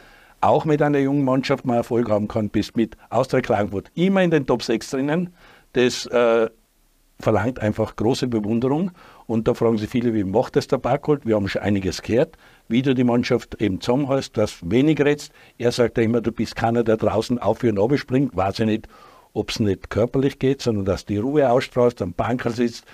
auch 0.43 0.65
mit 0.65 0.83
einer 0.83 0.99
jungen 0.99 1.25
Mannschaft 1.25 1.65
mal 1.65 1.77
Erfolg 1.77 2.11
haben 2.11 2.29
kann, 2.29 2.51
bist 2.51 2.77
mit 2.77 2.97
Austria 3.11 3.41
Klagenfurt 3.41 3.91
immer 3.95 4.23
in 4.23 4.31
den 4.31 4.47
Top 4.47 4.63
6 4.63 4.91
drinnen. 4.91 5.35
Das 5.73 6.07
äh, 6.07 6.51
verlangt 7.21 7.61
einfach 7.61 7.97
große 7.97 8.27
Bewunderung. 8.27 8.91
Und 9.27 9.49
da 9.49 9.55
fragen 9.55 9.79
sich 9.79 9.89
viele, 9.89 10.13
wie 10.15 10.25
macht 10.25 10.57
das 10.57 10.67
der 10.67 10.79
Barkold? 10.79 11.25
Wir 11.25 11.37
haben 11.37 11.49
schon 11.49 11.63
einiges 11.63 12.03
gehört, 12.03 12.37
wie 12.69 12.83
du 12.83 12.95
die 12.95 13.05
Mannschaft 13.05 13.61
eben 13.63 13.81
zusammenhältst, 13.81 14.37
dass 14.37 14.59
wenig 14.69 15.01
redst. 15.01 15.33
Er 15.59 15.73
sagt 15.73 15.97
ja 15.97 16.05
immer, 16.05 16.21
du 16.21 16.33
bist 16.33 16.57
keiner, 16.57 16.83
der 16.83 16.97
draußen 16.97 17.39
auf 17.39 17.63
und 17.63 17.79
runter 17.79 17.99
springt. 17.99 18.37
Weiß 18.37 18.59
ich 18.59 18.67
nicht, 18.67 18.89
ob 19.33 19.51
es 19.51 19.61
nicht 19.61 19.91
körperlich 19.91 20.39
geht, 20.39 20.61
sondern 20.61 20.85
dass 20.85 21.07
die 21.07 21.19
Ruhe 21.19 21.49
ausstrahlst, 21.51 22.03
am 22.03 22.13
Banker 22.13 22.51
sitzt, 22.51 22.85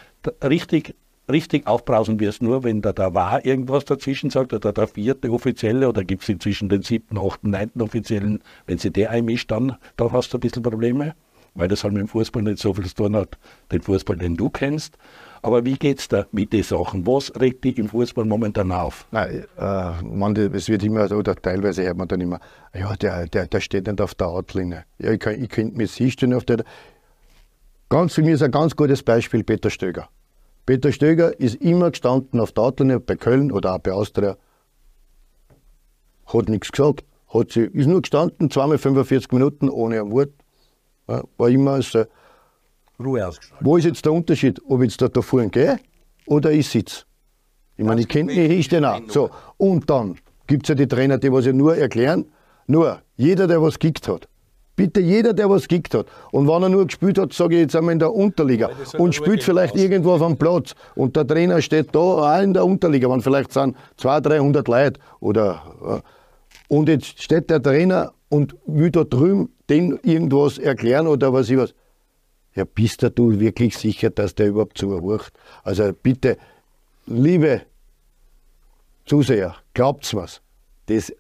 richtig 0.45 0.95
richtig 1.31 1.67
aufbrausen 1.67 2.21
wirst, 2.21 2.43
nur 2.43 2.65
wenn 2.65 2.83
da, 2.83 2.93
da 2.93 3.15
war 3.15 3.45
irgendwas 3.45 3.85
dazwischen 3.85 4.31
sagt 4.31 4.53
oder 4.53 4.73
der 4.73 4.87
vierte 4.87 5.31
Offizielle 5.31 5.89
oder 5.89 6.05
gibt 6.05 6.23
es 6.23 6.29
inzwischen 6.29 6.69
den 6.69 6.83
siebten, 6.83 7.19
achten, 7.19 7.51
neunten 7.51 7.83
Offiziellen, 7.83 8.43
wenn 8.67 8.79
sie 8.79 8.91
der 8.91 9.11
einmischt, 9.11 9.51
dann, 9.51 9.77
dann 9.97 10.13
hast 10.13 10.33
du 10.33 10.39
ein 10.39 10.41
bisschen 10.41 10.63
Probleme, 10.63 11.15
weil 11.55 11.69
das 11.69 11.85
halt 11.85 11.93
mit 11.93 12.03
dem 12.03 12.09
Fußball 12.09 12.43
nicht 12.43 12.59
so 12.59 12.75
viel 12.75 12.87
zu 12.87 12.95
tun 12.95 13.17
hat, 13.17 13.39
den 13.73 13.83
Fußball, 13.83 14.17
den 14.17 14.37
du 14.37 14.49
kennst. 14.49 14.97
Aber 15.43 15.65
wie 15.65 15.75
geht 15.75 16.01
es 16.01 16.09
da 16.09 16.27
mit 16.33 16.53
den 16.53 16.63
Sachen? 16.63 17.07
Was 17.07 17.33
regt 17.41 17.65
dich 17.65 17.79
im 17.79 17.89
Fußball 17.89 18.25
momentan 18.25 18.73
auf? 18.73 19.07
Nein, 19.11 19.45
äh, 19.57 20.03
man, 20.03 20.37
es 20.37 20.69
wird 20.69 20.83
immer, 20.83 21.11
oder 21.13 21.37
teilweise 21.37 21.85
hört 21.85 21.97
man 21.97 22.09
dann 22.09 22.21
immer, 22.21 22.41
ja, 22.75 22.95
der, 22.97 23.27
der, 23.27 23.47
der 23.47 23.61
steht 23.61 23.87
nicht 23.87 24.01
auf 24.01 24.15
der 24.15 24.29
Outlinie. 24.29 24.85
Ja, 24.99 25.13
ich, 25.13 25.25
ich 25.25 25.49
könnte 25.49 25.77
mir 25.77 25.87
stehen 25.87 26.35
auf 26.35 26.45
der. 26.45 26.65
Ganz 27.89 28.15
für 28.15 28.23
mich 28.23 28.33
ist 28.33 28.43
ein 28.43 28.51
ganz 28.51 28.75
gutes 28.75 29.03
Beispiel 29.03 29.45
Peter 29.45 29.71
Stöger. 29.71 30.09
Peter 30.69 30.93
Stöger 30.93 31.41
ist 31.41 31.55
immer 31.63 31.91
gestanden 31.93 32.41
auf 32.41 32.53
der 32.53 32.65
Autolinie 32.65 33.01
bei 33.01 33.17
Köln 33.17 33.53
oder 33.53 33.75
auch 33.75 33.79
bei 33.79 33.91
Austria. 33.91 34.37
Hat 36.27 36.51
nichts 36.51 36.71
gesagt. 36.71 37.07
Hat 37.33 37.53
sie, 37.53 37.63
ist 37.63 37.87
nur 37.87 38.03
gestanden, 38.03 38.51
zweimal 38.51 38.77
45 38.77 39.33
Minuten 39.33 39.71
ohne 39.71 39.99
ein 39.99 40.11
Wort. 40.11 40.29
Ja, 41.09 41.23
war 41.39 41.49
immer 41.49 41.81
so. 41.81 42.05
Ruhe 43.03 43.27
ausgestrahlt. 43.27 43.65
Wo 43.65 43.79
ist 43.79 43.87
jetzt 43.87 44.05
der 44.05 44.13
Unterschied? 44.13 44.61
Ob 44.69 44.83
ich 44.83 44.91
jetzt 44.91 45.01
da, 45.01 45.09
da 45.09 45.23
vorne 45.23 45.49
gehe 45.49 45.81
oder 46.27 46.53
ich 46.53 46.69
sitze? 46.69 47.05
Ich 47.79 47.87
meine, 47.87 48.03
ich 48.03 48.09
kenne 48.09 48.27
mich, 48.27 48.37
ich 48.37 48.69
den 48.69 48.85
auch. 48.85 49.01
So. 49.09 49.31
Und 49.57 49.89
dann 49.89 50.19
gibt 50.47 50.65
es 50.65 50.69
ja 50.69 50.75
die 50.75 50.87
Trainer, 50.87 51.17
die 51.17 51.33
was 51.33 51.47
ja 51.47 51.55
nur 51.55 51.79
erklären. 51.79 52.27
Nur, 52.67 53.01
jeder, 53.17 53.47
der 53.47 53.63
was 53.63 53.79
gekickt 53.79 54.07
hat, 54.07 54.29
Bitte 54.79 55.01
jeder, 55.01 55.35
der 55.35 55.51
was 55.51 55.63
gekickt 55.67 55.93
hat. 55.95 56.07
Und 56.31 56.47
wenn 56.47 56.63
er 56.63 56.69
nur 56.69 56.87
gespielt 56.87 57.19
hat, 57.19 57.33
sage 57.33 57.57
ich 57.57 57.63
jetzt 57.63 57.75
einmal 57.75 57.95
in 57.95 57.99
der 57.99 58.15
Unterliga 58.15 58.71
und 58.97 59.13
spielt 59.13 59.43
vielleicht 59.43 59.75
irgendwo 59.75 60.13
auf 60.13 60.23
einem 60.23 60.37
Platz 60.37 60.77
und 60.95 61.17
der 61.17 61.27
Trainer 61.27 61.61
steht 61.61 61.93
da 61.97 61.99
auch 61.99 62.41
in 62.41 62.55
der 62.55 62.65
Unterliga, 62.65 63.11
wenn 63.11 63.21
vielleicht 63.21 63.53
sind 63.53 63.77
200, 63.97 64.27
300 64.27 64.69
Leute 64.69 65.01
oder 65.19 66.03
äh, 66.07 66.73
und 66.73 66.89
jetzt 66.89 67.21
steht 67.21 67.51
der 67.51 67.61
Trainer 67.61 68.13
und 68.29 68.55
will 68.67 68.93
da 68.93 69.03
drüben 69.03 69.53
den 69.69 69.99
irgendwas 70.05 70.59
erklären 70.59 71.09
oder 71.09 71.33
was 71.33 71.51
ich 71.51 71.57
was. 71.57 71.75
Ja, 72.55 72.63
bist 72.65 73.03
du 73.03 73.41
wirklich 73.41 73.77
sicher, 73.77 74.11
dass 74.11 74.37
der 74.37 74.47
überhaupt 74.47 74.79
zuhört? 74.79 75.33
Also 75.65 75.93
bitte, 75.93 76.39
liebe 77.07 77.63
Zuseher, 79.07 79.57
glaubt's 79.75 80.15
was. 80.15 80.41
Das, 80.87 81.13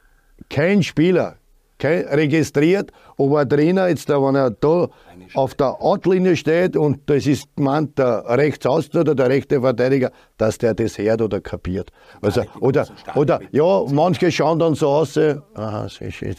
kein 0.48 0.84
Spieler 0.84 1.37
registriert, 1.82 2.92
ob 3.16 3.34
ein 3.34 3.48
Trainer 3.48 3.88
jetzt, 3.88 4.08
wenn 4.08 4.34
er 4.34 4.50
da 4.50 4.88
auf 5.34 5.54
der 5.54 5.82
Outlinie 5.82 6.36
steht 6.36 6.76
und 6.76 7.00
das 7.06 7.26
ist 7.26 7.48
meint 7.56 7.98
der 7.98 8.24
Rechtsaußen 8.26 8.98
oder 9.00 9.14
der 9.14 9.28
rechte 9.28 9.60
Verteidiger, 9.60 10.10
dass 10.36 10.58
der 10.58 10.74
das 10.74 10.98
hört 10.98 11.20
oder 11.22 11.40
kapiert. 11.40 11.90
Also, 12.20 12.42
oder, 12.60 12.86
oder 13.14 13.40
ja, 13.50 13.84
manche 13.90 14.30
schauen 14.30 14.58
dann 14.58 14.74
so 14.74 14.88
aus, 14.88 15.16
äh, 15.16 15.36
aha, 15.54 15.86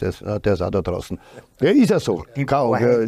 das, 0.00 0.22
ah, 0.22 0.38
der 0.38 0.54
ist 0.54 0.62
auch 0.62 0.70
da 0.70 0.82
draußen. 0.82 1.18
Ja, 1.60 1.70
ist 1.70 1.90
ja 1.90 2.00
so. 2.00 2.24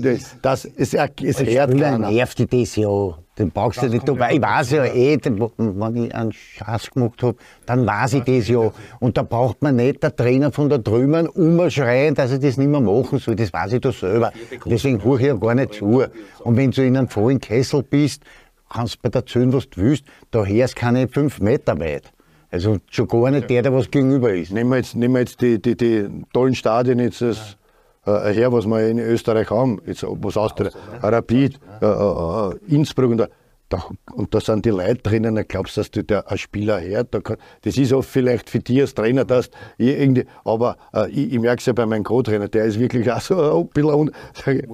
Das, 0.01 0.37
das 0.43 0.65
ist, 0.65 0.95
es 0.95 1.41
hört 1.41 1.79
keiner. 1.79 2.11
nervt 2.11 2.39
die 2.39 2.47
das 2.47 2.77
ja. 2.77 3.15
Den 3.43 3.51
brauchst 3.51 3.83
du 3.83 3.89
nicht 3.89 4.07
dabei. 4.07 4.35
Ich 4.35 4.41
weiß 4.41 4.71
ja 4.71 4.85
eh, 4.85 5.19
wenn 5.25 5.97
ich 5.97 6.15
einen 6.15 6.31
Schatz 6.31 6.89
gemacht 6.89 7.21
habe, 7.25 7.37
dann 7.67 7.85
weiß 7.85 8.15
ich 8.15 8.23
das 8.23 8.47
ja. 8.47 8.71
Und 9.01 9.17
da 9.17 9.25
braucht 9.25 9.61
man 9.63 9.75
nicht 9.75 10.01
der 10.01 10.15
Trainer 10.15 10.53
von 10.53 10.69
da 10.69 10.79
drüben 10.79 11.27
umschreien, 11.27 12.15
dass 12.15 12.31
ich 12.31 12.39
das 12.39 12.57
nicht 12.57 12.69
mehr 12.69 12.81
machen 12.81 13.19
soll. 13.19 13.35
Das 13.35 13.53
weiß 13.53 13.73
ich 13.73 13.81
doch 13.81 13.93
selber. 13.93 14.33
Deswegen 14.65 15.03
höre 15.03 15.19
ich 15.19 15.27
ja 15.27 15.35
gar 15.35 15.57
nicht 15.57 15.75
zu. 15.75 16.05
Und 16.45 16.57
wenn 16.57 16.71
du 16.71 16.87
in 16.87 16.97
einem 16.97 17.09
vollen 17.09 17.41
Kessel 17.41 17.83
bist, 17.83 18.23
kannst 18.71 18.95
du 18.95 18.99
bei 19.03 19.09
der 19.09 19.27
Zöhn, 19.27 19.53
was 19.53 19.69
du 19.69 19.81
willst, 19.81 20.05
da 20.31 20.45
hörst 20.45 20.77
keine 20.77 21.09
fünf 21.09 21.41
Meter 21.41 21.81
weit. 21.81 22.13
Also 22.53 22.79
schon 22.91 23.09
gar 23.09 23.29
nicht 23.33 23.51
der, 23.51 23.63
der 23.63 23.75
was 23.75 23.91
gegenüber 23.91 24.33
ist. 24.33 24.53
Nehmen 24.53 24.71
wir 24.71 24.77
jetzt, 24.77 24.95
nehmen 24.95 25.15
wir 25.15 25.21
jetzt 25.21 25.41
die, 25.41 25.61
die, 25.61 25.77
die 25.77 26.09
tollen 26.33 26.55
Stadien 26.55 27.01
jetzt 27.01 27.21
das, 27.21 27.57
äh, 28.07 28.33
her, 28.33 28.53
was 28.53 28.67
wir 28.67 28.89
in 28.89 28.99
Österreich 28.99 29.51
haben, 29.51 29.81
jetzt, 29.87 30.05
was 30.05 30.37
Austria, 30.37 30.71
Rapid, 31.03 31.59
äh, 31.81 31.87
äh, 31.87 32.75
Innsbruck 32.75 33.11
und 33.11 33.19
da, 33.19 33.29
da, 33.69 33.85
und 34.15 34.35
da 34.35 34.41
sind 34.41 34.65
die 34.65 34.71
Leute 34.71 34.97
drinnen, 34.97 35.35
dann 35.35 35.47
glaubst 35.49 35.77
du, 35.77 35.81
dass 35.81 35.91
du 35.91 36.05
der 36.05 36.31
ein 36.31 36.37
Spieler 36.37 36.81
hört. 36.81 37.15
Da 37.15 37.21
kann, 37.21 37.37
das 37.63 37.77
ist 37.79 37.93
auch 37.93 38.03
vielleicht 38.03 38.51
für 38.51 38.59
dich 38.59 38.81
als 38.81 38.95
Trainer, 38.95 39.25
dass 39.25 39.51
irgendwie, 39.79 40.27
aber 40.45 40.77
äh, 40.93 41.11
ich, 41.11 41.33
ich 41.33 41.41
merke 41.41 41.61
es 41.61 41.67
ja 41.67 41.73
bei 41.73 41.87
meinem 41.87 42.05
Co-Trainer, 42.05 42.49
der 42.49 42.65
ist 42.67 42.79
wirklich 42.79 43.11
auch 43.11 43.21
so 43.21 43.61
ein 43.61 43.69
bisschen 43.69 43.95
un, 43.95 44.11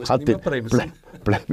hat 0.09 0.25
bleib, 0.25 0.91
bleib 1.25 1.49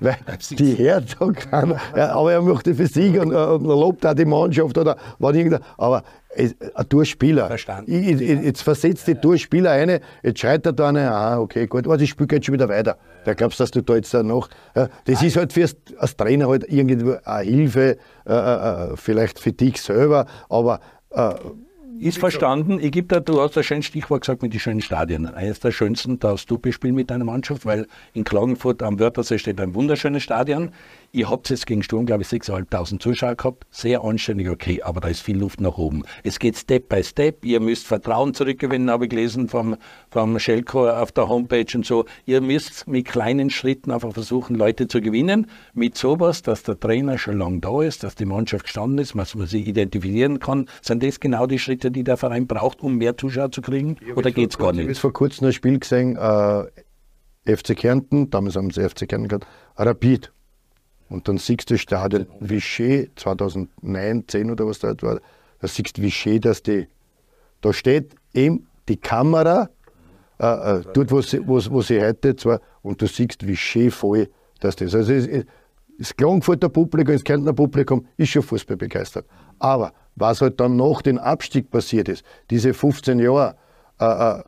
weil 0.00 0.16
die 0.50 0.78
hört 0.78 1.16
da 1.18 1.30
keiner. 1.32 1.80
Ja, 1.96 2.14
aber 2.14 2.32
er 2.32 2.42
möchte 2.42 2.74
für 2.74 2.86
sich 2.86 3.18
und, 3.18 3.34
und 3.34 3.64
lobt 3.64 4.06
auch 4.06 4.14
die 4.14 4.24
Mannschaft 4.24 4.76
oder 4.78 4.96
was 5.18 5.34
irgendein, 5.34 5.62
aber 5.78 6.04
ein 6.36 6.88
Durchspieler. 6.88 7.46
Verstanden. 7.46 7.92
Ich, 7.92 8.20
ich, 8.20 8.20
jetzt 8.20 8.62
versetzt 8.62 9.06
die 9.06 9.14
Durchspieler 9.14 9.70
eine, 9.70 10.00
jetzt 10.22 10.40
schreit 10.40 10.66
er 10.66 10.72
da 10.72 10.88
eine, 10.88 11.10
ah, 11.10 11.38
okay, 11.38 11.66
gut, 11.66 11.86
aber 11.86 11.98
ich 12.00 12.10
spiele 12.10 12.28
jetzt 12.32 12.46
schon 12.46 12.52
wieder 12.52 12.68
weiter. 12.68 12.98
Da 13.24 13.34
glaubst 13.34 13.58
du, 13.58 13.64
dass 13.64 13.70
du 13.70 13.82
da 13.82 13.96
jetzt 13.96 14.14
noch. 14.14 14.48
Ja, 14.74 14.88
das 15.04 15.22
ist 15.22 15.36
halt 15.36 15.52
für 15.52 15.68
als 15.98 16.16
Trainer 16.16 16.48
halt 16.48 16.64
irgendwie 16.68 17.16
eine 17.24 17.44
Hilfe, 17.44 17.96
äh, 18.26 18.32
äh, 18.32 18.92
äh, 18.92 18.96
vielleicht 18.96 19.38
für 19.40 19.52
dich 19.52 19.80
selber, 19.80 20.26
aber 20.48 20.80
äh, 21.10 21.34
Ist 21.98 22.18
verstanden. 22.18 22.78
Ich 22.80 22.92
gebe 22.92 23.08
da, 23.08 23.20
du 23.20 23.40
hast 23.40 23.56
ein 23.56 23.64
schönes 23.64 23.86
Stichwort 23.86 24.20
gesagt 24.20 24.42
mit 24.42 24.52
den 24.52 24.60
schönen 24.60 24.82
Stadien. 24.82 25.26
Eines 25.26 25.60
der 25.60 25.72
schönsten 25.72 26.18
darfst 26.18 26.50
du 26.50 26.58
bespielen 26.58 26.94
mit 26.94 27.10
deiner 27.10 27.24
Mannschaft, 27.24 27.64
weil 27.64 27.86
in 28.12 28.24
Klagenfurt 28.24 28.82
am 28.82 29.00
Wörthersee 29.00 29.38
steht 29.38 29.60
ein 29.60 29.74
wunderschönes 29.74 30.22
Stadion. 30.22 30.70
Ihr 31.12 31.30
habt 31.30 31.48
jetzt 31.50 31.66
gegen 31.66 31.82
Sturm, 31.82 32.06
glaube 32.06 32.22
ich, 32.22 32.28
6.500 32.28 32.98
Zuschauer 32.98 33.34
gehabt. 33.34 33.64
Sehr 33.70 34.02
anständig, 34.02 34.48
okay, 34.48 34.82
aber 34.82 35.00
da 35.00 35.08
ist 35.08 35.20
viel 35.20 35.38
Luft 35.38 35.60
nach 35.60 35.78
oben. 35.78 36.02
Es 36.22 36.38
geht 36.38 36.56
Step 36.56 36.88
by 36.88 37.02
Step. 37.02 37.44
Ihr 37.44 37.60
müsst 37.60 37.86
Vertrauen 37.86 38.34
zurückgewinnen, 38.34 38.90
habe 38.90 39.04
ich 39.04 39.10
gelesen 39.10 39.48
vom, 39.48 39.76
vom 40.10 40.38
Schelko 40.38 40.88
auf 40.88 41.12
der 41.12 41.28
Homepage 41.28 41.66
und 41.74 41.86
so. 41.86 42.04
Ihr 42.24 42.40
müsst 42.40 42.86
mit 42.86 43.06
kleinen 43.06 43.50
Schritten 43.50 43.90
einfach 43.90 44.12
versuchen, 44.12 44.56
Leute 44.56 44.88
zu 44.88 45.00
gewinnen. 45.00 45.46
Mit 45.74 45.96
sowas, 45.96 46.42
dass 46.42 46.62
der 46.62 46.78
Trainer 46.78 47.18
schon 47.18 47.38
lange 47.38 47.60
da 47.60 47.82
ist, 47.82 48.02
dass 48.02 48.14
die 48.14 48.26
Mannschaft 48.26 48.64
gestanden 48.64 48.98
ist, 48.98 49.14
dass 49.14 49.34
man 49.34 49.46
sie 49.46 49.62
identifizieren 49.62 50.38
kann. 50.38 50.68
Sind 50.82 51.02
das 51.02 51.20
genau 51.20 51.46
die 51.46 51.58
Schritte, 51.58 51.90
die 51.90 52.04
der 52.04 52.16
Verein 52.16 52.46
braucht, 52.46 52.82
um 52.82 52.96
mehr 52.96 53.16
Zuschauer 53.16 53.50
zu 53.52 53.62
kriegen? 53.62 53.96
Oder 54.14 54.30
geht 54.30 54.50
es 54.50 54.58
gar 54.58 54.72
nicht? 54.72 54.82
Ich 54.82 54.88
habe 54.88 55.00
vor 55.00 55.12
kurzem 55.12 55.46
ein 55.46 55.52
Spiel 55.52 55.78
gesehen, 55.78 56.16
äh, 56.16 56.64
FC 57.46 57.76
Kärnten, 57.76 58.30
damals 58.30 58.56
haben 58.56 58.70
sie 58.70 58.86
FC 58.86 59.08
Kärnten 59.08 59.28
gehabt, 59.28 59.46
Rapid. 59.76 60.32
Und 61.08 61.28
dann 61.28 61.38
siehst 61.38 61.70
du 61.70 61.78
Stadion 61.78 62.26
Vichy 62.40 63.10
2009, 63.16 64.24
10 64.26 64.50
oder 64.50 64.66
was 64.66 64.80
da 64.80 64.94
war. 65.02 65.20
Da 65.60 65.68
siehst 65.68 65.98
du 65.98 66.02
Vichy, 66.02 66.40
dass 66.40 66.62
die, 66.62 66.88
da 67.60 67.72
steht 67.72 68.14
eben 68.34 68.66
die 68.88 68.96
Kamera, 68.96 69.70
äh, 70.38 70.46
äh, 70.78 70.82
dort, 70.92 71.10
wo 71.10 71.20
sie, 71.22 71.46
wo, 71.46 71.60
wo 71.70 71.80
sie 71.82 72.00
heute 72.00 72.36
zwar, 72.36 72.60
und 72.82 73.00
du 73.00 73.06
siehst 73.06 73.46
Vichy 73.46 73.90
voll, 73.90 74.28
dass 74.60 74.76
das, 74.76 74.94
also 74.94 75.12
es, 75.12 75.28
das 75.98 76.14
Klagenfurter 76.14 76.68
Publikum, 76.68 77.14
das 77.14 77.24
Kärntner 77.24 77.52
Publikum 77.52 78.06
ist 78.16 78.30
schon 78.30 78.42
Fußball 78.42 78.76
begeistert. 78.76 79.26
Aber 79.58 79.92
was 80.14 80.40
halt 80.40 80.60
dann 80.60 80.76
nach 80.76 81.02
dem 81.02 81.18
Abstieg 81.18 81.70
passiert 81.70 82.08
ist, 82.08 82.24
diese 82.50 82.74
15 82.74 83.18
Jahre, 83.18 83.56
äh, 84.00 84.04
äh, 84.04 84.42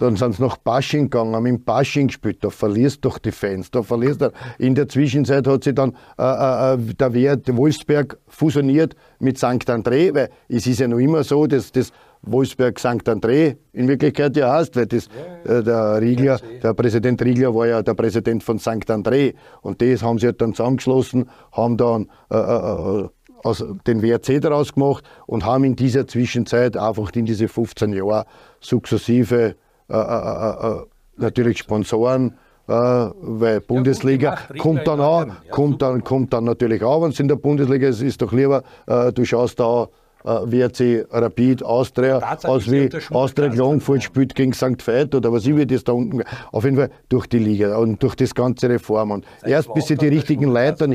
dann 0.00 0.16
sind 0.16 0.36
sie 0.36 0.42
nach 0.42 0.56
Basching 0.56 1.10
gegangen, 1.10 1.36
haben 1.36 1.46
im 1.46 1.62
Basching 1.62 2.06
gespielt. 2.06 2.38
Da 2.40 2.48
verlierst 2.48 3.04
du 3.04 3.10
doch 3.10 3.18
die 3.18 3.32
Fans. 3.32 3.70
Da 3.70 3.82
verlierst 3.82 4.22
du. 4.22 4.32
In 4.58 4.74
der 4.74 4.88
Zwischenzeit 4.88 5.46
hat 5.46 5.64
sich 5.64 5.74
dann 5.74 5.92
äh, 6.18 6.22
äh, 6.22 6.74
äh 6.74 6.94
der 6.94 7.12
Wert 7.12 7.54
Wolfsberg 7.54 8.18
fusioniert 8.26 8.96
mit 9.18 9.36
St. 9.36 9.68
André, 9.68 10.14
weil 10.14 10.30
es 10.48 10.66
ist 10.66 10.80
ja 10.80 10.88
noch 10.88 10.98
immer 10.98 11.22
so, 11.22 11.46
dass 11.46 11.70
das 11.70 11.92
Wolfsberg 12.22 12.78
St. 12.78 13.08
André 13.08 13.56
in 13.72 13.88
Wirklichkeit 13.88 14.36
ja 14.36 14.52
heißt, 14.54 14.74
weil 14.76 14.86
das, 14.86 15.06
äh, 15.44 15.62
der, 15.62 16.00
Riegler, 16.00 16.40
der 16.62 16.72
Präsident 16.72 17.20
Riegler 17.22 17.54
war 17.54 17.66
ja 17.66 17.82
der 17.82 17.94
Präsident 17.94 18.42
von 18.42 18.58
St. 18.58 18.90
André. 18.90 19.34
Und 19.60 19.82
das 19.82 20.02
haben 20.02 20.18
sie 20.18 20.26
halt 20.26 20.40
dann 20.40 20.54
zusammengeschlossen, 20.54 21.28
haben 21.52 21.76
dann 21.76 22.08
äh, 22.30 22.36
äh, 22.36 23.04
äh 23.04 23.08
aus 23.42 23.64
den 23.86 24.02
WRC 24.02 24.38
daraus 24.42 24.74
gemacht 24.74 25.02
und 25.26 25.46
haben 25.46 25.64
in 25.64 25.74
dieser 25.74 26.06
Zwischenzeit 26.06 26.76
einfach 26.76 27.10
in 27.14 27.24
diese 27.24 27.48
15 27.48 27.94
Jahre 27.94 28.26
sukzessive 28.60 29.56
äh, 29.90 29.96
äh, 29.96 30.72
äh, 30.72 30.86
natürlich 31.16 31.58
Sponsoren, 31.58 32.36
weil 32.66 33.60
Bundesliga 33.62 34.36
ja, 34.48 34.58
kommt 34.58 34.86
dann 34.86 35.00
auch, 35.00 35.26
kommt, 35.50 35.82
dann, 35.82 36.04
kommt 36.04 36.32
dann 36.32 36.44
natürlich 36.44 36.84
auch, 36.84 37.02
wenn 37.02 37.10
es 37.10 37.18
in 37.18 37.26
der 37.26 37.34
Bundesliga 37.34 37.88
ist, 37.88 38.00
ist 38.00 38.22
doch 38.22 38.32
lieber, 38.32 38.62
du 38.86 39.24
schaust 39.24 39.58
da 39.58 39.88
WRC 40.22 41.06
Rapid 41.10 41.64
Austria, 41.64 42.18
als 42.18 42.70
wie 42.70 42.88
Austria 43.10 43.48
Klagenfurt 43.48 44.04
spielt 44.04 44.36
gegen 44.36 44.52
St. 44.52 44.86
Veit 44.86 45.12
oder 45.16 45.32
was 45.32 45.46
ich 45.46 45.56
wie 45.56 45.66
das 45.66 45.82
da 45.82 45.92
unten. 45.92 46.22
Auf 46.52 46.62
jeden 46.62 46.76
Fall 46.76 46.90
durch 47.08 47.26
die 47.26 47.40
Liga 47.40 47.76
und 47.76 48.00
durch 48.00 48.14
das 48.14 48.36
ganze 48.36 48.68
Reform. 48.68 49.10
Und 49.10 49.26
erst 49.44 49.74
bis 49.74 49.88
sie 49.88 49.96
die 49.96 50.08
richtigen 50.08 50.44
Leute 50.44 50.86
dann 50.86 50.92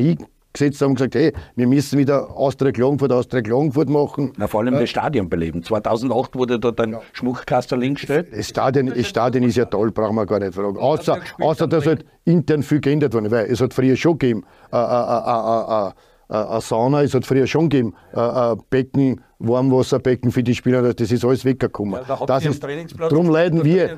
gesetzt 0.58 0.82
haben 0.82 0.90
und 0.90 0.96
gesagt, 0.96 1.16
hey, 1.16 1.34
wir 1.56 1.68
müssen 1.68 2.00
wieder 2.00 2.36
Austria 2.36 2.72
Klagenfurt, 2.72 3.12
Austria 3.12 3.42
Klagenfurt 3.42 3.90
machen. 3.90 4.34
Na, 4.38 4.48
vor 4.48 4.62
allem 4.62 4.74
äh, 4.76 4.80
das 4.82 4.90
Stadion 4.90 5.30
beleben. 5.30 5.64
2008 5.64 6.36
wurde 6.36 6.60
dort 6.60 6.80
ein 6.82 6.94
ja. 6.94 7.02
Schmuckkasten 7.14 7.94
gestellt. 7.94 8.28
Das 8.32 8.48
Stadion, 8.48 8.88
das 8.88 9.08
Stadion 9.08 9.44
ist 9.44 9.58
ja 9.58 9.66
toll, 9.66 9.92
brauchen 9.92 10.16
wir 10.16 10.26
gar 10.26 10.40
nicht 10.40 10.56
fragen. 10.56 10.78
Außer, 10.78 11.20
außer 11.40 11.68
dass 11.68 11.86
halt 11.86 12.06
intern 12.26 12.64
viel 12.64 12.82
geändert 12.82 13.14
wurde, 13.14 13.30
weil 13.32 13.46
es 13.46 13.62
hat 13.62 13.74
früher 13.74 13.96
schon 13.96 14.18
gegeben, 14.18 14.44
äh, 14.72 14.78
äh, 14.78 14.80
äh, 14.80 15.88
äh, 15.88 15.92
eine 16.28 16.62
Sauna, 16.62 17.04
es 17.04 17.14
hat 17.14 17.26
früher 17.26 17.48
schon 17.48 17.70
gegeben, 17.70 17.94
ein 18.14 18.58
Becken, 18.70 19.22
Warmwasserbecken 19.40 20.32
für 20.32 20.44
die 20.44 20.56
Spieler, 20.56 20.94
das 20.94 21.12
ist 21.12 21.26
alles 21.26 21.44
weggekommen. 21.44 22.00
Ja, 22.08 22.16
da 22.16 22.26
das 22.26 22.46
ist, 22.46 22.64
darum 22.98 23.30
leiden 23.30 23.64
wir, 23.66 23.98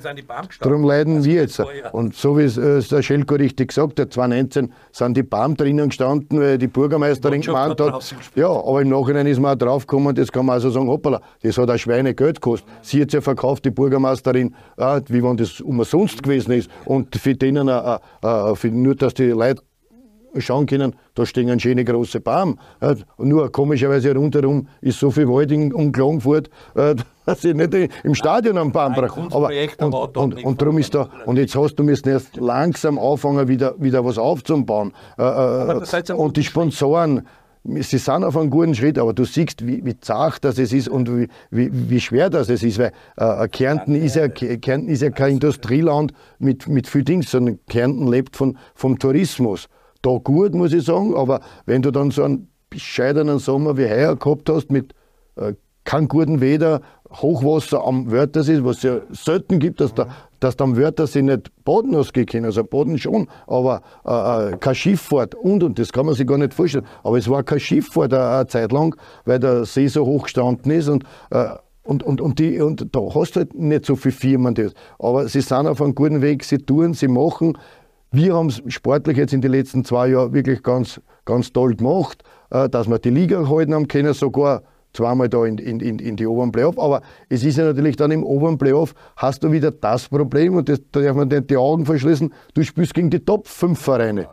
darum 0.59 0.84
leiden 0.84 1.23
wir 1.23 1.41
jetzt. 1.41 1.61
Und 1.91 2.15
so 2.15 2.38
wie 2.38 2.43
es 2.43 2.57
äh, 2.57 2.82
der 2.82 3.01
Schelko 3.03 3.36
richtig 3.36 3.69
gesagt 3.69 3.99
hat, 3.99 4.13
2019 4.13 4.73
sind 4.91 5.17
die 5.17 5.23
BAM 5.23 5.55
drinnen 5.55 5.89
gestanden, 5.89 6.39
weil 6.39 6.57
die 6.57 6.67
Bürgermeisterin 6.67 7.41
gemeint 7.41 7.80
hat, 7.80 8.15
ja, 8.36 8.49
aber 8.49 8.82
im 8.82 8.89
Nachhinein 8.89 9.28
ist 9.28 9.39
man 9.39 9.53
auch 9.53 9.57
draufgekommen, 9.57 10.15
das 10.15 10.32
kann 10.32 10.45
man 10.47 10.55
also 10.55 10.71
sagen, 10.71 10.88
hoppala, 10.88 11.21
das 11.43 11.57
hat 11.57 11.69
ein 11.69 11.78
Schweine 11.78 12.15
Geld 12.15 12.41
gekostet. 12.41 12.67
Sie 12.82 13.01
hat 13.01 13.13
ja 13.13 13.21
verkauft, 13.21 13.65
die 13.65 13.71
Bürgermeisterin, 13.71 14.55
äh, 14.78 15.01
wie 15.07 15.23
wenn 15.23 15.38
das 15.38 15.61
umsonst 15.61 16.23
gewesen 16.23 16.53
ist 16.53 16.69
und 16.86 17.15
für 17.15 17.36
denen, 17.36 17.67
äh, 17.67 17.97
äh, 18.23 18.55
für 18.55 18.69
nur, 18.69 18.95
dass 18.95 19.13
die 19.13 19.25
Leute 19.25 19.61
schauen 20.42 20.66
können, 20.66 20.96
da 21.16 21.26
stehen 21.26 21.60
schöne 21.60 21.84
große 21.84 22.20
Baum. 22.20 22.60
Nur 23.18 23.52
komischerweise 23.52 24.14
rundherum 24.14 24.68
ist 24.82 25.00
so 25.00 25.12
viel 25.12 25.28
Wald 25.28 25.52
in, 25.52 25.74
um 25.74 25.92
Klagenfurt, 25.92 26.50
äh, 26.76 26.96
dass 27.26 27.44
ich 27.44 27.54
nicht 27.54 27.74
im 28.04 28.16
Stadion 28.16 28.58
am 28.58 28.72
Baum 28.72 28.94
brauche. 28.94 29.28
Aber 29.32 29.50
und, 29.80 30.18
und, 30.18 30.44
und, 30.44 30.62
darum 30.62 30.78
ist 30.78 30.96
da, 30.96 31.10
und 31.26 31.38
jetzt 31.38 31.56
hast 31.56 31.76
du 31.76 31.84
müssen 31.84 32.10
erst 32.10 32.38
langsam 32.38 32.98
anfangen, 32.98 33.48
wieder, 33.48 33.76
wieder 33.80 34.04
was 34.06 34.18
aufzubauen. 34.18 34.94
Äh, 35.18 35.24
äh, 35.24 36.14
und 36.14 36.38
die 36.38 36.44
Sponsoren, 36.44 37.28
sie 37.64 37.98
sind 37.98 38.24
auf 38.24 38.38
einem 38.38 38.50
guten 38.50 38.76
Schritt, 38.76 38.98
aber 38.98 39.14
du 39.14 39.26
siehst, 39.26 39.66
wie, 39.66 39.84
wie 39.84 40.00
zart 40.00 40.44
das 40.44 40.58
ist 40.58 40.88
und 40.88 41.10
wie, 41.10 41.28
wie, 41.52 41.70
wie 41.90 42.00
schwer 42.00 42.30
das 42.30 42.50
ist, 42.50 42.80
weil 42.80 42.92
äh, 43.18 43.48
Kärnten, 43.50 43.96
ist 43.96 44.16
ja, 44.16 44.28
Kärnten 44.30 44.90
ist 44.90 45.02
ja 45.02 45.10
kein 45.10 45.34
Industrieland 45.34 46.14
mit, 46.40 46.68
mit 46.68 46.88
viel 46.88 47.04
Dings, 47.04 47.32
sondern 47.32 47.60
Kärnten 47.68 48.08
lebt 48.08 48.36
von, 48.36 48.58
vom 48.74 48.98
Tourismus 49.00 49.68
da 50.08 50.18
gut, 50.24 50.53
muss 50.53 50.74
ich 50.74 50.86
sagen. 50.86 51.16
Aber 51.16 51.41
wenn 51.66 51.82
du 51.82 51.91
dann 51.91 52.12
so 52.12 52.24
einen 52.24 52.49
bescheidenen 52.70 53.39
Sommer 53.39 53.78
wie 53.78 53.86
heuer 53.86 54.16
gehabt 54.16 54.49
hast, 54.49 54.72
mit 54.72 54.93
äh, 55.36 55.53
keinem 55.84 56.08
guten 56.08 56.41
Wetter, 56.41 56.82
Hochwasser 57.10 57.86
am 57.86 58.12
Wörthersee, 58.12 58.64
was 58.64 58.78
es 58.78 58.84
ja 58.84 58.99
selten 59.12 59.60
gibt, 59.60 59.80
dass, 59.80 59.93
da, 59.93 60.08
dass 60.41 60.58
da 60.58 60.66
am 60.66 60.76
Wörthersee 60.76 61.22
nicht 61.22 61.51
Boden 61.64 61.95
ausgehen 61.95 62.26
kann. 62.26 62.43
Also 62.43 62.64
Boden 62.64 62.97
schon, 62.97 63.28
aber 63.47 63.82
äh, 64.05 64.53
äh, 64.53 64.58
keine 64.58 64.76
Schifffahrt 64.76 65.34
und, 65.36 65.64
und 65.64 65.80
das 65.80 65.93
kann 65.93 66.05
man 66.05 66.16
sich 66.16 66.28
gar 66.28 66.38
nicht 66.38 66.53
vorstellen. 66.53 66.86
Aber 67.03 67.18
es 67.18 67.30
war 67.30 67.43
keine 67.43 67.62
Schifffahrt 67.62 68.14
eine, 68.14 68.28
eine 68.28 68.47
Zeit 68.47 68.72
lang, 68.74 68.95
weil 69.24 69.39
der 69.39 69.64
See 69.64 69.88
so 69.88 70.05
hoch 70.05 70.24
gestanden 70.24 70.72
ist 70.72 70.89
und 70.89 71.03
äh, 71.32 71.47
und, 71.84 72.03
und, 72.03 72.20
und, 72.20 72.38
die, 72.39 72.60
und 72.60 72.93
da 72.93 72.99
hast 73.16 73.38
du 73.38 73.39
halt 73.39 73.55
nicht 73.55 73.86
so 73.86 73.95
viele 73.95 74.12
Firmen. 74.12 74.53
Das. 74.53 74.74
Aber 74.99 75.30
sie 75.30 75.39
sind 75.39 75.68
auf 75.68 75.82
einem 75.82 75.95
guten 75.95 76.22
Weg, 76.22 76.43
sie 76.43 76.58
tun, 76.58 76.93
sie 76.93 77.08
machen. 77.08 77.58
Wir 78.18 78.34
haben 78.34 78.47
es 78.47 78.63
sportlich 78.70 79.15
jetzt 79.15 79.32
in 79.32 79.41
den 79.41 79.51
letzten 79.51 79.86
zwei 79.86 80.07
Jahren 80.07 80.34
wirklich 80.34 80.63
ganz, 80.63 80.99
ganz 81.24 81.53
toll 81.53 81.76
gemacht, 81.76 82.24
äh, 82.49 82.68
dass 82.68 82.89
wir 82.89 82.97
die 82.97 83.11
Liga 83.11 83.47
halten 83.47 83.76
haben 83.76 83.88
können, 83.88 84.11
sogar 84.15 84.63
zweimal 84.91 85.30
da 85.30 85.45
in, 85.45 85.59
in, 85.59 85.99
in 85.99 86.15
die 86.15 86.26
oberen 86.26 86.51
Playoff. 86.51 86.80
Aber 86.80 87.03
es 87.30 87.43
ist 87.43 87.59
ja 87.59 87.65
natürlich 87.65 87.95
dann 87.95 88.09
im 88.09 88.24
oberen 88.24 88.57
Playoff, 88.57 88.95
hast 89.18 89.43
du 89.43 89.51
wieder 89.51 89.70
das 89.70 90.09
Problem, 90.09 90.55
und 90.55 90.68
das, 90.68 90.82
da 90.91 91.01
darf 91.01 91.15
man 91.15 91.28
nicht 91.28 91.51
die 91.51 91.57
Augen 91.57 91.86
verschließen, 91.86 92.34
du 92.55 92.63
spielst 92.63 92.95
gegen 92.95 93.11
die 93.11 93.20
Top 93.20 93.47
5 93.47 93.80
Vereine. 93.80 94.28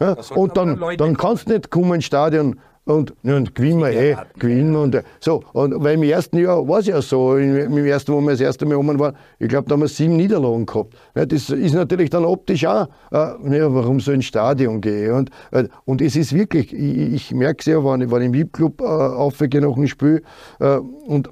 Ja, 0.00 0.16
und 0.34 0.56
dann, 0.56 0.80
dann 0.96 1.14
kannst 1.18 1.50
du 1.50 1.52
nicht 1.52 1.70
kommen 1.70 1.96
ins 1.96 2.06
Stadion 2.06 2.58
und, 2.86 3.14
und 3.24 3.54
gewinnen 3.54 3.80
wir 3.80 3.90
eh, 3.90 4.16
gewinnen 4.38 4.76
und 4.76 5.02
so. 5.18 5.42
Und 5.52 5.74
weil 5.82 5.94
im 5.94 6.04
ersten 6.04 6.38
Jahr 6.38 6.66
war 6.66 6.78
es 6.78 6.86
ja 6.86 7.02
so, 7.02 7.36
im 7.36 7.76
ersten, 7.84 8.12
wo 8.12 8.20
wir 8.20 8.30
das 8.30 8.40
erste 8.40 8.64
Mal 8.64 8.76
oben 8.76 8.98
waren, 8.98 9.16
ich 9.40 9.48
glaube, 9.48 9.68
da 9.68 9.72
haben 9.72 9.80
wir 9.80 9.88
sieben 9.88 10.16
Niederlagen 10.16 10.64
gehabt. 10.66 10.94
Ja, 11.16 11.26
das 11.26 11.50
ist 11.50 11.74
natürlich 11.74 12.10
dann 12.10 12.24
optisch 12.24 12.64
auch, 12.64 12.86
äh, 13.10 13.56
ja, 13.58 13.74
warum 13.74 13.98
so 13.98 14.12
ins 14.12 14.26
Stadion 14.26 14.80
gehen? 14.80 15.12
Und, 15.12 15.30
äh, 15.50 15.66
und 15.84 16.00
es 16.00 16.14
ist 16.14 16.32
wirklich, 16.32 16.72
ich, 16.72 17.12
ich 17.12 17.34
merke 17.34 17.58
es 17.58 17.66
ja, 17.66 17.84
wenn 17.84 18.02
ich, 18.02 18.10
wenn 18.10 18.22
ich 18.22 18.26
im 18.28 18.34
VIP-Club 18.34 18.80
äh, 18.80 18.84
aufgehe 18.84 19.60
nach 19.60 19.74
dem 19.74 19.88
Spiel 19.88 20.22
äh, 20.60 20.76
und 20.76 21.28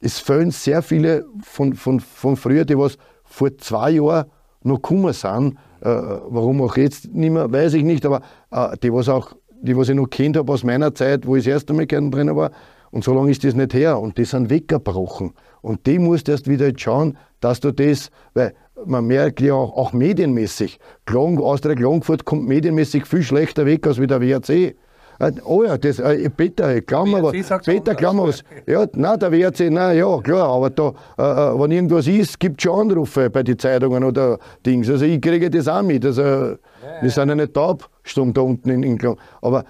es 0.00 0.18
fehlen 0.20 0.50
sehr 0.52 0.80
viele 0.80 1.26
von, 1.42 1.74
von, 1.74 2.00
von 2.00 2.36
früher, 2.36 2.64
die 2.64 2.78
was 2.78 2.96
vor 3.24 3.56
zwei 3.58 3.90
Jahren 3.90 4.26
noch 4.62 4.76
gekommen 4.76 5.12
sind, 5.12 5.58
äh, 5.82 5.88
warum 5.88 6.62
auch 6.62 6.78
jetzt 6.78 7.12
nicht 7.12 7.30
mehr, 7.30 7.52
weiß 7.52 7.74
ich 7.74 7.84
nicht, 7.84 8.06
aber 8.06 8.22
äh, 8.50 8.76
die 8.82 8.92
was 8.92 9.10
auch 9.10 9.34
die 9.66 9.76
was 9.76 9.88
ich 9.88 9.94
noch 9.94 10.08
kennt 10.08 10.36
habe 10.36 10.52
aus 10.52 10.64
meiner 10.64 10.94
Zeit, 10.94 11.26
wo 11.26 11.36
ich 11.36 11.44
das 11.44 11.52
erste 11.52 11.74
Mal 11.74 11.86
drin 11.86 12.34
war. 12.34 12.50
Und 12.90 13.04
so 13.04 13.12
lange 13.12 13.30
ist 13.30 13.44
das 13.44 13.54
nicht 13.54 13.74
her. 13.74 13.98
Und 14.00 14.16
die 14.16 14.24
sind 14.24 14.48
weggebrochen. 14.48 15.34
Und 15.60 15.86
die 15.86 15.98
musst 15.98 16.28
erst 16.28 16.48
wieder 16.48 16.72
schauen, 16.74 17.18
dass 17.40 17.60
du 17.60 17.72
das, 17.72 18.10
weil 18.34 18.54
man 18.86 19.06
merkt 19.06 19.40
ja 19.40 19.54
auch, 19.54 19.76
auch 19.76 19.92
medienmäßig, 19.92 20.78
Klang, 21.06 21.38
Austria 21.38 21.74
Klagenfurt 21.74 22.24
kommt 22.24 22.46
medienmäßig 22.46 23.06
viel 23.06 23.22
schlechter 23.22 23.66
weg 23.66 23.86
als 23.86 24.00
wie 24.00 24.06
der 24.06 24.20
WRC. 24.20 24.76
Äh, 25.18 25.32
oh 25.44 25.64
ja, 25.64 25.78
das, 25.78 25.98
äh, 25.98 26.28
Peter, 26.30 26.80
glaub 26.80 27.06
mir 27.06 27.22
was. 27.22 27.32
Peter, 27.64 27.94
glaub 27.94 28.14
mir 28.14 28.28
was. 28.28 28.42
Ja, 28.66 28.86
nein, 28.94 29.18
der 29.18 29.32
WRC, 29.32 29.70
nein, 29.70 29.98
ja, 29.98 30.18
klar, 30.18 30.48
aber 30.48 30.70
da, 30.70 30.92
äh, 31.18 31.22
äh 31.22 31.60
wenn 31.60 31.70
irgendwas 31.70 32.06
ist, 32.06 32.38
gibt 32.38 32.60
es 32.60 32.64
schon 32.64 32.90
Anrufe 32.90 33.30
bei 33.30 33.42
den 33.42 33.58
Zeitungen 33.58 34.04
oder 34.04 34.38
Dings. 34.64 34.90
Also 34.90 35.04
ich 35.04 35.20
kriege 35.20 35.48
das 35.50 35.68
auch 35.68 35.82
mit. 35.82 36.04
Also, 36.04 36.22
ja, 36.22 36.56
wir 37.00 37.10
sind 37.10 37.28
ja 37.28 37.34
nicht 37.34 37.54
taub, 37.54 37.88
stumm 38.02 38.32
da 38.32 38.42
unten 38.42 38.70
in, 38.70 38.82
in 38.82 39.16
Aber 39.40 39.64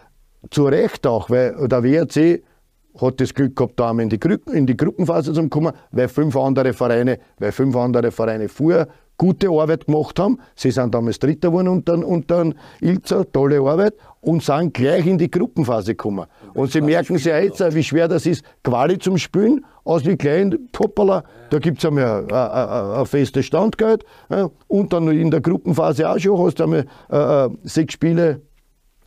zu 0.51 0.65
Recht 0.65 1.07
auch, 1.07 1.31
weil 1.31 1.55
der 1.69 1.83
WRC 1.83 2.43
hat 3.01 3.21
das 3.21 3.35
Glück 3.35 3.57
gehabt, 3.57 3.79
da 3.79 3.91
in 3.91 4.09
die, 4.09 4.19
Gru 4.19 4.37
in 4.53 4.67
die 4.67 4.77
Gruppenphase 4.77 5.33
zu 5.33 5.49
kommen, 5.49 5.73
weil 5.91 6.09
fünf 6.09 6.37
andere 6.37 6.73
Vereine, 6.73 7.19
weil 7.39 7.53
fünf 7.53 7.77
andere 7.77 8.11
Vereine 8.11 8.49
vorher 8.49 8.89
gute 9.19 9.49
Arbeit 9.49 9.87
gemacht 9.87 10.19
haben. 10.19 10.39
Sie 10.55 10.71
sind 10.71 10.95
damals 10.95 11.19
Dritter 11.19 11.49
geworden 11.49 11.69
unter, 11.69 12.07
unter 12.07 12.53
Ilzer, 12.81 13.31
tolle 13.31 13.61
Arbeit 13.61 13.95
und 14.21 14.43
sind 14.43 14.75
gleich 14.75 15.07
in 15.07 15.19
die 15.19 15.31
Gruppenphase 15.31 15.93
gekommen. 15.93 16.27
Und 16.55 16.73
sie 16.73 16.81
merken 16.81 17.17
sich 17.17 17.27
jetzt, 17.27 17.61
wie 17.75 17.83
schwer 17.83 18.09
das 18.09 18.27
ist, 18.27 18.45
Quali 18.63 18.99
zum 18.99 19.19
Spielen, 19.19 19.65
aus 19.85 20.05
wie 20.05 20.17
klein, 20.17 20.69
Poppala, 20.73 21.23
da 21.51 21.59
gibt 21.59 21.79
es 21.79 21.85
einmal 21.85 22.25
ein, 22.25 22.31
ein, 22.31 22.99
ein 22.99 23.07
festes 23.07 23.47
Standgeld 23.47 24.05
und 24.67 24.93
dann 24.93 25.09
in 25.09 25.31
der 25.31 25.41
Gruppenphase 25.41 26.11
auch 26.11 26.19
schon, 26.19 26.39
hast 26.45 26.59
du 26.59 26.65
einmal 26.65 26.87
äh, 27.09 27.49
sechs 27.63 27.95
Spiele, 27.95 28.43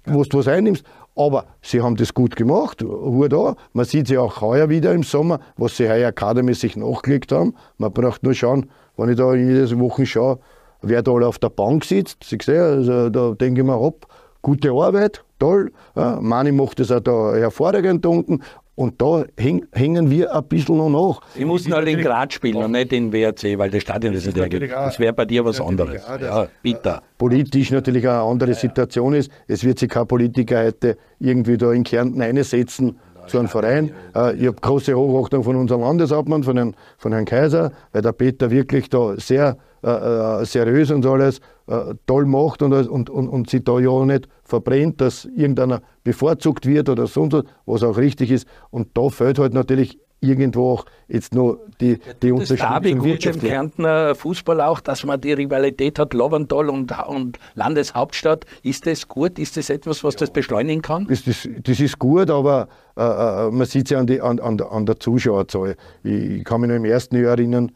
wo 0.05 0.23
du 0.23 0.37
was 0.37 0.47
einnimmst. 0.47 0.85
Aber 1.15 1.47
sie 1.61 1.81
haben 1.81 1.97
das 1.97 2.13
gut 2.13 2.37
gemacht, 2.37 2.81
Hut 2.81 3.33
da. 3.33 3.55
Man 3.73 3.83
sieht 3.83 4.07
sie 4.07 4.17
auch 4.17 4.39
heuer 4.39 4.69
wieder 4.69 4.93
im 4.93 5.03
Sommer, 5.03 5.41
was 5.57 5.75
sie 5.75 5.89
heuer 5.89 6.13
kadermäßig 6.13 6.77
nachgelegt 6.77 7.33
haben. 7.33 7.55
Man 7.77 7.91
braucht 7.91 8.23
nur 8.23 8.33
schauen, 8.33 8.69
wenn 8.99 9.09
ich 9.09 9.17
da 9.17 9.33
jede 9.33 9.79
Woche 9.79 10.05
schaue, 10.05 10.39
wer 10.81 11.01
da 11.01 11.11
alle 11.11 11.27
auf 11.27 11.39
der 11.39 11.49
Bank 11.49 11.85
sitzt. 11.85 12.23
Sie 12.23 12.37
sehen, 12.41 12.61
also 12.61 13.09
da 13.09 13.31
denke 13.31 13.61
ich 13.61 13.67
mir, 13.67 13.79
hopp, 13.79 14.07
gute 14.41 14.71
Arbeit, 14.71 15.23
toll. 15.39 15.71
Ja, 15.95 16.19
Mani 16.21 16.51
macht 16.51 16.79
das 16.79 16.91
auch 16.91 16.99
da 16.99 17.35
hervorragend 17.35 18.05
unten. 18.05 18.41
Und 18.75 19.01
da 19.01 19.25
häng, 19.37 19.65
hängen 19.73 20.09
wir 20.09 20.33
ein 20.33 20.43
bisschen 20.45 20.77
noch 20.77 20.89
nach. 20.89 21.19
Sie 21.35 21.43
mussten 21.43 21.73
alle 21.73 21.91
in 21.91 21.99
Graz 21.99 22.35
spielen 22.35 22.63
und 22.63 22.71
nicht 22.71 22.93
in 22.93 23.11
WRC, 23.11 23.57
weil 23.57 23.69
das 23.69 23.81
Stadion 23.81 24.13
das 24.13 24.25
nicht 24.25 24.37
hergibt. 24.37 24.71
Das 24.71 24.97
wäre 24.97 25.11
bei 25.11 25.25
dir 25.25 25.43
was 25.43 25.59
anderes. 25.59 26.01
Ja, 26.07 26.47
bitter. 26.61 27.03
Politisch 27.17 27.71
natürlich 27.71 28.07
eine 28.07 28.21
andere 28.21 28.53
Situation 28.53 29.15
ist. 29.15 29.29
Es 29.47 29.65
wird 29.65 29.79
sich 29.79 29.89
kein 29.89 30.07
Politiker 30.07 30.63
heute 30.63 30.95
irgendwie 31.19 31.57
da 31.57 31.73
in 31.73 31.83
Kärnten 31.83 32.21
einsetzen 32.21 32.97
zu 33.29 33.39
einem 33.39 33.47
Verein. 33.47 33.91
Äh, 34.15 34.35
ich 34.35 34.47
habe 34.47 34.57
große 34.59 34.95
Hochachtung 34.95 35.43
von 35.43 35.55
unserem 35.55 35.81
Landeshauptmann, 35.81 36.43
von 36.43 36.57
Herrn, 36.57 36.75
von 36.97 37.13
Herrn 37.13 37.25
Kaiser, 37.25 37.71
weil 37.91 38.01
der 38.01 38.11
Peter 38.11 38.51
wirklich 38.51 38.89
da 38.89 39.15
sehr 39.17 39.57
äh, 39.81 40.41
äh, 40.41 40.45
seriös 40.45 40.91
und 40.91 41.05
alles 41.05 41.39
äh, 41.67 41.93
toll 42.05 42.25
macht 42.25 42.61
und, 42.61 42.73
und, 42.73 43.09
und, 43.09 43.29
und 43.29 43.49
sich 43.49 43.63
da 43.63 43.79
ja 43.79 44.03
nicht 44.03 44.27
verbrennt, 44.43 44.99
dass 44.99 45.23
irgendeiner 45.23 45.81
bevorzugt 46.03 46.65
wird 46.65 46.89
oder 46.89 47.07
sonst 47.07 47.43
was 47.65 47.83
auch 47.83 47.97
richtig 47.97 48.31
ist. 48.31 48.47
Und 48.71 48.89
da 48.97 49.07
fällt 49.09 49.39
halt 49.39 49.53
natürlich 49.53 49.97
irgendwo 50.21 50.71
auch 50.71 50.85
jetzt 51.07 51.33
noch 51.33 51.59
die, 51.79 51.99
die 52.21 52.31
Unterscheidung. 52.31 52.99
gut 52.99 53.25
im 53.25 53.39
Kärntner 53.39 54.15
Fußball 54.15 54.61
auch, 54.61 54.79
dass 54.81 55.03
man 55.03 55.19
die 55.21 55.33
Rivalität 55.33 55.97
hat, 55.99 56.13
Loventhal 56.13 56.69
und, 56.69 56.91
und 57.07 57.39
Landeshauptstadt. 57.55 58.45
Ist 58.63 58.85
das 58.85 59.07
gut? 59.07 59.39
Ist 59.39 59.57
das 59.57 59.69
etwas, 59.69 60.03
was 60.03 60.15
das 60.15 60.31
beschleunigen 60.31 60.81
kann? 60.81 61.07
Das, 61.07 61.23
das, 61.23 61.47
das 61.63 61.79
ist 61.79 61.99
gut, 61.99 62.29
aber 62.29 62.67
äh, 62.97 63.01
äh 63.01 63.51
man 63.51 63.65
sieht 63.65 63.85
es 63.85 63.91
ja 63.91 63.99
an, 63.99 64.07
die, 64.07 64.21
an, 64.21 64.39
an, 64.39 64.59
an, 64.61 64.85
der 64.85 64.99
Zuschauerzahl. 64.99 65.75
Ich, 66.03 66.13
ich, 66.13 66.43
kann 66.43 66.61
mich 66.61 66.69
noch 66.69 66.75
im 66.75 66.85
ersten 66.85 67.15
Jahr 67.15 67.31
erinnern, 67.31 67.71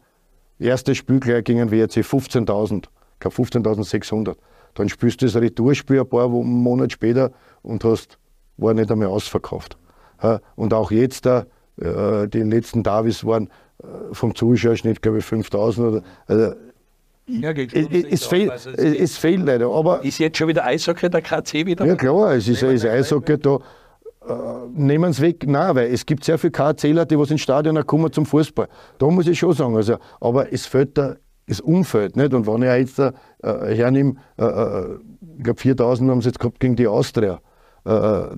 erstes 0.58 0.98
Spiel 0.98 1.20
gleich 1.20 1.44
gegen 1.44 1.70
WRC 1.70 1.98
15.000, 1.98 2.84
ich 2.84 3.20
glaube 3.20 3.36
15.600. 3.36 4.36
Dann 4.74 4.88
spielst 4.88 5.22
du 5.22 5.26
das 5.26 5.36
Retourspiel 5.36 6.00
ein 6.00 6.08
paar 6.08 6.28
Monate 6.28 6.90
später 6.90 7.30
und 7.62 7.84
hast, 7.84 8.18
war 8.56 8.74
nicht 8.74 8.90
einmal 8.90 9.08
ausverkauft. 9.08 9.78
Und 10.56 10.74
auch 10.74 10.90
jetzt 10.90 11.26
da, 11.26 11.46
äh, 11.80 12.28
die 12.28 12.42
letzten 12.42 12.82
Davis 12.82 13.24
waren 13.24 13.48
äh, 13.82 13.86
vom 14.12 14.34
Zuschauerschnitt, 14.34 15.02
glaube 15.02 15.18
ich, 15.18 15.24
5000 15.24 15.86
oder. 15.88 16.02
Also, 16.26 16.54
ja, 17.26 17.52
es, 17.52 17.72
es, 17.72 18.26
fehl, 18.26 18.50
also 18.50 18.70
es, 18.70 18.98
es, 18.98 19.16
fehlt 19.16 19.46
leider. 19.46 19.70
Aber 19.70 20.04
ist 20.04 20.18
jetzt 20.18 20.36
schon 20.36 20.48
wieder 20.48 20.64
Eishockey 20.64 21.08
der 21.08 21.22
KC 21.22 21.64
wieder? 21.64 21.86
Ja, 21.86 21.94
klar, 21.94 22.34
es 22.34 22.48
ist, 22.48 22.62
ist 22.62 22.84
Eishockey 22.84 23.38
da. 23.38 23.58
Äh, 24.26 24.32
nehmen 24.72 25.10
es 25.10 25.20
weg, 25.20 25.44
nein, 25.46 25.74
weil 25.74 25.92
es 25.92 26.04
gibt 26.04 26.24
sehr 26.24 26.38
viele 26.38 26.50
KCler, 26.50 27.04
die 27.04 27.18
was 27.18 27.30
ins 27.30 27.42
Stadion 27.42 27.86
kommen 27.86 28.12
zum 28.12 28.26
Fußball. 28.26 28.68
Da 28.98 29.06
muss 29.06 29.26
ich 29.26 29.38
schon 29.38 29.52
sagen, 29.52 29.76
also, 29.76 29.96
aber 30.20 30.52
es 30.52 30.66
fehlt 30.66 30.96
da 30.96 31.16
das 31.46 31.60
Umfeld. 31.60 32.16
Nicht? 32.16 32.32
Und 32.32 32.46
wenn 32.46 32.62
ich 32.62 32.96
jetzt 32.96 32.98
äh, 32.98 33.12
hernehme, 33.74 34.16
äh 34.38 34.96
ich 35.36 35.44
glaube 35.44 35.60
4000 35.60 36.10
haben 36.10 36.22
sie 36.22 36.28
jetzt 36.28 36.38
gehabt 36.38 36.60
gegen 36.60 36.76
die 36.76 36.86
Austria. 36.86 37.40
Äh, 37.84 38.36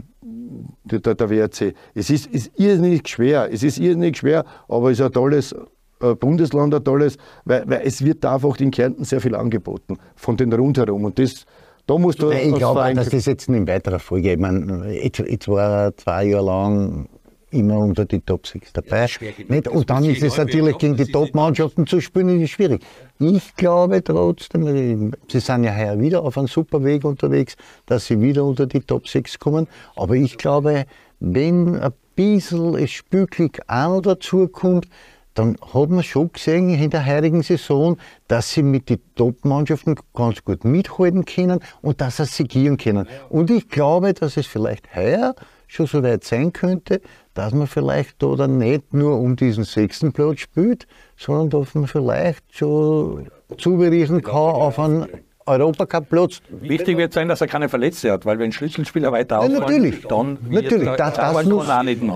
der, 0.84 1.14
der 1.14 1.30
WRC. 1.30 1.74
Es 1.94 2.10
ist, 2.10 2.26
ist 2.26 2.50
irrsinnig 2.56 3.08
schwer, 3.08 3.48
es 3.52 3.62
ist 3.62 3.78
irrsinnig 3.78 4.18
schwer, 4.18 4.44
aber 4.68 4.90
es 4.90 4.98
ist 4.98 5.06
ein 5.06 5.12
tolles 5.12 5.54
äh, 6.00 6.14
Bundesland, 6.14 6.74
ein 6.74 6.84
tolles, 6.84 7.16
weil, 7.44 7.64
weil 7.66 7.82
es 7.84 8.04
wird 8.04 8.22
da 8.24 8.34
einfach 8.34 8.58
in 8.60 8.70
Kärnten 8.70 9.04
sehr 9.04 9.20
viel 9.20 9.34
angeboten, 9.34 9.96
von 10.14 10.36
den 10.36 10.52
rundherum. 10.52 11.04
Und 11.04 11.18
das, 11.18 11.46
da 11.86 11.96
musst 11.98 12.20
du 12.20 12.30
Ich 12.30 12.54
glaube, 12.54 12.94
dass 12.94 13.08
das 13.08 13.26
jetzt 13.26 13.48
in 13.48 13.66
weiterer 13.66 13.98
Folge, 13.98 14.32
ich 14.32 14.38
meine, 14.38 14.92
jetzt, 14.92 15.18
jetzt 15.20 15.48
war 15.48 15.86
er 15.86 15.96
zwei 15.96 16.24
Jahre 16.24 16.44
lang 16.44 17.08
immer 17.50 17.78
unter 17.78 18.04
die 18.04 18.20
Top 18.20 18.46
6 18.46 18.72
dabei. 18.72 19.06
Nicht? 19.48 19.68
Und 19.68 19.88
dann 19.88 20.04
ist 20.04 20.22
es 20.22 20.36
natürlich 20.36 20.78
gegen 20.78 20.96
die 20.96 21.06
Top-Mannschaften 21.06 21.86
zu 21.86 22.00
spielen, 22.00 22.40
ist 22.40 22.50
schwierig. 22.50 22.84
Ich 23.18 23.54
glaube 23.56 24.02
trotzdem, 24.02 25.12
sie 25.28 25.40
sind 25.40 25.64
ja 25.64 25.74
heuer 25.74 25.98
wieder 26.00 26.22
auf 26.22 26.36
einem 26.36 26.48
super 26.48 26.82
Weg 26.84 27.04
unterwegs, 27.04 27.56
dass 27.86 28.06
sie 28.06 28.20
wieder 28.20 28.44
unter 28.44 28.66
die 28.66 28.80
Top 28.80 29.08
6 29.08 29.38
kommen. 29.38 29.68
Aber 29.94 30.14
ich 30.14 30.36
glaube, 30.38 30.86
wenn 31.20 31.76
ein 31.76 31.92
bisschen 32.14 32.72
das 32.72 32.90
Spielglück 32.90 33.60
auch 33.68 34.00
dazu 34.00 34.48
kommt, 34.48 34.88
dann 35.34 35.56
hat 35.72 35.90
man 35.90 36.02
schon 36.02 36.32
gesehen 36.32 36.70
in 36.70 36.90
der 36.90 37.04
heurigen 37.04 37.42
Saison, 37.42 37.98
dass 38.26 38.52
sie 38.52 38.62
mit 38.62 38.88
den 38.88 39.00
Top-Mannschaften 39.16 39.94
ganz 40.14 40.42
gut 40.42 40.64
mithalten 40.64 41.26
können 41.26 41.60
und 41.82 42.00
dass 42.00 42.16
sie 42.16 42.24
sigieren 42.24 42.78
können. 42.78 43.06
Und 43.28 43.50
ich 43.50 43.68
glaube, 43.68 44.14
dass 44.14 44.36
es 44.38 44.46
vielleicht 44.46 44.96
heuer 44.96 45.34
schon 45.66 45.86
so 45.86 46.02
weit 46.02 46.24
sein 46.24 46.52
könnte, 46.52 47.00
dass 47.34 47.52
man 47.52 47.66
vielleicht 47.66 48.22
da 48.22 48.34
dann 48.34 48.58
nicht 48.58 48.94
nur 48.94 49.18
um 49.18 49.36
diesen 49.36 49.64
sechsten 49.64 50.12
Platz 50.12 50.40
spielt, 50.40 50.86
sondern 51.16 51.50
dass 51.50 51.74
man 51.74 51.86
vielleicht 51.86 52.44
schon 52.50 53.28
zuberichten 53.58 54.22
kann 54.22 54.34
auf 54.34 54.78
einen 54.78 55.06
Europacup-Platz. 55.46 56.42
Wichtig 56.48 56.96
wird 56.96 57.12
sein, 57.12 57.28
dass 57.28 57.40
er 57.40 57.46
keine 57.46 57.68
Verletzte 57.68 58.10
hat, 58.12 58.26
weil 58.26 58.38
wenn 58.38 58.52
Schlüsselspieler 58.52 59.12
weiter 59.12 59.38
ausfallen, 59.38 59.54
ja, 59.54 59.60
natürlich, 59.60 60.06
dann 60.06 60.38
wird 60.50 60.64
natürlich, 60.64 60.90
das, 60.96 61.14
das 61.14 61.44
muss, 61.44 61.66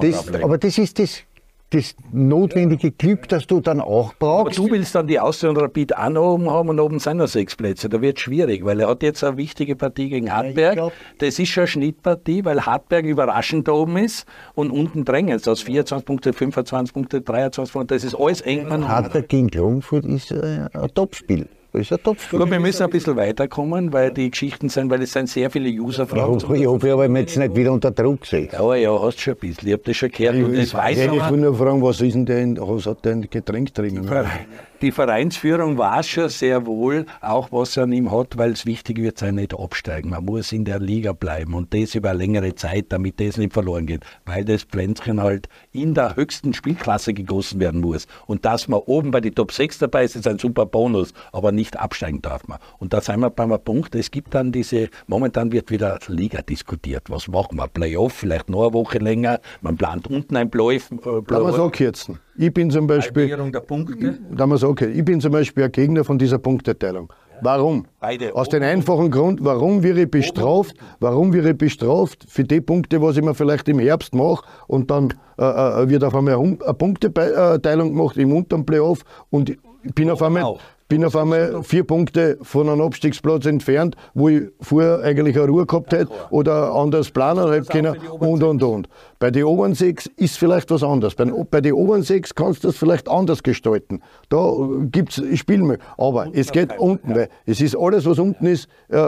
das, 0.00 0.42
Aber 0.42 0.58
das 0.58 0.78
ist 0.78 0.98
das 0.98 1.22
das 1.70 1.94
notwendige 2.12 2.90
Glück, 2.90 3.28
das 3.28 3.46
du 3.46 3.60
dann 3.60 3.80
auch 3.80 4.14
brauchst. 4.14 4.58
Aber 4.58 4.68
du 4.68 4.72
willst 4.72 4.94
dann 4.94 5.06
die 5.06 5.20
Austria 5.20 5.50
und 5.50 5.56
Rapid 5.56 5.96
auch 5.96 6.08
noch 6.08 6.34
oben 6.34 6.50
haben 6.50 6.68
und 6.68 6.80
oben 6.80 6.98
sind 6.98 7.18
noch 7.18 7.28
sechs 7.28 7.54
Plätze. 7.54 7.88
Da 7.88 8.02
wird 8.02 8.18
es 8.18 8.22
schwierig, 8.24 8.64
weil 8.64 8.80
er 8.80 8.88
hat 8.88 9.02
jetzt 9.02 9.22
eine 9.22 9.36
wichtige 9.36 9.76
Partie 9.76 10.08
gegen 10.08 10.32
Hartberg. 10.32 10.76
Ja, 10.76 10.90
das 11.18 11.38
ist 11.38 11.48
schon 11.48 11.62
eine 11.62 11.68
Schnittpartie, 11.68 12.44
weil 12.44 12.66
Hartberg 12.66 13.04
überraschend 13.04 13.68
da 13.68 13.72
oben 13.72 13.96
ist 13.98 14.26
und 14.54 14.70
unten 14.70 15.04
drängen 15.04 15.36
es 15.36 15.46
aus 15.46 15.62
24 15.62 16.04
Punkte, 16.04 16.32
25 16.32 16.92
Punkte, 16.92 17.20
23 17.20 17.72
Punkte. 17.72 17.94
Das 17.94 18.04
ist 18.04 18.16
alles 18.16 18.40
eng. 18.40 18.68
Hartberg 18.88 19.28
gegen 19.28 19.48
Klagenfurt 19.48 20.04
ist 20.04 20.32
äh, 20.32 20.68
ein 20.72 20.94
Topspiel. 20.94 21.48
Das 21.72 21.82
ist 21.82 21.92
ein 21.92 22.02
Topf. 22.02 22.30
Gut, 22.30 22.50
wir 22.50 22.58
müssen 22.58 22.82
ein 22.82 22.90
bisschen 22.90 23.16
weiterkommen, 23.16 23.92
weil 23.92 24.10
die 24.10 24.30
Geschichten 24.30 24.68
sind, 24.68 24.90
weil 24.90 25.02
es 25.02 25.12
sind 25.12 25.28
sehr 25.28 25.50
viele 25.50 25.68
User-Fragen. 25.68 26.38
Ja, 26.38 26.54
ich 26.54 26.66
hoffe 26.66 26.92
aber, 26.92 27.08
jetzt 27.18 27.36
nicht 27.36 27.54
wieder 27.54 27.72
unter 27.72 27.92
Druck 27.92 28.22
gesetzt. 28.22 28.54
Ja, 28.54 28.74
ja, 28.74 29.00
hast 29.00 29.20
schon 29.20 29.34
ein 29.34 29.38
bisschen. 29.38 29.68
Ich 29.68 29.72
habe 29.74 29.82
das 29.84 29.96
schon 29.96 30.10
gehört. 30.10 30.34
Ich, 30.34 30.44
und 30.44 30.56
das 30.56 30.74
weiß 30.74 30.98
ich 30.98 31.30
will 31.30 31.38
nur 31.38 31.54
fragen, 31.54 31.82
was 31.82 32.00
ist 32.00 32.14
denn, 32.14 32.58
was 32.60 32.86
hat 32.86 33.04
denn 33.04 33.28
Getränk 33.30 33.72
drin? 33.72 34.08
die 34.82 34.92
Vereinsführung 34.92 35.76
weiß 35.76 36.08
schon 36.08 36.28
sehr 36.30 36.64
wohl, 36.66 37.04
auch 37.20 37.52
was 37.52 37.76
er 37.76 37.82
an 37.82 37.92
ihm 37.92 38.10
hat, 38.10 38.38
weil 38.38 38.52
es 38.52 38.64
wichtig 38.64 38.98
wird 38.98 39.18
sein, 39.18 39.34
nicht 39.34 39.58
absteigen. 39.58 40.10
Man 40.10 40.24
muss 40.24 40.52
in 40.52 40.64
der 40.64 40.80
Liga 40.80 41.12
bleiben 41.12 41.54
und 41.54 41.74
das 41.74 41.94
über 41.94 42.14
längere 42.14 42.54
Zeit, 42.54 42.86
damit 42.88 43.20
das 43.20 43.36
nicht 43.36 43.52
verloren 43.52 43.86
geht, 43.86 44.04
weil 44.24 44.44
das 44.44 44.62
Pflänzchen 44.62 45.20
halt 45.20 45.48
in 45.72 45.94
der 45.94 46.16
höchsten 46.16 46.54
Spielklasse 46.54 47.12
gegossen 47.12 47.60
werden 47.60 47.80
muss. 47.80 48.06
Und 48.26 48.44
dass 48.44 48.68
man 48.68 48.80
oben 48.80 49.10
bei 49.10 49.20
den 49.20 49.34
Top 49.34 49.52
6 49.52 49.78
dabei 49.78 50.04
ist, 50.04 50.16
ist 50.16 50.26
ein 50.26 50.38
super 50.38 50.66
Bonus, 50.66 51.12
aber 51.32 51.52
nicht 51.52 51.78
absteigen 51.78 52.22
darf 52.22 52.48
man. 52.48 52.58
Und 52.78 52.92
da 52.92 53.00
sind 53.00 53.20
wir 53.20 53.30
beim 53.30 53.50
Punkt, 53.62 53.94
es 53.94 54.10
gibt 54.10 54.34
dann 54.34 54.52
diese, 54.52 54.88
momentan 55.06 55.52
wird 55.52 55.70
wieder 55.70 55.98
Liga 56.06 56.40
diskutiert. 56.42 57.10
Was 57.10 57.28
machen 57.28 57.58
wir? 57.58 57.68
Playoff, 57.68 58.14
vielleicht 58.14 58.48
noch 58.48 58.62
eine 58.62 58.72
Woche 58.72 58.98
länger, 58.98 59.40
man 59.60 59.76
plant 59.76 60.08
unten 60.08 60.36
ein 60.36 60.50
Playoff. 60.50 60.90
Äh, 60.90 60.96
Playoff. 61.22 61.28
Mal 61.28 61.52
so 61.52 61.70
kürzen. 61.70 62.18
Ich 62.36 62.52
bin 62.52 62.70
zum 62.70 62.86
Beispiel. 62.86 63.28
der 63.28 63.60
Punkte. 63.60 64.18
okay. 64.66 64.90
Ich 64.90 65.04
bin 65.04 65.20
zum 65.20 65.32
Beispiel 65.32 65.64
ein 65.64 65.72
Gegner 65.72 66.04
von 66.04 66.18
dieser 66.18 66.38
Punkteteilung. 66.38 67.12
Warum? 67.42 67.86
Beide. 68.00 68.34
Aus 68.34 68.48
dem 68.48 68.62
einfachen 68.62 69.10
Grund, 69.10 69.42
warum 69.42 69.82
wäre 69.82 70.02
ich 70.02 70.10
bestraft? 70.10 70.74
Warum 71.00 71.32
wäre 71.32 71.50
ich 71.50 71.58
bestraft 71.58 72.24
für 72.28 72.44
die 72.44 72.60
Punkte, 72.60 73.00
was 73.00 73.16
ich 73.16 73.22
mir 73.22 73.34
vielleicht 73.34 73.68
im 73.68 73.78
Herbst 73.78 74.14
mache 74.14 74.44
und 74.66 74.90
dann 74.90 75.14
äh, 75.38 75.44
äh 75.44 75.88
wird 75.88 76.04
auf 76.04 76.14
einmal 76.14 76.34
eine 76.34 76.56
Punkteteilung 76.74 77.96
gemacht 77.96 78.16
im 78.16 78.32
unteren 78.32 78.66
Playoff 78.66 79.04
und 79.30 79.50
ich 79.50 79.94
bin 79.94 80.10
auf 80.10 80.22
einmal 80.22 80.58
bin 80.90 81.04
auf 81.04 81.16
einmal 81.16 81.62
vier 81.62 81.84
Punkte 81.84 82.36
von 82.42 82.68
einem 82.68 82.82
Abstiegsplatz 82.82 83.46
entfernt, 83.46 83.96
wo 84.12 84.28
ich 84.28 84.42
vorher 84.60 85.00
eigentlich 85.02 85.36
eine 85.38 85.46
Ruhe 85.46 85.64
gehabt 85.64 85.92
hätte 85.92 86.10
oder 86.30 86.74
anders 86.74 87.10
planen 87.12 87.50
hätte 87.50 87.66
können 87.66 87.96
und 88.18 88.42
und 88.42 88.62
und. 88.62 88.88
Bei 89.20 89.30
den 89.30 89.44
oberen 89.44 89.74
sechs 89.74 90.06
ist 90.16 90.36
vielleicht 90.36 90.70
was 90.70 90.82
anderes. 90.82 91.14
Bei, 91.14 91.24
bei 91.24 91.60
den 91.60 91.74
oberen 91.74 92.02
sechs 92.02 92.34
kannst 92.34 92.64
du 92.64 92.68
das 92.68 92.76
vielleicht 92.76 93.08
anders 93.08 93.42
gestalten. 93.42 94.02
Da 94.28 94.52
gibt 94.90 95.16
es 95.16 95.38
Spielmöglichkeiten. 95.38 95.94
Aber 95.96 96.26
es 96.32 96.50
geht 96.50 96.76
unten, 96.78 97.14
weil 97.14 97.28
es 97.46 97.60
ist 97.60 97.76
alles, 97.76 98.04
was 98.04 98.18
unten 98.18 98.46
ist, 98.46 98.68
äh, 98.88 98.98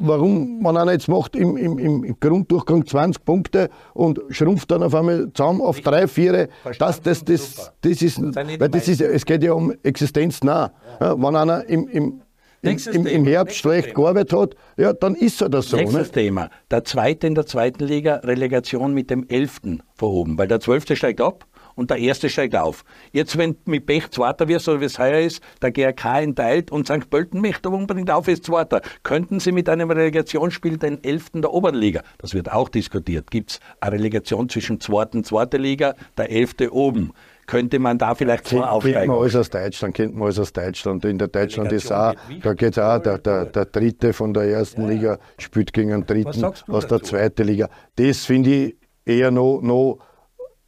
warum 0.00 0.62
man 0.62 0.76
einer 0.76 0.92
jetzt 0.92 1.08
macht 1.08 1.36
im, 1.36 1.56
im, 1.56 1.78
im 1.78 2.20
Grunddurchgang 2.20 2.86
20 2.86 3.24
Punkte 3.24 3.70
und 3.94 4.20
schrumpft 4.30 4.70
dann 4.70 4.82
auf 4.82 4.94
einmal 4.94 5.32
zusammen 5.32 5.60
auf 5.60 5.80
drei, 5.80 6.06
vier. 6.06 6.48
Das, 6.78 7.00
das, 7.00 7.24
das, 7.24 7.72
das 7.80 8.02
ist, 8.02 8.20
weil 8.20 8.68
das 8.68 8.88
ist, 8.88 9.00
es 9.00 9.24
geht 9.24 9.42
ja 9.42 9.52
um 9.52 9.72
Existenz 9.82 10.42
nah. 10.42 10.72
Ja, 11.00 11.20
wenn 11.20 11.36
einer 11.36 11.64
im, 11.68 11.88
im 11.88 12.22
im, 12.60 12.76
im, 12.92 13.06
im, 13.06 13.24
Herbst 13.24 13.56
schlecht 13.56 13.94
gearbeitet 13.94 14.32
hat, 14.32 14.56
ja, 14.76 14.92
dann 14.92 15.14
ist 15.14 15.40
er 15.40 15.48
das 15.48 15.68
so. 15.68 15.76
Nächstes 15.76 16.08
ne? 16.08 16.12
Thema. 16.12 16.50
Der 16.72 16.82
Zweite 16.82 17.28
in 17.28 17.36
der 17.36 17.46
zweiten 17.46 17.84
Liga, 17.84 18.16
Relegation 18.16 18.94
mit 18.94 19.10
dem 19.10 19.26
Elften 19.28 19.82
verhoben, 19.94 20.36
weil 20.38 20.48
der 20.48 20.58
Zwölfte 20.58 20.96
steigt 20.96 21.20
ab 21.20 21.46
und 21.78 21.90
der 21.90 21.98
Erste 21.98 22.28
steigt 22.28 22.56
auf. 22.56 22.84
Jetzt, 23.12 23.38
wenn 23.38 23.56
mit 23.64 23.86
Pech 23.86 24.10
Zweiter 24.10 24.48
wirst, 24.48 24.64
so 24.64 24.80
wie 24.80 24.84
es 24.84 24.98
heuer 24.98 25.20
ist, 25.20 25.40
der 25.62 25.70
GRK 25.70 26.20
enteilt 26.20 26.72
und 26.72 26.88
St. 26.88 27.08
Pölten 27.08 27.40
möchte 27.40 27.70
unbedingt 27.70 28.10
auf, 28.10 28.26
ist 28.26 28.44
Zweiter, 28.44 28.82
könnten 29.04 29.38
Sie 29.38 29.52
mit 29.52 29.68
einem 29.68 29.90
Relegationsspiel 29.90 30.76
den 30.76 31.02
Elften 31.04 31.40
der 31.40 31.52
oberen 31.52 31.76
Liga, 31.76 32.02
das 32.18 32.34
wird 32.34 32.50
auch 32.50 32.68
diskutiert, 32.68 33.30
gibt 33.30 33.52
es 33.52 33.60
eine 33.80 33.94
Relegation 33.94 34.48
zwischen 34.48 34.80
Zweiten 34.80 35.18
und 35.18 35.26
Zweiter 35.26 35.58
Liga, 35.58 35.94
der 36.16 36.30
Elfte 36.30 36.72
oben 36.72 37.12
könnte 37.46 37.78
man 37.78 37.96
da 37.96 38.14
vielleicht 38.14 38.46
so 38.46 38.62
aufsteigen. 38.62 38.98
Kennt 38.98 39.08
man 39.08 39.20
alles 39.20 39.34
aus 39.34 39.48
Deutschland, 39.48 39.94
kennt 39.94 40.14
man 40.14 40.24
alles 40.24 40.38
aus 40.38 40.52
Deutschland. 40.52 41.04
In 41.06 41.16
der 41.16 41.28
Deutschland 41.28 41.72
ist 41.72 41.90
auch, 41.90 42.12
da 42.42 42.52
geht 42.52 42.72
es 42.72 42.78
auch, 42.78 42.98
der, 42.98 43.16
der, 43.16 43.46
der 43.46 43.64
Dritte 43.64 44.12
von 44.12 44.34
der 44.34 44.42
ersten 44.42 44.82
ja. 44.82 44.88
Liga 44.88 45.18
spielt 45.38 45.72
gegen 45.72 45.94
einen 45.94 46.04
Dritten 46.04 46.44
aus 46.44 46.86
der 46.86 47.02
zweiten 47.02 47.46
Liga. 47.46 47.70
Das 47.96 48.26
finde 48.26 48.50
ich 48.50 48.76
eher 49.06 49.30
noch, 49.30 49.62
noch 49.62 49.98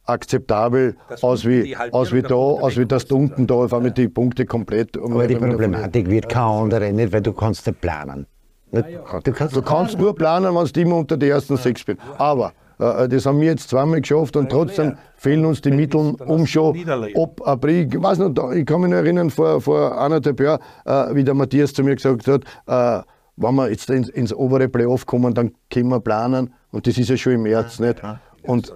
akzeptabel 0.05 0.95
aus 1.21 1.45
wie, 1.45 1.75
aus 1.91 2.11
wie 2.13 2.21
da, 2.21 2.35
aus 2.35 2.77
wie 2.77 2.85
das 2.85 3.05
unten 3.05 3.47
da 3.47 3.55
auf 3.55 3.73
einmal 3.73 3.91
die 3.91 4.07
Punkte 4.07 4.45
komplett. 4.45 4.97
Um 4.97 5.13
Aber 5.13 5.27
die 5.27 5.35
Problematik 5.35 6.09
wird 6.09 6.29
keine 6.29 6.45
andere, 6.45 6.91
nicht, 6.91 7.13
weil 7.13 7.21
du 7.21 7.33
kannst 7.33 7.67
nicht 7.67 7.81
planen. 7.81 8.25
Nicht, 8.71 8.87
du, 9.23 9.31
kannst, 9.31 9.55
du 9.55 9.61
kannst 9.61 9.99
nur 9.99 10.15
planen, 10.15 10.55
wenn 10.55 10.65
du 10.65 10.81
immer 10.81 10.97
unter 10.97 11.17
die 11.17 11.27
ersten 11.27 11.57
sechs 11.57 11.83
bist. 11.83 11.99
Aber 12.17 12.53
äh, 12.79 13.07
das 13.07 13.25
haben 13.25 13.39
wir 13.39 13.47
jetzt 13.47 13.69
zweimal 13.69 14.01
geschafft 14.01 14.35
und 14.35 14.49
trotzdem 14.49 14.97
fehlen 15.15 15.45
uns 15.45 15.61
die 15.61 15.71
Mittel, 15.71 16.15
um 16.25 16.45
schon 16.47 16.77
ab 17.15 17.41
April, 17.43 17.87
ich 17.91 18.01
weiß 18.01 18.19
nicht, 18.19 18.39
ich 18.55 18.65
kann 18.65 18.81
mich 18.81 18.89
noch 18.89 18.97
erinnern, 18.97 19.29
vor, 19.29 19.61
vor 19.61 19.97
anderthalb 19.97 20.39
Jahren, 20.39 20.61
äh, 20.85 21.15
wie 21.15 21.23
der 21.23 21.33
Matthias 21.33 21.73
zu 21.73 21.83
mir 21.83 21.95
gesagt 21.95 22.27
hat, 22.27 22.43
äh, 22.67 23.03
wenn 23.37 23.55
wir 23.55 23.69
jetzt 23.69 23.89
ins, 23.89 24.09
ins 24.09 24.33
obere 24.33 24.67
Playoff 24.67 25.05
kommen, 25.05 25.33
dann 25.33 25.51
können 25.69 25.89
wir 25.89 25.99
planen. 25.99 26.53
Und 26.71 26.87
das 26.87 26.97
ist 26.97 27.09
ja 27.09 27.17
schon 27.17 27.33
im 27.33 27.43
März, 27.43 27.79
nicht? 27.79 28.01
Und 28.43 28.73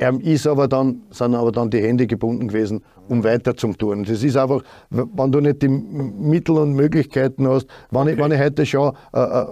er 0.00 0.18
ist 0.22 0.46
aber 0.46 0.66
dann, 0.66 1.02
sind 1.10 1.34
aber 1.34 1.52
dann 1.52 1.68
die 1.68 1.82
Hände 1.82 2.06
gebunden 2.06 2.48
gewesen, 2.48 2.82
um 3.08 3.22
weiter 3.22 3.54
zu 3.54 3.72
tun. 3.74 4.04
Das 4.04 4.22
ist 4.22 4.36
einfach, 4.36 4.62
wenn 4.88 5.30
du 5.30 5.40
nicht 5.40 5.60
die 5.60 5.68
Mittel 5.68 6.56
und 6.56 6.72
Möglichkeiten 6.72 7.46
hast, 7.46 7.66
wenn, 7.90 8.02
okay. 8.02 8.12
ich, 8.12 8.18
wenn 8.18 8.32
ich 8.32 8.40
heute 8.40 8.64
schaue, 8.64 8.94
äh, 9.12 9.20
äh, 9.20 9.46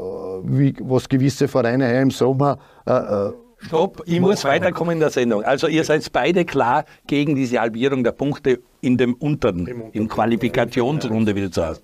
wie, 0.44 0.74
was 0.80 1.06
gewisse 1.08 1.48
Vereine 1.48 1.86
hier 1.86 2.00
im 2.00 2.10
Sommer 2.10 2.58
äh, 2.86 2.92
äh 2.92 3.32
Stopp, 3.60 4.04
ich 4.06 4.20
muss 4.20 4.44
weiterkommen 4.44 4.92
in 4.92 5.00
der 5.00 5.10
Sendung. 5.10 5.42
Also 5.42 5.66
ihr 5.66 5.82
seid 5.82 6.10
beide 6.12 6.44
klar 6.44 6.84
gegen 7.08 7.34
diese 7.34 7.60
Halbierung 7.60 8.04
der 8.04 8.12
Punkte 8.12 8.60
in 8.80 8.96
dem 8.96 9.14
unteren, 9.14 9.90
im 9.92 10.06
Qualifikationsrunde, 10.06 11.34
wie 11.34 11.40
du 11.40 11.52
sagst 11.52 11.82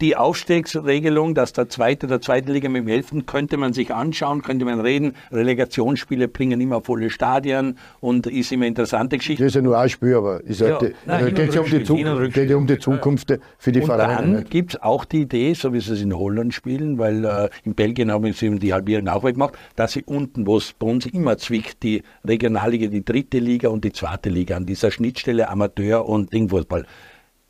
die 0.00 0.16
Aufstiegsregelung, 0.16 1.34
dass 1.34 1.52
der 1.52 1.68
Zweite 1.68 2.06
der 2.06 2.20
zweiten 2.20 2.52
Liga 2.52 2.68
mit 2.68 2.82
dem 2.82 2.88
Elften, 2.88 3.26
könnte 3.26 3.56
man 3.56 3.72
sich 3.72 3.92
anschauen, 3.92 4.42
könnte 4.42 4.64
man 4.64 4.80
reden. 4.80 5.14
Relegationsspiele 5.32 6.28
bringen 6.28 6.60
immer 6.60 6.80
volle 6.82 7.10
Stadien 7.10 7.78
und 8.00 8.26
ist 8.26 8.52
immer 8.52 8.66
interessante 8.66 9.18
Geschichte. 9.18 9.42
Das 9.42 9.50
ist 9.50 9.56
ja 9.56 9.62
nur 9.62 9.78
ein 9.78 9.88
Spiel, 9.88 10.14
aber 10.14 10.42
ist 10.44 10.60
ja, 10.60 10.78
die, 10.78 11.32
geht 11.32 11.54
ja 11.54 11.60
um 11.60 11.70
die, 11.70 11.82
Zukunft, 11.82 12.34
geht 12.34 12.54
um 12.54 12.66
die 12.66 12.78
Zukunft 12.78 13.38
für 13.58 13.72
die 13.72 13.80
und 13.80 13.86
Vereine. 13.86 14.34
Dann 14.34 14.44
gibt 14.44 14.74
es 14.74 14.82
auch 14.82 15.04
die 15.04 15.22
Idee, 15.22 15.54
so 15.54 15.72
wie 15.72 15.80
sie 15.80 15.94
es 15.94 16.00
in 16.00 16.16
Holland 16.16 16.54
spielen, 16.54 16.98
weil 16.98 17.24
äh, 17.24 17.48
in 17.64 17.74
Belgien 17.74 18.12
haben 18.12 18.32
sie 18.32 18.58
die 18.58 18.72
Halbierung 18.72 19.08
auch 19.08 19.24
gemacht, 19.24 19.54
dass 19.76 19.92
sie 19.92 20.04
unten, 20.04 20.46
wo 20.46 20.58
es 20.58 20.72
bei 20.72 20.86
uns 20.86 21.06
immer 21.06 21.38
zwickt, 21.38 21.82
die 21.82 22.02
Regionalliga, 22.24 22.86
die 22.86 23.04
dritte 23.04 23.38
Liga 23.38 23.68
und 23.68 23.84
die 23.84 23.92
zweite 23.92 24.28
Liga, 24.28 24.56
an 24.56 24.66
dieser 24.66 24.90
Schnittstelle 24.90 25.48
Amateur 25.48 26.08
und 26.08 26.32
Dingfußball, 26.32 26.86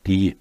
die 0.07 0.37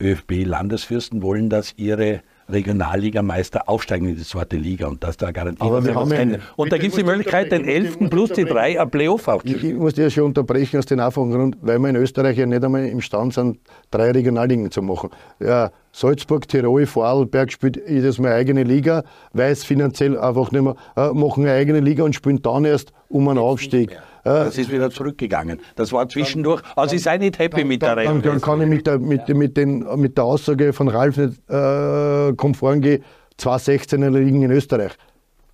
ÖFB-Landesfürsten 0.00 1.22
wollen, 1.22 1.48
dass 1.50 1.74
ihre 1.76 2.22
Regionalligameister 2.48 3.68
aufsteigen 3.68 4.08
in 4.08 4.16
die 4.16 4.22
zweite 4.22 4.56
Liga 4.56 4.88
und 4.88 5.02
das 5.02 5.16
da 5.16 5.30
garantiert. 5.30 5.66
Aber 5.66 5.84
wir 5.84 5.94
haben 5.94 6.10
ja, 6.10 6.38
und 6.56 6.72
da 6.72 6.76
gibt 6.76 6.92
es 6.92 6.98
die 6.98 7.04
Möglichkeit, 7.04 7.52
den 7.52 7.64
11. 7.64 8.10
plus 8.10 8.30
die 8.32 8.44
drei 8.44 8.78
ein 8.78 8.90
Playoff 8.90 9.28
aufzuspielen. 9.28 9.64
Ich, 9.64 9.72
ich 9.72 9.78
muss 9.78 9.94
dir 9.94 10.10
schon 10.10 10.24
unterbrechen 10.24 10.78
aus 10.78 10.86
dem 10.86 11.00
einfachen 11.00 11.30
Grund, 11.30 11.56
weil 11.62 11.78
wir 11.78 11.88
in 11.88 11.96
Österreich 11.96 12.36
ja 12.36 12.46
nicht 12.46 12.62
einmal 12.62 12.84
imstande 12.84 13.34
sind, 13.34 13.58
drei 13.90 14.10
Regionalligen 14.10 14.70
zu 14.70 14.82
machen. 14.82 15.10
Ja, 15.40 15.70
Salzburg, 15.92 16.48
Tirol, 16.48 16.86
Vorarlberg 16.86 17.50
spielt 17.52 17.80
jedes 17.88 18.18
Mal 18.18 18.28
eine 18.28 18.36
eigene 18.36 18.62
Liga, 18.64 19.04
weil 19.32 19.52
es 19.52 19.64
finanziell 19.64 20.18
einfach 20.18 20.50
nicht 20.50 20.62
mehr, 20.62 20.74
äh, 20.96 21.12
machen 21.12 21.44
eine 21.44 21.54
eigene 21.54 21.80
Liga 21.80 22.04
und 22.04 22.14
spielen 22.14 22.42
dann 22.42 22.64
erst 22.64 22.92
um 23.08 23.28
einen 23.28 23.38
Aufstieg. 23.38 23.96
Das 24.24 24.56
ist 24.56 24.72
wieder 24.72 24.90
zurückgegangen. 24.90 25.60
Das 25.76 25.92
war 25.92 26.08
zwischendurch. 26.08 26.62
Also 26.76 26.96
ich 26.96 27.02
sei 27.02 27.18
nicht 27.18 27.38
happy 27.38 27.60
dann, 27.60 27.68
mit 27.68 27.82
der 27.82 27.96
Rechnung. 27.96 28.22
Dann, 28.22 28.32
dann 28.32 28.40
kann 28.40 28.60
ich 28.62 28.68
mit 28.68 28.86
der, 28.86 28.98
mit, 28.98 29.28
mit, 29.28 29.56
den, 29.56 29.86
mit 29.96 30.16
der 30.16 30.24
Aussage 30.24 30.72
von 30.72 30.88
Ralf 30.88 31.16
nicht 31.16 31.38
äh, 31.48 32.32
konform 32.34 32.80
gehen, 32.80 33.04
2016 33.36 34.12
liegen 34.14 34.42
in 34.42 34.50
Österreich. 34.50 34.92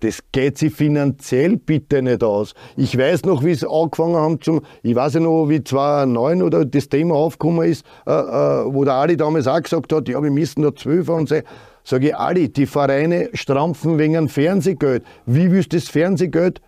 Das 0.01 0.19
geht 0.31 0.57
sich 0.57 0.73
finanziell 0.73 1.57
bitte 1.57 2.01
nicht 2.01 2.23
aus. 2.23 2.55
Ich 2.75 2.97
weiß 2.97 3.25
noch, 3.25 3.43
wie 3.43 3.51
es 3.51 3.63
angefangen 3.63 4.15
haben 4.15 4.41
zum, 4.41 4.61
ich 4.81 4.95
weiß 4.95 5.15
ja 5.15 5.19
noch, 5.19 5.47
wie 5.47 5.63
2009 5.63 6.41
oder 6.41 6.65
das 6.65 6.89
Thema 6.89 7.15
aufgekommen 7.15 7.69
ist, 7.69 7.85
äh, 8.07 8.11
äh, 8.11 8.65
wo 8.73 8.83
der 8.83 8.95
Ali 8.95 9.15
damals 9.15 9.47
auch 9.47 9.61
gesagt 9.61 9.93
hat, 9.93 10.09
ja, 10.09 10.21
wir 10.23 10.31
müssen 10.31 10.63
da 10.63 10.73
zwölf 10.73 11.07
und 11.09 11.29
so. 11.29 11.35
Sage 11.83 12.09
ich, 12.09 12.15
Ali, 12.15 12.49
die 12.49 12.65
Vereine 12.65 13.29
strampfen 13.33 13.99
wegen 13.99 14.27
Fernsehgeld. 14.27 15.03
Wie 15.25 15.51
willst 15.51 15.73
du 15.73 15.77
das 15.77 15.89
Fernsehgeld 15.89 16.61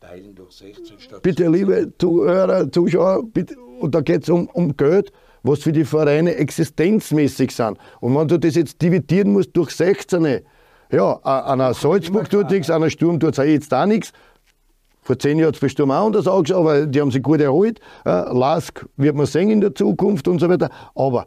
teilen 0.00 0.34
durch 0.34 0.41
16 0.41 0.41
statt 0.41 0.41
Bitte, 1.22 1.48
liebe 1.48 1.92
Zuhörer, 1.98 2.70
Zuschauer, 2.70 3.22
bitte, 3.24 3.56
und 3.80 3.94
da 3.94 4.00
geht 4.00 4.24
es 4.24 4.28
um, 4.28 4.48
um 4.48 4.76
Geld, 4.76 5.12
was 5.42 5.60
für 5.60 5.72
die 5.72 5.84
Vereine 5.84 6.34
existenzmäßig 6.36 7.54
sind. 7.54 7.78
Und 8.00 8.14
wenn 8.16 8.28
du 8.28 8.38
das 8.38 8.54
jetzt 8.54 8.80
dividieren 8.82 9.32
musst 9.32 9.56
durch 9.56 9.70
16, 9.70 10.40
ja, 10.92 11.20
einer 11.22 11.74
Salzburg 11.74 12.28
tut 12.28 12.50
nichts, 12.50 12.70
einer 12.70 12.90
Sturm 12.90 13.18
tut 13.18 13.38
jetzt 13.38 13.72
auch 13.72 13.86
nichts. 13.86 14.12
Vor 15.00 15.18
zehn 15.18 15.38
Jahren 15.38 15.48
hat 15.48 15.54
es 15.56 15.60
bei 15.60 15.68
Sturm 15.68 15.90
auch 15.90 16.06
anders 16.06 16.28
ausgeschaut, 16.28 16.60
aber 16.60 16.86
die 16.86 17.00
haben 17.00 17.10
sich 17.10 17.22
gut 17.22 17.40
erholt. 17.40 17.80
Lask 18.04 18.86
wird 18.96 19.16
man 19.16 19.26
sehen 19.26 19.50
in 19.50 19.60
der 19.60 19.74
Zukunft 19.74 20.28
und 20.28 20.38
so 20.38 20.48
weiter. 20.48 20.70
Aber 20.94 21.26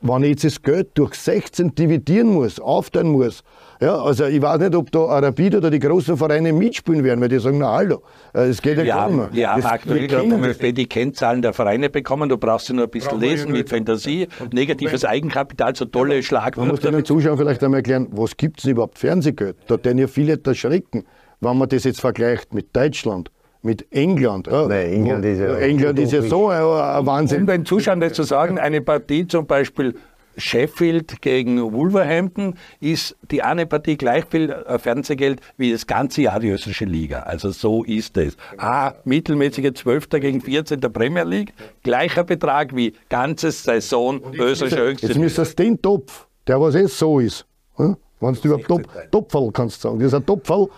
wenn 0.00 0.22
ich 0.22 0.30
jetzt 0.30 0.44
das 0.44 0.62
Geld 0.62 0.90
durch 0.94 1.14
16 1.14 1.74
dividieren 1.74 2.28
muss, 2.28 2.60
aufteilen 2.60 3.08
muss, 3.08 3.42
ja, 3.80 3.96
also 3.96 4.26
ich 4.26 4.40
weiß 4.40 4.60
nicht, 4.60 4.74
ob 4.74 4.92
da 4.92 5.00
Arabid 5.00 5.54
oder 5.54 5.70
die 5.70 5.78
großen 5.78 6.16
Vereine 6.16 6.52
mitspielen 6.52 7.02
werden, 7.02 7.20
weil 7.20 7.28
die 7.28 7.38
sagen, 7.38 7.58
na 7.58 7.72
hallo, 7.72 8.02
äh, 8.34 8.42
es 8.42 8.60
geht 8.60 8.78
ja 8.78 8.84
gar 8.84 9.08
nicht 9.08 9.16
mehr. 9.16 9.28
Wir 9.32 9.52
haben 9.52 9.64
aktuell 9.64 10.08
vom 10.08 10.44
ÖFB 10.44 10.74
die 10.74 10.86
Kennzahlen 10.86 11.42
der 11.42 11.52
Vereine 11.52 11.90
bekommen, 11.90 12.28
du 12.28 12.36
brauchst 12.36 12.66
sie 12.66 12.74
nur 12.74 12.84
ein 12.84 12.90
bisschen 12.90 13.18
lesen 13.18 13.52
mit 13.52 13.68
Fantasie, 13.68 14.28
negatives 14.52 15.04
Eigenkapital, 15.04 15.74
so 15.74 15.86
tolle 15.86 16.22
Schlagwörter. 16.22 16.60
Man 16.60 16.68
muss 16.68 16.80
den 16.80 17.04
Zuschauern 17.04 17.38
vielleicht 17.38 17.62
einmal 17.64 17.78
erklären, 17.78 18.08
was 18.10 18.36
gibt 18.36 18.60
es 18.60 18.66
überhaupt 18.66 18.98
Fernsehgeld? 18.98 19.56
Da 19.66 19.82
werden 19.82 19.98
ja 19.98 20.06
viele 20.06 20.38
erschrecken, 20.44 21.04
wenn 21.40 21.58
man 21.58 21.68
das 21.68 21.84
jetzt 21.84 22.00
vergleicht 22.00 22.52
mit 22.52 22.74
Deutschland 22.76 23.30
mit 23.64 23.86
England. 23.90 24.46
Ja, 24.46 24.68
Nein, 24.68 24.92
England 24.92 25.24
ist 25.24 25.40
ja, 25.40 25.56
England 25.56 25.98
ist 25.98 26.12
ja 26.12 26.22
so 26.22 26.48
ein, 26.48 26.62
ein 26.62 27.06
Wahnsinn. 27.06 27.40
Um 27.40 27.46
den 27.46 27.64
Zuschauern 27.64 28.00
das 28.00 28.12
zu 28.12 28.22
sagen, 28.22 28.58
eine 28.58 28.80
Partie 28.80 29.26
zum 29.26 29.46
Beispiel 29.46 29.94
Sheffield 30.36 31.22
gegen 31.22 31.60
Wolverhampton 31.72 32.56
ist 32.80 33.16
die 33.30 33.42
eine 33.42 33.66
Partie 33.66 33.96
gleich 33.96 34.24
viel 34.28 34.50
äh, 34.50 34.78
Fernsehgeld 34.78 35.40
wie 35.56 35.72
das 35.72 35.86
ganze 35.86 36.22
Jahr 36.22 36.40
die 36.40 36.48
österreichische 36.48 36.84
Liga. 36.84 37.20
Also 37.20 37.50
so 37.50 37.84
ist 37.84 38.16
es. 38.16 38.36
A, 38.58 38.94
mittelmäßige 39.04 39.72
12. 39.74 40.08
gegen 40.10 40.40
14. 40.40 40.80
der 40.80 40.88
Premier 40.88 41.24
League, 41.24 41.54
gleicher 41.82 42.24
Betrag 42.24 42.74
wie 42.74 42.94
ganze 43.08 43.50
Saison 43.50 44.20
österreichische 44.34 44.82
höchste 44.82 45.06
Jetzt 45.06 45.18
müsstest 45.18 45.58
du 45.58 45.62
den 45.62 45.80
Topf, 45.80 46.26
der 46.46 46.60
was 46.60 46.74
jetzt 46.74 46.98
so 46.98 47.20
ist, 47.20 47.46
hm? 47.76 47.96
wenn 48.20 48.34
du 48.34 48.40
überhaupt 48.48 48.66
Top, 48.68 49.10
Topfall 49.10 49.50
kannst 49.52 49.80
sagen, 49.80 49.98
das 49.98 50.08
ist 50.08 50.14
ein 50.14 50.26
Topfall, 50.26 50.68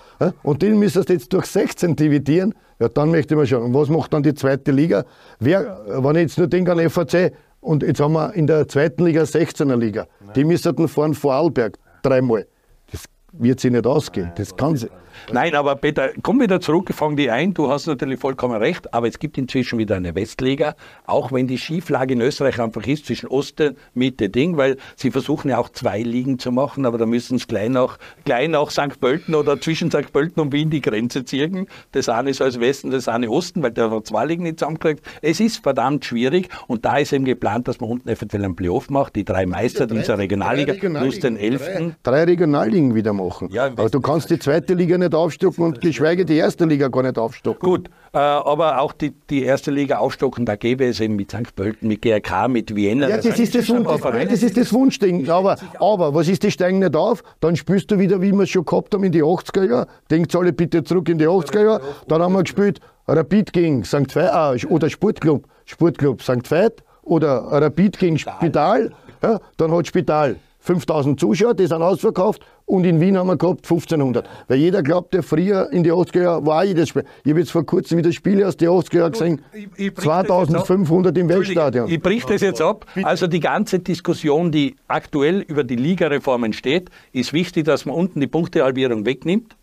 und 0.42 0.62
den 0.62 0.78
müsstest 0.78 1.08
du 1.08 1.12
jetzt 1.14 1.32
durch 1.32 1.46
16 1.46 1.96
dividieren, 1.96 2.54
ja, 2.78 2.88
dann 2.88 3.10
möchte 3.10 3.34
ich 3.34 3.38
mal 3.38 3.46
schauen. 3.46 3.62
Und 3.64 3.74
was 3.74 3.88
macht 3.88 4.12
dann 4.12 4.22
die 4.22 4.34
zweite 4.34 4.70
Liga? 4.72 5.04
Wer, 5.38 5.80
wenn 5.86 6.16
ich 6.16 6.22
jetzt 6.22 6.38
nur 6.38 6.46
denke 6.46 6.72
an 6.72 6.90
FAC, 6.90 7.32
und 7.60 7.82
jetzt 7.82 8.00
haben 8.00 8.12
wir 8.12 8.32
in 8.34 8.46
der 8.46 8.68
zweiten 8.68 9.04
Liga 9.04 9.22
16er 9.22 9.76
Liga, 9.76 10.06
Nein. 10.20 10.34
die 10.36 10.44
müssten 10.44 10.88
fahren 10.88 11.14
Vorarlberg 11.14 11.78
dreimal. 12.02 12.46
Das 12.92 13.04
wird 13.32 13.58
sich 13.58 13.72
nicht 13.72 13.86
ausgehen. 13.86 14.26
Nein, 14.26 14.34
das 14.36 14.56
kann 14.56 14.76
sie. 14.76 14.88
Nein, 15.32 15.54
aber 15.56 15.74
Peter, 15.76 16.10
komm 16.22 16.40
wieder 16.40 16.60
zurück, 16.60 16.88
fang 16.94 17.16
die 17.16 17.30
ein. 17.30 17.52
Du 17.52 17.68
hast 17.68 17.86
natürlich 17.86 18.20
vollkommen 18.20 18.56
recht, 18.56 18.94
aber 18.94 19.08
es 19.08 19.18
gibt 19.18 19.36
inzwischen 19.38 19.78
wieder 19.78 19.96
eine 19.96 20.14
Westliga, 20.14 20.76
auch 21.06 21.32
wenn 21.32 21.48
die 21.48 21.58
Schieflage 21.58 22.14
in 22.14 22.20
Österreich 22.20 22.60
einfach 22.60 22.86
ist 22.86 23.06
zwischen 23.06 23.26
Osten, 23.28 23.76
Mitte, 23.92 24.28
Ding, 24.28 24.56
weil 24.56 24.76
sie 24.94 25.10
versuchen 25.10 25.48
ja 25.50 25.58
auch 25.58 25.68
zwei 25.70 26.00
Ligen 26.02 26.38
zu 26.38 26.52
machen, 26.52 26.86
aber 26.86 26.96
da 26.96 27.06
müssen 27.06 27.36
es 27.36 27.48
gleich 27.48 27.68
nach, 27.70 27.98
gleich 28.24 28.48
nach 28.48 28.70
St. 28.70 29.00
Pölten 29.00 29.34
oder 29.34 29.60
zwischen 29.60 29.90
St. 29.90 30.12
Pölten 30.12 30.40
und 30.40 30.52
Wien 30.52 30.70
die 30.70 30.80
Grenze 30.80 31.24
ziehen. 31.24 31.66
Das 31.92 32.08
eine 32.08 32.30
ist 32.30 32.40
als 32.40 32.60
Westen, 32.60 32.90
das 32.90 33.08
eine 33.08 33.28
Osten, 33.28 33.62
weil 33.64 33.72
der 33.72 33.90
hat 33.90 34.06
zwei 34.06 34.24
Ligen 34.26 34.44
nicht 34.44 34.60
zusammenkriegt. 34.60 35.04
Es 35.22 35.40
ist 35.40 35.62
verdammt 35.62 36.04
schwierig 36.04 36.48
und 36.68 36.84
da 36.84 36.98
ist 36.98 37.12
eben 37.12 37.24
geplant, 37.24 37.66
dass 37.66 37.80
man 37.80 37.90
unten 37.90 38.08
eventuell 38.08 38.44
einen 38.44 38.54
Playoff 38.54 38.90
macht, 38.90 39.16
die 39.16 39.24
drei 39.24 39.44
Meister 39.46 39.88
drei- 39.88 39.96
dieser 39.98 40.18
Regionalliga 40.18 40.74
drei 40.74 40.88
plus 41.00 41.18
den 41.18 41.36
elften. 41.36 41.96
Drei 42.04 42.22
Regionalligen 42.24 42.94
wieder 42.94 43.12
machen. 43.12 43.48
Ja, 43.50 43.64
aber 43.66 43.88
du 43.90 44.00
kannst 44.00 44.30
die 44.30 44.38
zweite 44.38 44.74
Liga 44.74 44.96
nicht 44.98 45.15
aufstocken 45.16 45.64
und 45.64 45.80
geschweige 45.80 46.24
die 46.24 46.36
erste 46.36 46.64
Liga 46.64 46.88
gar 46.88 47.02
nicht 47.02 47.18
aufstocken. 47.18 47.68
Gut, 47.68 47.88
äh, 48.12 48.18
aber 48.18 48.80
auch 48.80 48.92
die, 48.92 49.12
die 49.30 49.42
erste 49.42 49.70
Liga 49.70 49.98
aufstocken, 49.98 50.46
da 50.46 50.56
gäbe 50.56 50.84
es 50.84 51.00
eben 51.00 51.16
mit 51.16 51.30
St. 51.30 51.54
Pölten, 51.54 51.88
mit 51.88 52.02
GRK, 52.02 52.48
mit 52.48 52.74
Vienna. 52.74 53.08
Ja, 53.08 53.16
das 53.16 53.38
ist 53.38 53.54
das, 53.54 53.68
Wunsch, 53.68 53.86
das, 53.86 54.00
das 54.28 54.42
ist 54.42 54.56
das 54.56 54.72
Wunschding. 54.72 55.28
Aber, 55.28 55.56
aber 55.78 56.14
was 56.14 56.28
ist, 56.28 56.42
die 56.42 56.50
steigen 56.50 56.78
nicht 56.78 56.94
auf? 56.94 57.22
Dann 57.40 57.56
spielst 57.56 57.90
du 57.90 57.98
wieder, 57.98 58.20
wie 58.22 58.32
wir 58.32 58.42
es 58.42 58.50
schon 58.50 58.64
gehabt 58.64 58.94
haben 58.94 59.04
in 59.04 59.12
die 59.12 59.22
80er 59.22 59.68
Jahre. 59.68 59.86
Denkt 60.10 60.34
alle 60.36 60.52
bitte 60.52 60.84
zurück 60.84 61.08
in 61.08 61.18
die 61.18 61.26
80er 61.26 61.64
Jahre. 61.64 61.80
Dann 62.08 62.22
haben 62.22 62.34
wir 62.34 62.42
gespielt 62.42 62.80
Rapid 63.08 63.52
gegen 63.52 63.84
St. 63.84 64.14
Veit 64.14 64.30
ah, 64.30 64.54
oder 64.68 64.90
Sportclub, 64.90 65.46
Sportclub 65.64 66.22
St. 66.22 66.50
Veit 66.50 66.82
oder 67.02 67.44
Rapid 67.50 67.98
gegen 67.98 68.18
Spital. 68.18 68.92
Ja, 69.22 69.40
dann 69.56 69.72
hat 69.72 69.86
Spital 69.86 70.36
5000 70.66 71.18
Zuschauer, 71.20 71.54
die 71.54 71.66
sind 71.66 71.80
ausverkauft. 71.82 72.42
Und 72.64 72.84
in 72.84 73.00
Wien 73.00 73.16
haben 73.16 73.28
wir 73.28 73.36
gehabt 73.36 73.64
1500. 73.64 74.28
Weil 74.48 74.58
jeder 74.58 74.82
glaubt, 74.82 75.14
der 75.14 75.22
früher 75.22 75.70
in 75.72 75.84
die 75.84 75.92
80er 75.92 76.22
Jahre 76.22 76.44
war 76.46 76.60
auch 76.60 76.64
jedes 76.64 76.88
Spiel. 76.88 77.04
Ich 77.22 77.30
habe 77.30 77.38
jetzt 77.38 77.52
vor 77.52 77.64
kurzem 77.64 77.98
wieder 77.98 78.10
Spiele 78.10 78.46
aus 78.48 78.56
den 78.56 78.68
80er 78.68 78.98
Jahren 78.98 79.12
gesehen. 79.12 79.42
ich- 79.52 79.68
ich 79.76 79.94
brich 79.94 80.04
das 80.04 80.16
jetzt 80.22 80.30
ab. 80.30 80.66
2500 80.66 81.16
im 81.16 81.28
Weltstadion. 81.28 81.88
Ich 81.88 82.00
brich 82.02 82.24
das 82.24 82.40
jetzt 82.40 82.60
ab. 82.60 82.84
Also 83.04 83.28
die 83.28 83.38
ganze 83.40 83.78
Diskussion, 83.78 84.50
die 84.50 84.74
aktuell 84.88 85.42
über 85.42 85.62
die 85.62 85.76
Ligareform 85.76 86.42
entsteht, 86.44 86.90
ist 87.12 87.32
wichtig, 87.32 87.64
dass 87.66 87.86
man 87.86 87.94
unten 87.94 88.20
die 88.20 88.26
Punktehalbierung 88.26 89.06
wegnimmt. 89.06 89.54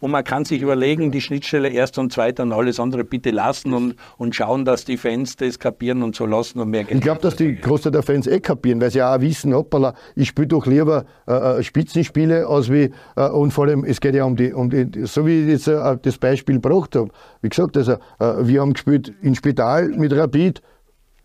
Und 0.00 0.10
man 0.12 0.24
kann 0.24 0.46
sich 0.46 0.62
überlegen, 0.62 1.10
die 1.12 1.20
Schnittstelle 1.20 1.68
erster 1.68 2.00
und 2.00 2.10
zweiter 2.12 2.42
und 2.42 2.52
alles 2.52 2.80
andere 2.80 3.04
bitte 3.04 3.30
lassen 3.30 3.74
und, 3.74 3.96
und 4.16 4.34
schauen, 4.34 4.64
dass 4.64 4.84
die 4.86 4.96
Fans 4.96 5.36
das 5.36 5.58
kapieren 5.58 6.02
und 6.02 6.16
so 6.16 6.24
lassen 6.24 6.58
und 6.58 6.70
mehr 6.70 6.80
Ich 6.82 6.88
Geld. 6.88 7.02
glaube, 7.02 7.20
dass 7.20 7.36
die 7.36 7.54
Großteil 7.56 7.92
der 7.92 8.02
Fans 8.02 8.26
eh 8.26 8.40
kapieren, 8.40 8.80
weil 8.80 8.90
sie 8.90 9.02
auch 9.02 9.20
wissen, 9.20 9.54
hoppala, 9.54 9.94
ich 10.16 10.28
spiele 10.28 10.48
doch 10.48 10.66
lieber 10.66 11.04
äh, 11.28 11.58
äh, 11.58 11.62
Spitzenspiele 11.62 12.46
als 12.46 12.70
wie, 12.72 12.90
äh, 13.16 13.28
und 13.28 13.52
vor 13.52 13.66
allem, 13.66 13.84
es 13.84 14.00
geht 14.00 14.14
ja 14.14 14.24
um 14.24 14.36
die, 14.36 14.52
um 14.54 14.70
die 14.70 14.88
so 15.04 15.26
wie 15.26 15.42
ich 15.42 15.48
jetzt 15.48 15.68
äh, 15.68 15.98
das 16.00 16.16
Beispiel 16.16 16.56
gebracht 16.60 16.96
habe. 16.96 17.10
Wie 17.42 17.50
gesagt, 17.50 17.76
also, 17.76 17.92
äh, 17.92 17.98
wir 18.40 18.62
haben 18.62 18.72
gespielt 18.72 19.12
in 19.20 19.34
Spital 19.34 19.88
mit 19.90 20.12
Rapid, 20.14 20.62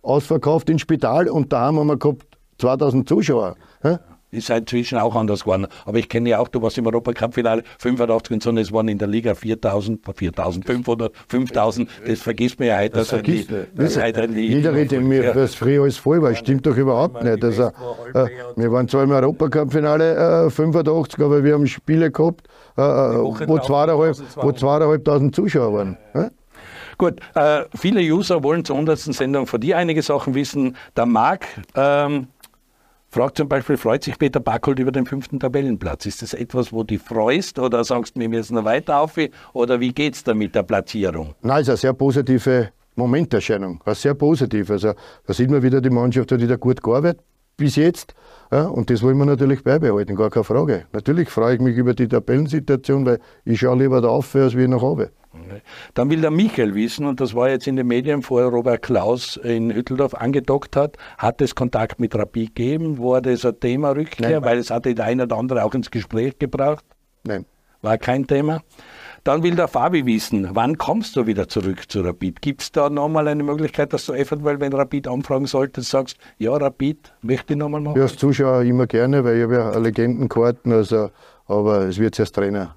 ausverkauft 0.01 0.69
in 0.69 0.79
Spital 0.79 1.29
und 1.29 1.51
da 1.53 1.61
haben 1.61 1.87
wir 1.87 1.97
gehabt 1.97 2.25
2000 2.57 3.07
Zuschauer. 3.07 3.55
hä? 3.81 3.97
Ist 4.31 4.49
halt 4.49 4.61
inzwischen 4.63 4.97
auch 4.97 5.15
anders 5.15 5.41
geworden. 5.43 5.67
Aber 5.85 5.97
ich 5.97 6.09
kenne 6.09 6.29
ja 6.29 6.39
auch, 6.39 6.47
du 6.47 6.61
warst 6.61 6.77
im 6.77 6.85
Europacup-Finale 6.87 7.63
85 7.79 8.33
und 8.33 8.43
so, 8.43 8.49
und 8.49 8.57
es 8.57 8.71
waren 8.73 8.87
in 8.87 8.97
der 8.97 9.07
Liga 9.07 9.33
4000, 9.35 10.01
4500, 10.13 11.13
5000. 11.29 11.89
Das 12.07 12.19
vergisst 12.21 12.59
man 12.59 12.67
ja 12.69 12.77
heute. 12.77 12.95
dass 12.97 13.07
die, 13.09 13.13
Vergisst 13.15 13.51
nicht. 13.51 13.67
das 13.75 13.97
halt 13.97 14.17
die, 14.35 14.47
Jeder 14.47 14.73
redet 14.73 15.01
mir, 15.03 15.23
Ja. 15.23 15.33
dass 15.33 15.55
früher 15.55 15.83
alles 15.83 15.97
voll 15.97 16.21
war. 16.21 16.33
Stimmt 16.35 16.65
doch 16.65 16.75
überhaupt 16.75 17.23
nicht. 17.23 17.43
Also, 17.43 17.71
äh, 18.13 18.27
wir 18.55 18.71
waren 18.71 18.87
zwar 18.87 19.03
im 19.03 19.11
Europacup-Finale 19.11 20.45
äh, 20.47 20.49
85, 20.49 21.19
aber 21.23 21.43
wir 21.43 21.53
haben 21.53 21.67
Spiele 21.67 22.11
gehabt, 22.11 22.47
äh, 22.77 22.81
äh, 22.81 22.85
wo 22.85 23.33
drauf 23.57 23.65
zweieinhalb, 23.67 23.99
1200. 24.15 24.43
wo 24.43 24.51
zweieinhalbtausend 24.51 25.35
Zuschauer 25.35 25.73
waren. 25.73 25.97
hä? 26.13 26.27
Gut, 26.97 27.19
äh, 27.35 27.63
viele 27.77 27.99
User 28.01 28.41
wollen 28.41 28.63
zur 28.63 28.77
100. 28.77 28.97
Sendung 29.13 29.47
von 29.47 29.59
dir 29.59 29.77
einige 29.77 30.01
Sachen 30.01 30.33
wissen. 30.33 30.77
Der 30.95 31.05
Marc 31.05 31.45
ähm, 31.75 32.27
fragt 33.15 33.37
zum 33.37 33.47
Beispiel, 33.47 33.77
freut 33.77 34.03
sich 34.03 34.19
Peter 34.19 34.41
Backholt 34.41 34.77
über 34.77 34.91
den 34.91 35.05
fünften 35.05 35.39
Tabellenplatz? 35.39 36.05
Ist 36.05 36.21
das 36.21 36.33
etwas, 36.33 36.73
wo 36.73 36.83
du 36.83 36.99
freust 36.99 37.57
oder 37.59 37.81
sagst 37.85 38.19
wir 38.19 38.27
müssen 38.27 38.55
noch 38.55 38.65
weiter 38.65 38.99
auf? 38.99 39.15
Oder 39.53 39.79
wie 39.79 39.93
geht 39.93 40.15
es 40.15 40.23
da 40.25 40.33
mit 40.33 40.53
der 40.53 40.63
Platzierung? 40.63 41.33
Nein, 41.41 41.61
ist 41.61 41.69
eine 41.69 41.77
sehr 41.77 41.93
positive 41.93 42.71
Momenterscheinung. 42.95 43.81
Eine 43.85 43.95
sehr 43.95 44.15
positiv. 44.15 44.69
Also, 44.69 44.95
da 45.25 45.33
sieht 45.33 45.49
man 45.49 45.63
wieder, 45.63 45.79
die 45.79 45.89
Mannschaft 45.89 46.29
hat 46.33 46.41
wieder 46.41 46.57
gut 46.57 46.83
gearbeitet 46.83 47.23
bis 47.55 47.77
jetzt. 47.77 48.13
Ja, 48.51 48.65
und 48.65 48.89
das 48.89 49.01
wollen 49.01 49.17
wir 49.17 49.25
natürlich 49.25 49.63
beibehalten, 49.63 50.17
gar 50.17 50.29
keine 50.29 50.43
Frage. 50.43 50.85
Natürlich 50.91 51.29
freue 51.29 51.55
ich 51.55 51.61
mich 51.61 51.77
über 51.77 51.93
die 51.93 52.09
Tabellensituation, 52.09 53.05
weil 53.05 53.19
ich 53.45 53.61
schaue 53.61 53.77
lieber 53.77 54.01
da 54.01 54.09
auf, 54.09 54.35
als 54.35 54.57
wie 54.57 54.67
nach 54.67 54.81
oben. 54.81 55.07
Dann 55.93 56.09
will 56.09 56.21
der 56.21 56.31
Michael 56.31 56.75
wissen, 56.75 57.05
und 57.05 57.19
das 57.21 57.35
war 57.35 57.49
jetzt 57.49 57.67
in 57.67 57.75
den 57.75 57.87
Medien, 57.87 58.21
vorher 58.21 58.49
Robert 58.49 58.81
Klaus 58.81 59.37
in 59.37 59.73
Hütteldorf 59.73 60.13
angedockt 60.13 60.75
hat, 60.75 60.97
hat 61.17 61.41
es 61.41 61.55
Kontakt 61.55 61.99
mit 61.99 62.15
Rapid 62.15 62.55
gegeben? 62.55 62.97
War 62.99 63.21
das 63.21 63.45
ein 63.45 63.59
Thema 63.59 63.91
Rückkehr? 63.91 64.39
Nein. 64.39 64.43
Weil 64.43 64.57
es 64.57 64.71
hatte 64.71 64.93
der 64.95 65.05
eine 65.05 65.23
oder 65.23 65.37
andere 65.37 65.63
auch 65.63 65.73
ins 65.73 65.91
Gespräch 65.91 66.39
gebracht. 66.39 66.85
Nein. 67.23 67.45
War 67.81 67.97
kein 67.97 68.25
Thema. 68.25 68.61
Dann 69.23 69.41
will 69.41 69.55
der 69.55 69.67
Fabi 69.67 70.05
wissen, 70.05 70.49
wann 70.53 70.77
kommst 70.77 71.15
du 71.15 71.25
wieder 71.25 71.47
zurück 71.47 71.89
zu 71.89 72.01
Rapid? 72.01 72.41
Gibt 72.41 72.61
es 72.61 72.71
da 72.71 72.89
nochmal 72.89 73.27
eine 73.27 73.43
Möglichkeit, 73.43 73.91
dass 73.91 74.05
du 74.05 74.13
eventuell, 74.13 74.59
wenn 74.59 74.73
Rapid 74.73 75.07
anfragen 75.07 75.47
solltest, 75.47 75.89
sagst, 75.89 76.17
ja, 76.37 76.55
Rapid, 76.55 77.13
möchte 77.21 77.53
ich 77.53 77.59
nochmal 77.59 77.81
machen? 77.81 77.97
Ja, 77.97 78.03
als 78.03 78.17
Zuschauer 78.17 78.61
immer 78.61 78.85
gerne, 78.85 79.23
weil 79.23 79.37
ich 79.37 79.43
habe 79.43 79.55
ja 79.55 79.77
Legendenkarten, 79.77 80.71
also, 80.71 81.09
aber 81.47 81.87
es 81.87 81.97
wird 81.97 82.19
als 82.19 82.31
Trainer 82.31 82.75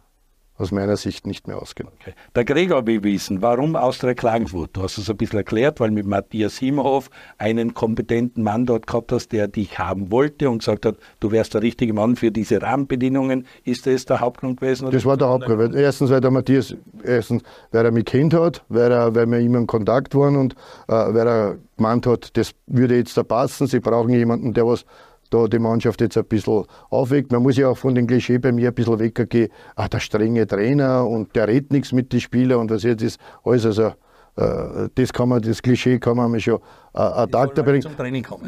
aus 0.58 0.72
meiner 0.72 0.96
Sicht 0.96 1.26
nicht 1.26 1.46
mehr 1.46 1.62
ausgehen. 1.62 1.88
Okay. 2.00 2.12
Der 2.34 2.44
Gregor 2.44 2.86
will 2.86 3.02
wissen, 3.04 3.40
warum 3.42 3.76
Austria 3.76 4.14
Klagenfurt? 4.14 4.70
Du 4.72 4.82
hast 4.82 4.98
es 4.98 5.08
ein 5.08 5.16
bisschen 5.16 5.38
erklärt, 5.38 5.78
weil 5.78 5.92
mit 5.92 6.04
Matthias 6.04 6.58
Himhoff 6.58 7.10
einen 7.38 7.74
kompetenten 7.74 8.42
Mann 8.42 8.66
dort 8.66 8.88
gehabt 8.88 9.12
hast, 9.12 9.30
der 9.32 9.46
dich 9.46 9.78
haben 9.78 10.10
wollte 10.10 10.50
und 10.50 10.58
gesagt 10.58 10.84
hat, 10.84 10.96
du 11.20 11.30
wärst 11.30 11.54
der 11.54 11.62
richtige 11.62 11.92
Mann 11.92 12.16
für 12.16 12.32
diese 12.32 12.60
Rahmenbedingungen. 12.60 13.46
Ist 13.64 13.86
das 13.86 14.04
der 14.04 14.20
Hauptgrund 14.20 14.60
gewesen? 14.60 14.90
Das 14.90 15.04
war 15.04 15.16
der 15.16 15.28
Hauptgrund. 15.28 15.76
Erstens, 15.76 16.10
weil 16.10 16.20
der 16.20 16.32
Matthias, 16.32 16.74
erstens, 17.04 17.42
weil 17.70 17.84
er 17.84 17.92
mich 17.92 18.06
kennt 18.06 18.34
hat, 18.34 18.64
weil, 18.68 18.90
er, 18.90 19.14
weil 19.14 19.26
wir 19.26 19.38
immer 19.38 19.58
in 19.58 19.66
Kontakt 19.68 20.16
waren 20.16 20.36
und 20.36 20.54
äh, 20.88 20.92
weil 20.92 21.28
er 21.28 21.56
gemeint 21.76 22.06
hat, 22.06 22.36
das 22.36 22.52
würde 22.66 22.96
jetzt 22.96 23.16
da 23.16 23.22
passen. 23.22 23.68
Sie 23.68 23.78
brauchen 23.78 24.10
jemanden, 24.10 24.52
der 24.54 24.66
was 24.66 24.84
da 25.30 25.46
die 25.46 25.58
Mannschaft 25.58 26.00
jetzt 26.00 26.16
ein 26.16 26.24
bisschen 26.24 26.64
aufweckt. 26.90 27.32
Man 27.32 27.42
muss 27.42 27.56
ja 27.56 27.68
auch 27.68 27.78
von 27.78 27.94
dem 27.94 28.06
Klischee 28.06 28.38
bei 28.38 28.52
mir 28.52 28.68
ein 28.68 28.74
bisschen 28.74 28.98
weggehen, 28.98 29.50
ah, 29.76 29.88
der 29.88 30.00
strenge 30.00 30.46
Trainer 30.46 31.06
und 31.06 31.34
der 31.36 31.48
redet 31.48 31.72
nichts 31.72 31.92
mit 31.92 32.12
den 32.12 32.20
Spielern 32.20 32.60
und 32.60 32.70
was 32.70 32.82
jetzt 32.82 33.02
ist 33.02 33.20
alles. 33.44 33.66
Also, 33.66 33.92
äh, 34.36 34.88
das 34.94 35.12
kann 35.12 35.28
man, 35.28 35.42
das 35.42 35.62
Klischee 35.62 35.98
kann 35.98 36.16
man 36.16 36.30
mir 36.30 36.40
schon 36.40 36.58
äh, 36.94 36.98
ad 36.98 37.36
acta 37.36 37.62
bringen. 37.62 37.86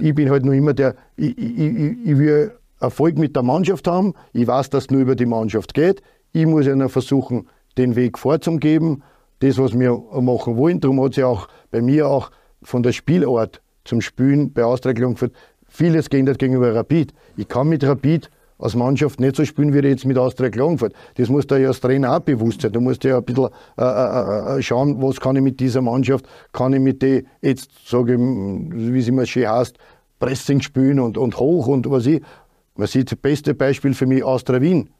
Ich 0.00 0.14
bin 0.14 0.30
halt 0.30 0.44
nur 0.44 0.54
immer 0.54 0.72
der, 0.72 0.94
ich, 1.16 1.36
ich, 1.36 1.58
ich, 1.58 1.96
ich 2.04 2.18
will 2.18 2.52
Erfolg 2.80 3.18
mit 3.18 3.36
der 3.36 3.42
Mannschaft 3.42 3.86
haben. 3.86 4.14
Ich 4.32 4.46
weiß, 4.46 4.70
dass 4.70 4.84
es 4.84 4.90
nur 4.90 5.02
über 5.02 5.14
die 5.14 5.26
Mannschaft 5.26 5.74
geht. 5.74 6.02
Ich 6.32 6.46
muss 6.46 6.66
ihnen 6.66 6.88
versuchen, 6.88 7.48
den 7.76 7.96
Weg 7.96 8.18
vorzugeben, 8.18 9.02
das, 9.40 9.58
was 9.58 9.78
wir 9.78 10.02
machen 10.20 10.56
wollen. 10.56 10.80
Darum 10.80 11.02
hat 11.02 11.14
sich 11.14 11.24
auch 11.24 11.48
bei 11.70 11.82
mir 11.82 12.08
auch 12.08 12.30
von 12.62 12.82
der 12.82 12.92
Spielart 12.92 13.60
zum 13.84 14.00
Spielen 14.00 14.52
bei 14.52 14.64
Austria 14.64 14.92
Klagenfurt 14.94 15.32
vieles 15.80 16.10
geändert 16.10 16.38
gegenüber 16.38 16.74
Rapid. 16.74 17.14
Ich 17.38 17.48
kann 17.48 17.70
mit 17.70 17.82
Rapid 17.82 18.30
als 18.58 18.76
Mannschaft 18.76 19.18
nicht 19.18 19.34
so 19.34 19.46
spielen, 19.46 19.72
wie 19.72 19.78
jetzt 19.78 20.04
mit 20.04 20.18
Austria 20.18 20.50
Klagenfurt. 20.50 20.92
Das 21.14 21.30
muss 21.30 21.46
da 21.46 21.56
ja 21.56 21.68
als 21.68 21.80
Trainer 21.80 22.14
auch 22.14 22.20
bewusst 22.20 22.60
sein. 22.60 22.72
Du 22.72 22.82
musst 22.82 23.02
ja 23.02 23.16
ein 23.16 23.24
bisschen 23.24 23.48
äh, 23.78 23.82
äh, 23.82 24.58
äh, 24.58 24.62
schauen, 24.62 25.00
was 25.00 25.18
kann 25.18 25.36
ich 25.36 25.42
mit 25.42 25.58
dieser 25.58 25.80
Mannschaft, 25.80 26.26
kann 26.52 26.74
ich 26.74 26.80
mit 26.80 27.00
der 27.00 27.22
jetzt, 27.40 27.70
sage 27.88 28.18
wie 28.18 28.98
es 28.98 29.08
immer 29.08 29.24
schön 29.24 29.48
heißt, 29.48 29.78
Pressing 30.18 30.60
spielen 30.60 31.00
und, 31.00 31.16
und 31.16 31.38
hoch 31.38 31.66
und 31.66 31.90
was 31.90 32.04
ich. 32.04 32.20
Man 32.76 32.86
sieht 32.86 33.10
das 33.10 33.18
beste 33.18 33.54
Beispiel 33.54 33.94
für 33.94 34.04
mich 34.04 34.22
Austria 34.22 34.60
Wien. 34.60 34.90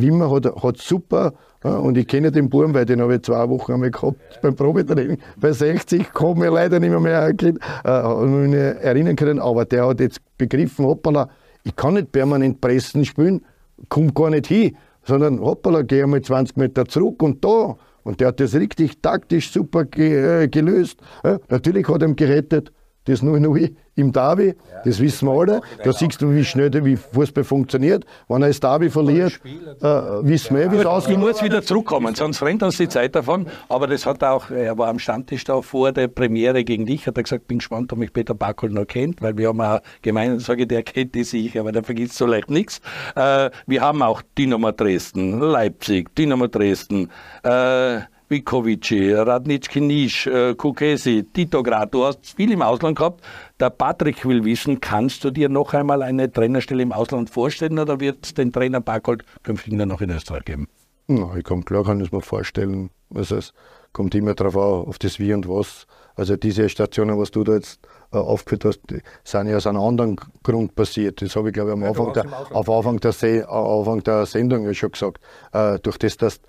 Wimmer 0.00 0.30
hat, 0.30 0.46
hat 0.62 0.78
super, 0.78 1.32
ja, 1.64 1.76
und 1.76 1.98
ich 1.98 2.06
kenne 2.06 2.30
den 2.30 2.48
Buben, 2.48 2.72
weil 2.72 2.84
den 2.84 3.00
habe 3.00 3.16
ich 3.16 3.22
zwei 3.22 3.48
Wochen 3.48 3.72
einmal 3.72 3.90
gehabt 3.90 4.16
beim 4.42 4.54
Probetraining. 4.54 5.18
Bei 5.40 5.52
60 5.52 6.12
kann 6.12 6.38
mir 6.38 6.50
leider 6.50 6.78
nicht 6.78 6.90
mehr, 6.90 7.00
mehr 7.00 7.28
äh, 7.28 8.80
erinnern 8.80 9.16
können, 9.16 9.40
aber 9.40 9.64
der 9.64 9.86
hat 9.86 10.00
jetzt 10.00 10.20
begriffen, 10.38 10.84
hoppala, 10.84 11.28
ich 11.64 11.74
kann 11.74 11.94
nicht 11.94 12.12
permanent 12.12 12.60
pressen 12.60 13.04
spielen, 13.04 13.44
kommt 13.88 14.14
gar 14.14 14.30
nicht 14.30 14.46
hin, 14.46 14.76
sondern 15.02 15.40
hoppala, 15.40 15.82
geh 15.82 16.02
einmal 16.02 16.22
20 16.22 16.56
Meter 16.56 16.86
zurück 16.86 17.22
und 17.22 17.44
da. 17.44 17.76
Und 18.04 18.20
der 18.20 18.28
hat 18.28 18.40
das 18.40 18.54
richtig 18.54 19.02
taktisch 19.02 19.50
super 19.52 19.84
ge, 19.84 20.44
äh, 20.44 20.48
gelöst. 20.48 21.00
Ja, 21.24 21.38
natürlich 21.48 21.88
hat 21.88 22.02
er 22.02 22.08
ihn 22.08 22.16
gerettet, 22.16 22.72
das 23.08 23.22
0-0 23.22 23.74
im 23.96 24.12
Derby, 24.12 24.54
das 24.84 25.00
wissen 25.00 25.26
wir 25.26 25.40
alle. 25.40 25.60
Da 25.82 25.92
siehst 25.92 26.22
du, 26.22 26.32
wie 26.32 26.44
schnell 26.44 26.72
wie 26.84 26.96
Fußball 26.96 27.42
funktioniert. 27.42 28.04
Wenn 28.28 28.42
er 28.42 28.48
das 28.48 28.60
Derby 28.60 28.90
verliert, 28.90 29.40
äh, 29.44 29.86
wissen 30.22 30.56
wir, 30.56 30.70
wie 30.70 30.76
es 30.76 30.86
ausgeht. 30.86 31.14
Ich 31.14 31.18
muss 31.18 31.42
wieder 31.42 31.62
zurückkommen, 31.62 32.14
sonst 32.14 32.42
rennt 32.42 32.62
uns 32.62 32.76
die 32.76 32.88
Zeit 32.88 33.16
davon. 33.16 33.46
Aber 33.68 33.86
das 33.86 34.06
hat 34.06 34.22
auch, 34.22 34.50
er 34.50 34.78
war 34.78 34.88
am 34.88 34.98
Stammtisch 34.98 35.44
da 35.44 35.60
vor 35.62 35.90
der 35.92 36.08
Premiere 36.08 36.64
gegen 36.64 36.86
dich, 36.86 37.06
hat 37.06 37.16
er 37.16 37.22
gesagt, 37.22 37.48
bin 37.48 37.58
gespannt, 37.58 37.92
ob 37.92 37.98
mich 37.98 38.12
Peter 38.12 38.34
Backel 38.34 38.70
noch 38.70 38.86
kennt, 38.86 39.20
weil 39.22 39.36
wir 39.36 39.48
haben 39.48 39.60
auch 39.60 39.80
gemeint, 40.02 40.40
sage 40.42 40.66
der 40.66 40.82
kennt 40.82 41.14
die 41.14 41.24
sicher, 41.24 41.60
aber 41.60 41.72
der 41.72 41.82
vergisst 41.82 42.14
so 42.14 42.26
leicht 42.26 42.50
nichts. 42.50 42.80
Äh, 43.16 43.50
wir 43.66 43.80
haben 43.80 44.02
auch 44.02 44.22
Dynamo 44.36 44.70
Dresden, 44.70 45.40
Leipzig, 45.40 46.14
Dynamo 46.14 46.46
Dresden, 46.46 47.10
äh, 47.42 48.00
Vikovici, 48.28 49.12
Radnitski 49.14 49.80
Nisch, 49.80 50.26
äh, 50.26 50.54
Kukesi, 50.54 51.24
Titograd, 51.32 51.94
du 51.94 52.04
hast 52.04 52.36
viel 52.36 52.52
im 52.52 52.60
Ausland 52.60 52.98
gehabt. 52.98 53.22
Der 53.58 53.70
Patrick 53.70 54.26
will 54.26 54.44
wissen, 54.44 54.80
kannst 54.80 55.24
du 55.24 55.30
dir 55.30 55.48
noch 55.48 55.72
einmal 55.72 56.02
eine 56.02 56.30
Trainerstelle 56.30 56.82
im 56.82 56.92
Ausland 56.92 57.30
vorstellen 57.30 57.78
oder 57.78 58.00
wird 58.00 58.26
es 58.26 58.34
den 58.34 58.52
Trainer 58.52 58.82
Barkold 58.82 59.24
künftig 59.42 59.72
nur 59.72 59.86
noch 59.86 60.02
in 60.02 60.10
Österreich 60.10 60.44
geben? 60.44 60.68
Na, 61.06 61.34
ich 61.36 61.44
kann 61.44 61.64
klar 61.64 61.84
kann 61.84 62.00
ich 62.00 62.12
mir 62.12 62.20
vorstellen. 62.20 62.90
Also 63.14 63.36
es 63.36 63.54
kommt 63.94 64.14
immer 64.14 64.34
darauf 64.34 64.56
an, 64.56 64.88
auf 64.88 64.98
das 64.98 65.18
Wie 65.18 65.32
und 65.32 65.48
Was. 65.48 65.86
Also 66.14 66.36
diese 66.36 66.68
Stationen, 66.68 67.18
was 67.18 67.30
du 67.30 67.44
da 67.44 67.54
jetzt 67.54 67.80
äh, 68.12 68.18
aufgeführt 68.18 68.66
hast, 68.66 68.80
sind 69.24 69.46
ja 69.46 69.56
aus 69.56 69.66
einem 69.66 69.80
anderen 69.80 70.16
Grund 70.42 70.74
passiert. 70.74 71.22
Das 71.22 71.34
habe 71.34 71.48
ich 71.48 71.54
glaube 71.54 71.70
ich 71.70 71.76
am 71.76 71.84
Anfang, 71.84 72.12
der, 72.12 72.26
auf 72.50 72.68
Anfang, 72.68 73.00
der, 73.00 73.12
Se 73.12 73.48
Anfang 73.48 74.02
der 74.02 74.26
Sendung 74.26 74.66
ja 74.66 74.74
schon 74.74 74.92
gesagt. 74.92 75.18
Äh, 75.52 75.78
durch 75.78 75.96
das, 75.96 76.18
dass 76.18 76.36
äh, 76.36 76.40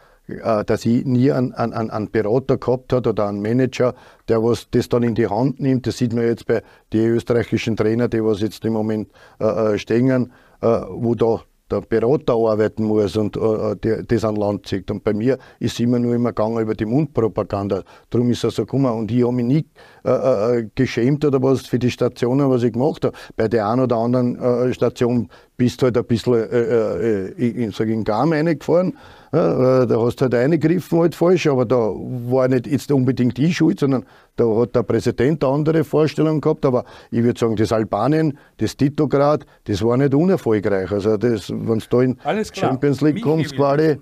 dass 0.66 0.86
ich 0.86 1.06
nie 1.06 1.32
einen, 1.32 1.54
einen, 1.54 1.90
einen 1.90 2.12
Berater 2.12 2.58
gehabt 2.58 2.94
habe 2.94 3.10
oder 3.10 3.28
einen 3.28 3.42
Manager, 3.42 3.96
der 4.28 4.44
was 4.44 4.68
das 4.72 4.90
dann 4.90 5.04
in 5.04 5.16
die 5.16 5.28
Hand 5.28 5.60
nimmt. 5.60 5.88
Das 5.88 5.98
sieht 5.98 6.14
man 6.14 6.26
jetzt 6.26 6.46
bei 6.46 6.62
den 6.94 7.16
österreichischen 7.16 7.76
Trainern, 7.76 8.10
die 8.10 8.24
was 8.24 8.42
jetzt 8.42 8.64
im 8.66 8.74
Moment 8.74 9.10
äh, 9.40 9.74
äh 9.74 9.78
stehen, 9.78 10.32
äh, 10.62 10.82
wo 10.90 11.16
da 11.16 11.42
der 11.70 11.82
Berater 11.82 12.34
arbeiten 12.34 12.84
muss 12.84 13.16
und 13.16 13.38
äh, 13.38 13.76
der, 13.76 14.04
das 14.04 14.24
an 14.24 14.36
Land 14.36 14.68
zieht. 14.68 14.90
Und 14.90 15.04
bei 15.04 15.14
mir 15.14 15.38
ist 15.60 15.80
immer 15.80 16.00
nur 16.00 16.16
immer 16.16 16.30
gegangen 16.30 16.60
über 16.60 16.74
die 16.74 16.86
Mundpropaganda. 16.86 17.84
Darum 18.10 18.30
ist 18.32 18.44
er 18.44 18.52
so 18.52 18.66
gekommen. 18.66 18.92
Und 18.92 19.12
ich 19.12 19.24
habe 19.24 19.34
mich 19.34 19.46
nie 19.46 19.66
äh, 20.04 20.60
äh, 20.60 20.70
geschämt 20.76 21.26
oder 21.26 21.42
was 21.42 21.68
für 21.68 21.80
die 21.80 21.92
Stationen, 21.92 22.50
was 22.50 22.64
ich 22.64 22.74
gemacht 22.74 23.06
habe. 23.06 23.16
Bei 23.36 23.48
der 23.48 23.68
einen 23.68 23.82
oder 23.82 23.98
anderen 23.98 24.40
äh, 24.40 24.74
Station 24.74 25.30
bist 25.58 25.82
du 25.82 25.88
halt 25.88 25.98
ein 25.98 26.06
bisschen 26.06 26.36
äh, 26.36 27.28
äh, 27.32 27.64
in, 27.64 27.72
sag 27.72 27.88
in 27.90 28.04
Garm 28.04 28.32
reingefahren. 28.32 28.98
Ja, 29.32 29.86
da 29.86 30.02
hast 30.02 30.16
du 30.16 30.24
halt 30.24 30.34
eingegriffen 30.34 31.00
halt 31.00 31.14
falsch, 31.14 31.46
aber 31.46 31.64
da 31.64 31.76
war 31.76 32.48
nicht 32.48 32.66
jetzt 32.66 32.92
unbedingt 32.92 33.38
ich 33.38 33.58
schuld, 33.58 33.80
sondern 33.80 34.04
da 34.38 34.46
hat 34.46 34.76
der 34.76 34.82
Präsident 34.82 35.44
eine 35.44 35.54
andere 35.54 35.84
Vorstellung 35.84 36.42
gehabt. 36.42 36.66
Aber 36.66 36.84
ich 37.12 37.22
würde 37.22 37.40
sagen, 37.40 37.56
das 37.56 37.72
Albanien, 37.72 38.40
das 38.58 38.76
Titograd, 38.76 39.46
das 39.66 39.84
war 39.84 39.98
nicht 39.98 40.16
unerfolgreich. 40.16 40.92
Also 40.92 41.12
wenn 41.22 41.80
du 41.80 41.86
da 41.90 42.02
in 42.02 42.18
Champions 42.54 43.02
League 43.02 43.22
kommst, 43.22 43.56
quasi 43.56 44.00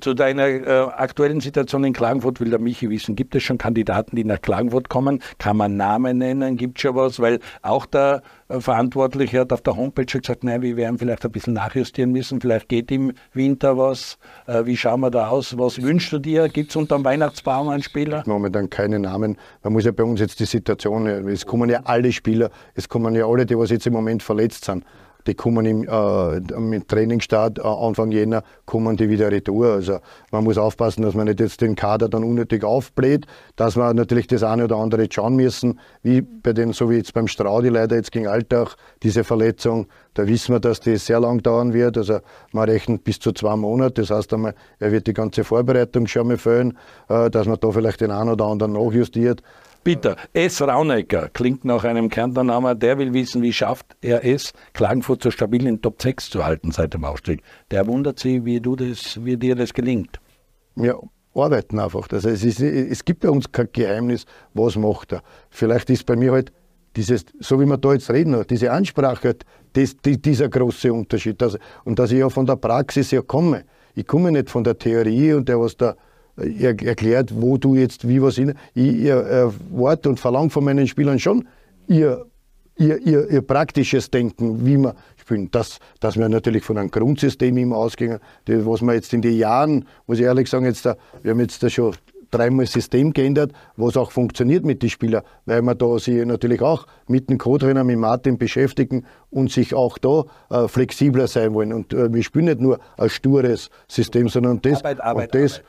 zu 0.00 0.14
deiner 0.14 0.46
äh, 0.46 0.66
aktuellen 0.96 1.40
Situation 1.40 1.84
in 1.84 1.92
Klagenfurt 1.92 2.40
will 2.40 2.50
der 2.50 2.58
Michi 2.58 2.90
wissen, 2.90 3.16
gibt 3.16 3.34
es 3.34 3.42
schon 3.42 3.58
Kandidaten, 3.58 4.16
die 4.16 4.24
nach 4.24 4.40
Klagenfurt 4.40 4.88
kommen? 4.88 5.22
Kann 5.38 5.56
man 5.56 5.76
Namen 5.76 6.18
nennen? 6.18 6.56
Gibt 6.56 6.78
es 6.78 6.82
schon 6.82 6.96
was? 6.96 7.20
Weil 7.20 7.40
auch 7.62 7.86
der 7.86 8.22
äh, 8.48 8.60
Verantwortliche 8.60 9.40
hat 9.40 9.52
auf 9.52 9.62
der 9.62 9.76
Homepage 9.76 10.06
schon 10.08 10.20
gesagt, 10.20 10.44
nein, 10.44 10.62
wir 10.62 10.76
werden 10.76 10.98
vielleicht 10.98 11.24
ein 11.24 11.32
bisschen 11.32 11.54
nachjustieren 11.54 12.12
müssen, 12.12 12.40
vielleicht 12.40 12.68
geht 12.68 12.90
im 12.90 13.12
Winter 13.32 13.78
was. 13.78 14.18
Äh, 14.46 14.66
wie 14.66 14.76
schauen 14.76 15.00
wir 15.00 15.10
da 15.10 15.28
aus? 15.28 15.58
Was 15.58 15.80
wünschst 15.80 16.12
du 16.12 16.18
dir? 16.18 16.48
Gibt 16.48 16.70
es 16.70 16.76
unter 16.76 16.96
dem 16.96 17.04
Weihnachtsbaum 17.04 17.68
einen 17.68 17.82
Spieler? 17.82 18.22
Momentan 18.26 18.70
keine 18.70 18.98
Namen. 18.98 19.36
Man 19.62 19.72
muss 19.72 19.84
ja 19.84 19.92
bei 19.92 20.04
uns 20.04 20.20
jetzt 20.20 20.40
die 20.40 20.46
Situation, 20.46 21.06
es 21.06 21.46
kommen 21.46 21.70
ja 21.70 21.80
alle 21.84 22.12
Spieler, 22.12 22.50
es 22.74 22.88
kommen 22.88 23.14
ja 23.14 23.26
alle, 23.26 23.46
die 23.46 23.56
was 23.56 23.70
jetzt 23.70 23.86
im 23.86 23.92
Moment 23.92 24.22
verletzt 24.22 24.64
sind 24.64 24.84
die 25.26 25.34
kommen 25.34 25.66
im, 25.66 25.88
äh, 25.88 26.36
im 26.36 26.86
Trainingsstart 26.86 27.58
äh, 27.58 27.62
Anfang 27.62 28.12
Jänner, 28.12 28.42
kommen 28.66 28.96
die 28.96 29.08
wieder 29.08 29.30
retour. 29.30 29.72
Also 29.72 29.98
man 30.30 30.44
muss 30.44 30.58
aufpassen, 30.58 31.02
dass 31.02 31.14
man 31.14 31.26
nicht 31.26 31.40
jetzt 31.40 31.60
den 31.60 31.74
Kader 31.74 32.08
dann 32.08 32.24
unnötig 32.24 32.64
aufbläht, 32.64 33.26
dass 33.56 33.76
wir 33.76 33.92
natürlich 33.94 34.26
das 34.26 34.42
eine 34.42 34.64
oder 34.64 34.76
andere 34.76 35.08
schauen 35.10 35.36
müssen, 35.36 35.80
wie 36.02 36.22
bei 36.22 36.52
den, 36.52 36.72
so 36.72 36.90
wie 36.90 36.96
jetzt 36.96 37.14
beim 37.14 37.28
Straudi 37.28 37.68
leider 37.68 37.96
jetzt 37.96 38.12
gegen 38.12 38.26
Alltag, 38.26 38.76
diese 39.02 39.24
Verletzung, 39.24 39.86
da 40.14 40.26
wissen 40.26 40.54
wir, 40.54 40.60
dass 40.60 40.80
die 40.80 40.96
sehr 40.96 41.20
lang 41.20 41.42
dauern 41.42 41.72
wird. 41.72 41.96
Also 41.96 42.20
man 42.52 42.68
rechnet 42.68 43.04
bis 43.04 43.18
zu 43.18 43.32
zwei 43.32 43.56
Monate. 43.56 44.02
Das 44.02 44.10
heißt 44.10 44.32
einmal, 44.34 44.54
er 44.78 44.92
wird 44.92 45.06
die 45.06 45.14
ganze 45.14 45.44
Vorbereitung 45.44 46.06
schon 46.06 46.28
mal 46.28 46.36
fehlen, 46.36 46.76
äh, 47.08 47.30
dass 47.30 47.46
man 47.46 47.58
da 47.60 47.70
vielleicht 47.70 48.00
den 48.00 48.10
einen 48.10 48.30
oder 48.30 48.44
anderen 48.46 48.72
nachjustiert. 48.72 49.42
Peter, 49.84 50.16
S. 50.32 50.62
Raunecker 50.62 51.28
klingt 51.30 51.64
nach 51.64 51.82
einem 51.82 52.08
Kärntner 52.08 52.74
Der 52.76 52.98
will 52.98 53.12
wissen, 53.12 53.42
wie 53.42 53.52
schafft 53.52 53.96
er 54.00 54.24
es, 54.24 54.52
Klagenfurt 54.74 55.24
so 55.24 55.30
stabil 55.32 55.66
in 55.66 55.82
Top 55.82 56.00
6 56.00 56.30
zu 56.30 56.44
halten 56.44 56.70
seit 56.70 56.94
dem 56.94 57.04
Aufstieg. 57.04 57.42
Der 57.70 57.84
wundert 57.88 58.20
sich, 58.20 58.44
wie, 58.44 58.60
du 58.60 58.76
das, 58.76 59.18
wie 59.24 59.36
dir 59.36 59.56
das 59.56 59.74
gelingt. 59.74 60.20
Ja, 60.76 60.94
arbeiten 61.34 61.80
einfach. 61.80 62.08
Also 62.12 62.28
es, 62.28 62.44
ist, 62.44 62.60
es 62.60 63.04
gibt 63.04 63.20
bei 63.20 63.30
uns 63.30 63.50
kein 63.50 63.68
Geheimnis, 63.72 64.24
was 64.54 64.76
macht 64.76 65.14
er. 65.14 65.22
Vielleicht 65.50 65.90
ist 65.90 66.06
bei 66.06 66.14
mir 66.14 66.30
halt 66.30 66.52
dieses, 66.94 67.24
so 67.40 67.58
wie 67.60 67.66
wir 67.66 67.78
da 67.78 67.92
jetzt 67.92 68.08
reden, 68.10 68.44
diese 68.48 68.70
Ansprache, 68.70 69.36
das, 69.72 69.96
die, 69.96 70.20
dieser 70.20 70.48
große 70.48 70.92
Unterschied. 70.92 71.42
Dass, 71.42 71.58
und 71.84 71.98
dass 71.98 72.12
ich 72.12 72.20
ja 72.20 72.28
von 72.28 72.46
der 72.46 72.56
Praxis 72.56 73.10
her 73.10 73.22
komme. 73.22 73.64
Ich 73.94 74.06
komme 74.06 74.30
nicht 74.30 74.48
von 74.48 74.62
der 74.62 74.78
Theorie 74.78 75.32
und 75.32 75.48
der, 75.48 75.58
was 75.58 75.76
da 75.76 75.96
er, 76.36 76.80
erklärt, 76.82 77.32
wo 77.34 77.58
du 77.58 77.74
jetzt 77.74 78.08
wie 78.08 78.22
was 78.22 78.36
hin. 78.36 78.54
Ich 78.74 79.04
erwarte 79.04 80.08
und 80.08 80.20
verlange 80.20 80.50
von 80.50 80.64
meinen 80.64 80.86
Spielern 80.86 81.18
schon 81.18 81.46
ihr, 81.86 82.26
ihr, 82.76 82.98
ihr, 82.98 83.30
ihr 83.30 83.42
praktisches 83.42 84.10
Denken, 84.10 84.64
wie 84.66 84.78
man 84.78 84.94
spielen. 85.16 85.50
Das, 85.50 85.78
dass 86.00 86.16
wir 86.16 86.28
natürlich 86.28 86.64
von 86.64 86.78
einem 86.78 86.90
Grundsystem 86.90 87.56
immer 87.56 87.76
ausgehen, 87.76 88.18
das, 88.44 88.66
was 88.66 88.82
wir 88.82 88.94
jetzt 88.94 89.12
in 89.12 89.22
den 89.22 89.36
Jahren, 89.36 89.86
muss 90.06 90.18
ich 90.18 90.24
ehrlich 90.24 90.48
sagen, 90.48 90.64
jetzt 90.64 90.86
da, 90.86 90.96
wir 91.22 91.32
haben 91.32 91.40
jetzt 91.40 91.62
da 91.62 91.70
schon 91.70 91.94
dreimal 92.30 92.64
das 92.64 92.72
System 92.72 93.12
geändert, 93.12 93.52
was 93.76 93.96
auch 93.96 94.10
funktioniert 94.10 94.64
mit 94.64 94.82
den 94.82 94.90
Spielern, 94.90 95.22
weil 95.44 95.62
wir 95.62 95.74
da 95.74 95.98
sich 95.98 96.24
natürlich 96.24 96.62
auch 96.62 96.86
mit 97.06 97.28
dem 97.28 97.38
Co-Trainer, 97.38 97.84
mit 97.84 97.98
Martin 97.98 98.38
beschäftigen 98.38 99.04
und 99.30 99.52
sich 99.52 99.74
auch 99.74 99.98
da 99.98 100.24
äh, 100.50 100.66
flexibler 100.66 101.28
sein 101.28 101.54
wollen. 101.54 101.72
Und 101.72 101.92
äh, 101.92 102.12
wir 102.12 102.22
spielen 102.22 102.46
nicht 102.46 102.60
nur 102.60 102.80
ein 102.96 103.10
stures 103.10 103.70
System, 103.86 104.28
sondern 104.28 104.60
das, 104.62 104.78
Arbeit, 104.78 105.00
Arbeit, 105.00 105.34
und 105.34 105.42
das 105.42 105.58
Arbeit. 105.58 105.66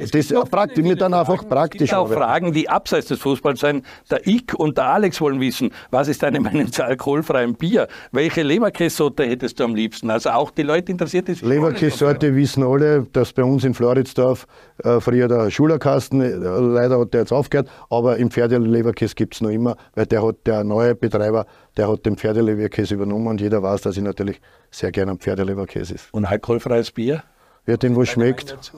Es 0.00 0.10
das 0.10 0.30
ist 0.30 0.50
praktisch, 0.50 0.82
mir 0.82 0.96
dann 0.96 1.14
einfach 1.14 1.46
praktisch. 1.48 1.82
Es 1.82 1.90
gibt 1.90 1.94
auch 1.94 2.10
Fragen, 2.10 2.52
die 2.52 2.68
abseits 2.68 3.08
des 3.08 3.20
Fußballs 3.20 3.60
sein. 3.60 3.82
Der 4.10 4.26
Ick 4.26 4.54
und 4.54 4.78
der 4.78 4.86
Alex 4.86 5.20
wollen 5.20 5.40
wissen, 5.40 5.70
was 5.90 6.08
ist 6.08 6.22
deine 6.22 6.40
Meinung 6.50 6.72
zu 6.72 6.84
alkoholfreiem 6.84 7.54
Bier? 7.54 7.88
Welche 8.12 8.42
Leberkässorte 8.42 9.24
hättest 9.24 9.60
du 9.60 9.64
am 9.64 9.74
liebsten? 9.74 10.10
Also 10.10 10.30
auch 10.30 10.50
die 10.50 10.62
Leute 10.62 10.92
interessiert 10.92 11.28
ist. 11.28 11.42
Leberkässorte 11.42 12.34
wissen 12.34 12.62
alle, 12.62 13.06
dass 13.12 13.32
bei 13.32 13.44
uns 13.44 13.64
in 13.64 13.74
Floridsdorf 13.74 14.46
äh, 14.82 15.00
früher 15.00 15.28
der 15.28 15.50
Schulerkasten, 15.50 16.20
äh, 16.20 16.34
leider 16.34 16.98
hat 16.98 17.12
der 17.12 17.20
jetzt 17.20 17.32
aufgehört, 17.32 17.68
aber 17.90 18.16
im 18.16 18.30
Pferdeleberkäse 18.30 19.14
gibt 19.14 19.34
es 19.34 19.40
noch 19.40 19.50
immer, 19.50 19.76
weil 19.94 20.06
der 20.06 20.26
hat 20.26 20.36
der 20.46 20.64
neue 20.64 20.94
Betreiber, 20.94 21.46
der 21.76 21.88
hat 21.88 22.06
den 22.06 22.16
Pferdeleberkäse 22.16 22.94
übernommen 22.94 23.26
und 23.26 23.40
jeder 23.40 23.62
weiß, 23.62 23.82
dass 23.82 23.96
ich 23.96 24.02
natürlich 24.02 24.40
sehr 24.70 24.92
gerne 24.92 25.12
am 25.12 25.18
Pferdeleberkäse 25.18 25.94
ist. 25.94 26.08
Und 26.12 26.24
alkoholfreies 26.24 26.90
Bier? 26.90 27.22
Ja, 27.66 27.76
den, 27.76 27.96
wo 27.96 28.04
schmeckt. 28.04 28.72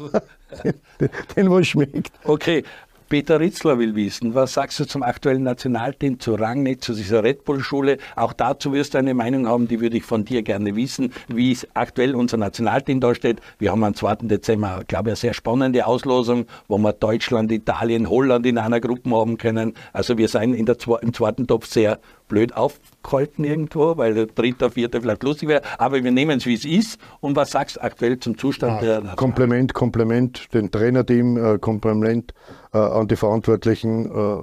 den, 1.36 1.50
wo 1.50 1.62
schmeckt. 1.62 2.12
Okay. 2.24 2.64
Peter 3.12 3.38
Ritzler 3.38 3.78
will 3.78 3.94
wissen, 3.94 4.34
was 4.34 4.54
sagst 4.54 4.80
du 4.80 4.86
zum 4.86 5.02
aktuellen 5.02 5.42
Nationalteam, 5.42 6.18
zu 6.18 6.34
Rangnick, 6.34 6.82
zu 6.82 6.94
dieser 6.94 7.22
Red 7.22 7.44
Bull-Schule? 7.44 7.98
Auch 8.16 8.32
dazu 8.32 8.72
wirst 8.72 8.94
du 8.94 8.98
eine 8.98 9.12
Meinung 9.12 9.46
haben, 9.46 9.68
die 9.68 9.82
würde 9.82 9.98
ich 9.98 10.04
von 10.04 10.24
dir 10.24 10.42
gerne 10.42 10.74
wissen, 10.76 11.12
wie 11.28 11.54
aktuell 11.74 12.14
unser 12.14 12.38
Nationalteam 12.38 13.00
da 13.00 13.14
steht. 13.14 13.42
Wir 13.58 13.70
haben 13.70 13.84
am 13.84 13.94
2. 13.94 14.14
Dezember, 14.22 14.80
glaube 14.88 15.10
ich, 15.10 15.12
eine 15.12 15.16
sehr 15.16 15.34
spannende 15.34 15.86
Auslosung, 15.86 16.46
wo 16.68 16.78
wir 16.78 16.94
Deutschland, 16.94 17.52
Italien, 17.52 18.08
Holland 18.08 18.46
in 18.46 18.56
einer 18.56 18.80
Gruppe 18.80 19.10
haben 19.10 19.36
können. 19.36 19.74
Also 19.92 20.16
wir 20.16 20.28
sind 20.28 20.54
in 20.54 20.64
der, 20.64 20.78
im 21.02 21.12
zweiten 21.12 21.46
Topf 21.46 21.66
sehr 21.66 22.00
blöd 22.28 22.56
aufgehalten 22.56 23.44
irgendwo, 23.44 23.98
weil 23.98 24.14
der 24.14 24.24
dritte, 24.24 24.70
vierte 24.70 25.02
vielleicht 25.02 25.22
lustig 25.22 25.50
wäre. 25.50 25.60
Aber 25.76 26.02
wir 26.02 26.10
nehmen 26.10 26.38
es, 26.38 26.46
wie 26.46 26.54
es 26.54 26.64
ist. 26.64 26.98
Und 27.20 27.36
was 27.36 27.50
sagst 27.50 27.76
du 27.76 27.82
aktuell 27.82 28.18
zum 28.20 28.38
Zustand 28.38 28.82
ja, 28.82 29.02
der 29.02 29.16
Kompliment, 29.16 29.74
Kompliment 29.74 30.48
dem 30.54 30.70
Trainerteam, 30.70 31.36
äh, 31.36 31.58
Kompliment 31.58 32.32
äh, 32.72 32.78
an 32.78 33.08
die 33.08 33.16
Verantwortlichen, 33.16 34.06
äh, 34.06 34.42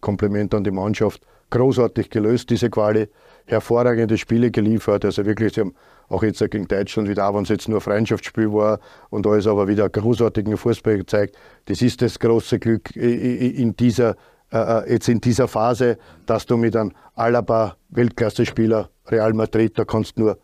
Kompliment 0.00 0.54
an 0.54 0.64
die 0.64 0.70
Mannschaft. 0.70 1.22
Großartig 1.50 2.10
gelöst, 2.10 2.50
diese 2.50 2.70
Quali. 2.70 3.08
Hervorragende 3.46 4.16
Spiele 4.16 4.50
geliefert. 4.50 5.04
Also 5.04 5.26
wirklich, 5.26 5.54
sie 5.54 5.60
haben 5.60 5.74
auch 6.08 6.22
jetzt 6.22 6.38
gegen 6.50 6.66
Deutschland 6.66 7.08
wieder, 7.08 7.28
auch 7.28 7.34
wenn 7.34 7.42
es 7.42 7.48
jetzt 7.48 7.68
nur 7.68 7.80
Freundschaftsspiel 7.80 8.52
war 8.52 8.78
und 9.10 9.26
alles, 9.26 9.46
aber 9.46 9.68
wieder 9.68 9.88
großartigen 9.88 10.56
Fußball 10.56 10.98
gezeigt. 10.98 11.36
Das 11.66 11.82
ist 11.82 12.02
das 12.02 12.18
große 12.18 12.58
Glück 12.58 12.94
in 12.96 13.76
dieser 13.76 14.16
äh, 14.52 14.58
äh, 14.58 14.92
jetzt 14.92 15.08
in 15.08 15.20
dieser 15.20 15.48
Phase, 15.48 15.96
dass 16.26 16.44
du 16.44 16.58
mit 16.58 16.76
einem 16.76 16.92
Alaba 17.14 17.76
Weltklasse-Spieler 17.88 18.90
Real 19.06 19.32
Madrid, 19.32 19.78
da 19.78 19.84
kannst 19.84 20.18
du 20.18 20.24
nur 20.24 20.38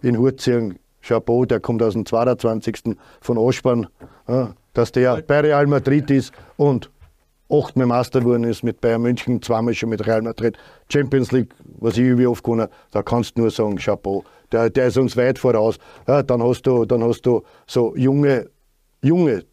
in 0.00 0.16
Hut 0.16 0.40
ziehen. 0.40 0.78
Chapeau, 1.02 1.44
der 1.44 1.60
kommt 1.60 1.82
aus 1.82 1.94
dem 1.94 2.06
22. 2.06 2.96
von 3.20 3.38
Ospern, 3.38 3.88
äh, 4.26 4.46
dass 4.78 4.92
der 4.92 5.20
bei 5.22 5.40
Real 5.40 5.66
Madrid 5.66 6.08
ist 6.08 6.32
und 6.56 6.88
achtmal 7.50 7.86
Meister 7.86 8.20
geworden 8.20 8.44
ist 8.44 8.62
mit 8.62 8.80
Bayern 8.80 9.02
München, 9.02 9.42
zweimal 9.42 9.74
schon 9.74 9.88
mit 9.88 10.06
Real 10.06 10.22
Madrid, 10.22 10.56
Champions 10.88 11.32
League, 11.32 11.52
was 11.80 11.98
ich 11.98 12.16
wie 12.16 12.28
oft 12.28 12.44
gewonnen 12.44 12.68
da 12.92 13.02
kannst 13.02 13.36
du 13.36 13.42
nur 13.42 13.50
sagen, 13.50 13.76
Chapeau, 13.76 14.22
der, 14.52 14.70
der 14.70 14.86
ist 14.86 14.96
uns 14.96 15.16
weit 15.16 15.40
voraus. 15.40 15.78
Ja, 16.06 16.22
dann, 16.22 16.40
hast 16.44 16.62
du, 16.62 16.84
dann 16.84 17.02
hast 17.02 17.22
du 17.22 17.42
so 17.66 17.96
junge, 17.96 18.50
junge 19.02 19.44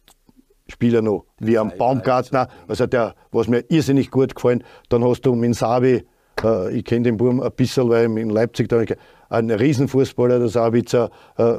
Spieler 0.68 1.02
noch, 1.02 1.24
wie 1.40 1.58
am 1.58 1.72
Baumgartner, 1.76 2.48
also 2.68 2.86
der, 2.86 3.16
was 3.32 3.48
mir 3.48 3.64
irrsinnig 3.68 4.12
gut 4.12 4.34
gefallen. 4.34 4.62
Dann 4.90 5.02
hast 5.04 5.22
du 5.22 5.34
Minsavi, 5.34 6.04
äh, 6.44 6.72
ich 6.72 6.84
kenne 6.84 7.02
den 7.02 7.16
Burm 7.16 7.40
ein 7.40 7.50
bisschen, 7.50 7.88
weil 7.88 8.04
in 8.16 8.30
Leipzig 8.30 8.68
da 8.68 8.82
ein 9.28 9.50
Riesenfußballer, 9.50 10.38
der 10.38 10.48
Sabitzer. 10.48 11.10
Äh, 11.36 11.58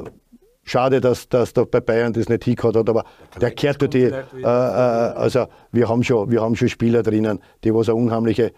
schade, 0.68 1.00
dass, 1.00 1.28
dass 1.28 1.52
da 1.52 1.64
bei 1.64 1.80
Bayern 1.80 2.12
das 2.12 2.28
nicht 2.28 2.44
hingehört 2.44 2.76
hat, 2.76 2.88
aber 2.88 3.04
der 3.40 3.50
kehrt 3.50 3.80
durch 3.80 3.90
die. 3.90 4.04
Äh, 4.04 4.24
äh, 4.42 4.46
also 4.46 5.46
wir 5.72 5.88
haben, 5.88 6.02
schon, 6.02 6.30
wir 6.30 6.42
haben 6.42 6.56
schon 6.56 6.68
Spieler 6.68 7.02
drinnen, 7.02 7.40
die 7.64 7.74
was 7.74 7.88
eine 7.88 7.96
unheimliche 7.96 8.52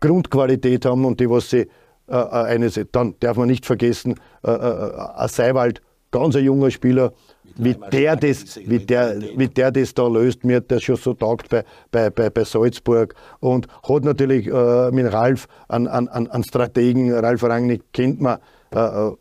Grundqualität 0.00 0.84
haben 0.84 1.04
und 1.04 1.20
die 1.20 1.30
was 1.30 1.50
sie 1.50 1.60
äh, 1.60 1.68
äh 2.08 2.16
eine, 2.16 2.70
dann 2.70 3.14
darf 3.20 3.36
man 3.36 3.48
nicht 3.48 3.66
vergessen, 3.66 4.14
äh, 4.44 4.50
äh, 4.50 4.92
ein 5.16 5.28
Seiwald, 5.28 5.80
ganz 6.10 6.36
ein 6.36 6.44
junger 6.44 6.70
Spieler, 6.70 7.12
wie 7.56 7.74
der, 7.92 8.16
das, 8.16 8.58
wie, 8.64 8.80
der, 8.80 9.20
wie 9.36 9.48
der 9.48 9.70
das 9.70 9.94
da 9.94 10.08
löst, 10.08 10.44
mir 10.44 10.56
hat 10.56 10.70
das 10.70 10.82
schon 10.82 10.96
so 10.96 11.14
taugt 11.14 11.48
bei, 11.48 11.64
bei, 11.90 12.10
bei, 12.10 12.30
bei 12.30 12.44
Salzburg 12.44 13.14
und 13.40 13.68
hat 13.88 14.04
natürlich 14.04 14.46
äh, 14.48 14.90
mit 14.90 15.12
Ralf 15.12 15.46
einen, 15.68 15.86
einen, 15.86 16.08
einen 16.08 16.44
Strategen, 16.44 17.12
Ralf 17.12 17.44
Rangnick 17.44 17.92
kennt 17.92 18.20
man, 18.20 18.38
äh, 18.74 18.78
äh, 18.78 19.12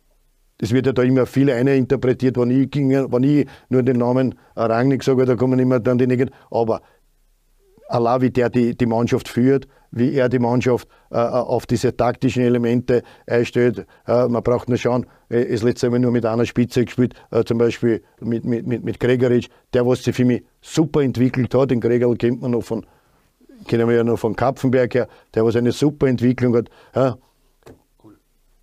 es 0.61 0.71
wird 0.71 0.85
ja 0.85 0.93
da 0.93 1.03
immer 1.03 1.25
viel 1.25 1.49
eine 1.49 1.75
interpretiert, 1.75 2.37
wenn 2.37 2.51
ich, 2.51 2.73
wenn 2.73 3.23
ich 3.23 3.47
nur 3.69 3.83
den 3.83 3.97
Namen 3.97 4.35
Rangnick 4.55 5.03
sage, 5.03 5.25
da 5.25 5.35
kommen 5.35 5.59
immer 5.59 5.79
dann 5.79 5.97
die 5.97 6.07
Negativen. 6.07 6.39
Aber 6.51 6.81
allein 7.87 8.21
wie 8.21 8.31
der 8.31 8.49
die, 8.49 8.75
die 8.75 8.85
Mannschaft 8.85 9.27
führt, 9.27 9.67
wie 9.91 10.13
er 10.13 10.27
die 10.27 10.39
Mannschaft 10.39 10.87
äh, 11.11 11.17
auf 11.17 11.65
diese 11.65 11.95
taktischen 11.95 12.43
Elemente 12.43 13.03
einstellt. 13.27 13.85
Äh, 14.07 14.27
man 14.27 14.41
braucht 14.41 14.67
nur 14.67 14.77
schauen, 14.77 15.05
äh, 15.29 15.45
das 15.45 15.61
letzte 15.61 15.89
Mal 15.89 15.99
nur 15.99 16.11
mit 16.11 16.25
einer 16.25 16.45
Spitze 16.45 16.85
gespielt, 16.85 17.13
äh, 17.31 17.43
zum 17.43 17.59
Beispiel 17.59 18.01
mit, 18.19 18.43
mit, 18.43 18.65
mit, 18.65 18.83
mit 18.83 18.99
Gregoritsch, 18.99 19.49
der 19.73 19.85
was 19.85 20.03
sich 20.03 20.15
für 20.15 20.25
mich 20.25 20.43
super 20.61 21.01
entwickelt 21.01 21.53
hat. 21.53 21.69
Den 21.69 21.79
Gregor 21.79 22.15
kennt 22.15 22.41
man 22.41 22.51
noch 22.51 22.63
von, 22.63 22.85
kennen 23.67 23.87
wir 23.87 23.95
ja 23.95 24.03
noch 24.03 24.17
von 24.17 24.35
Kapfenberg 24.35 24.95
her, 24.95 25.07
der 25.35 25.45
was 25.45 25.55
eine 25.55 25.71
super 25.71 26.07
Entwicklung 26.07 26.55
hat. 26.55 26.69
Ja, 26.95 27.17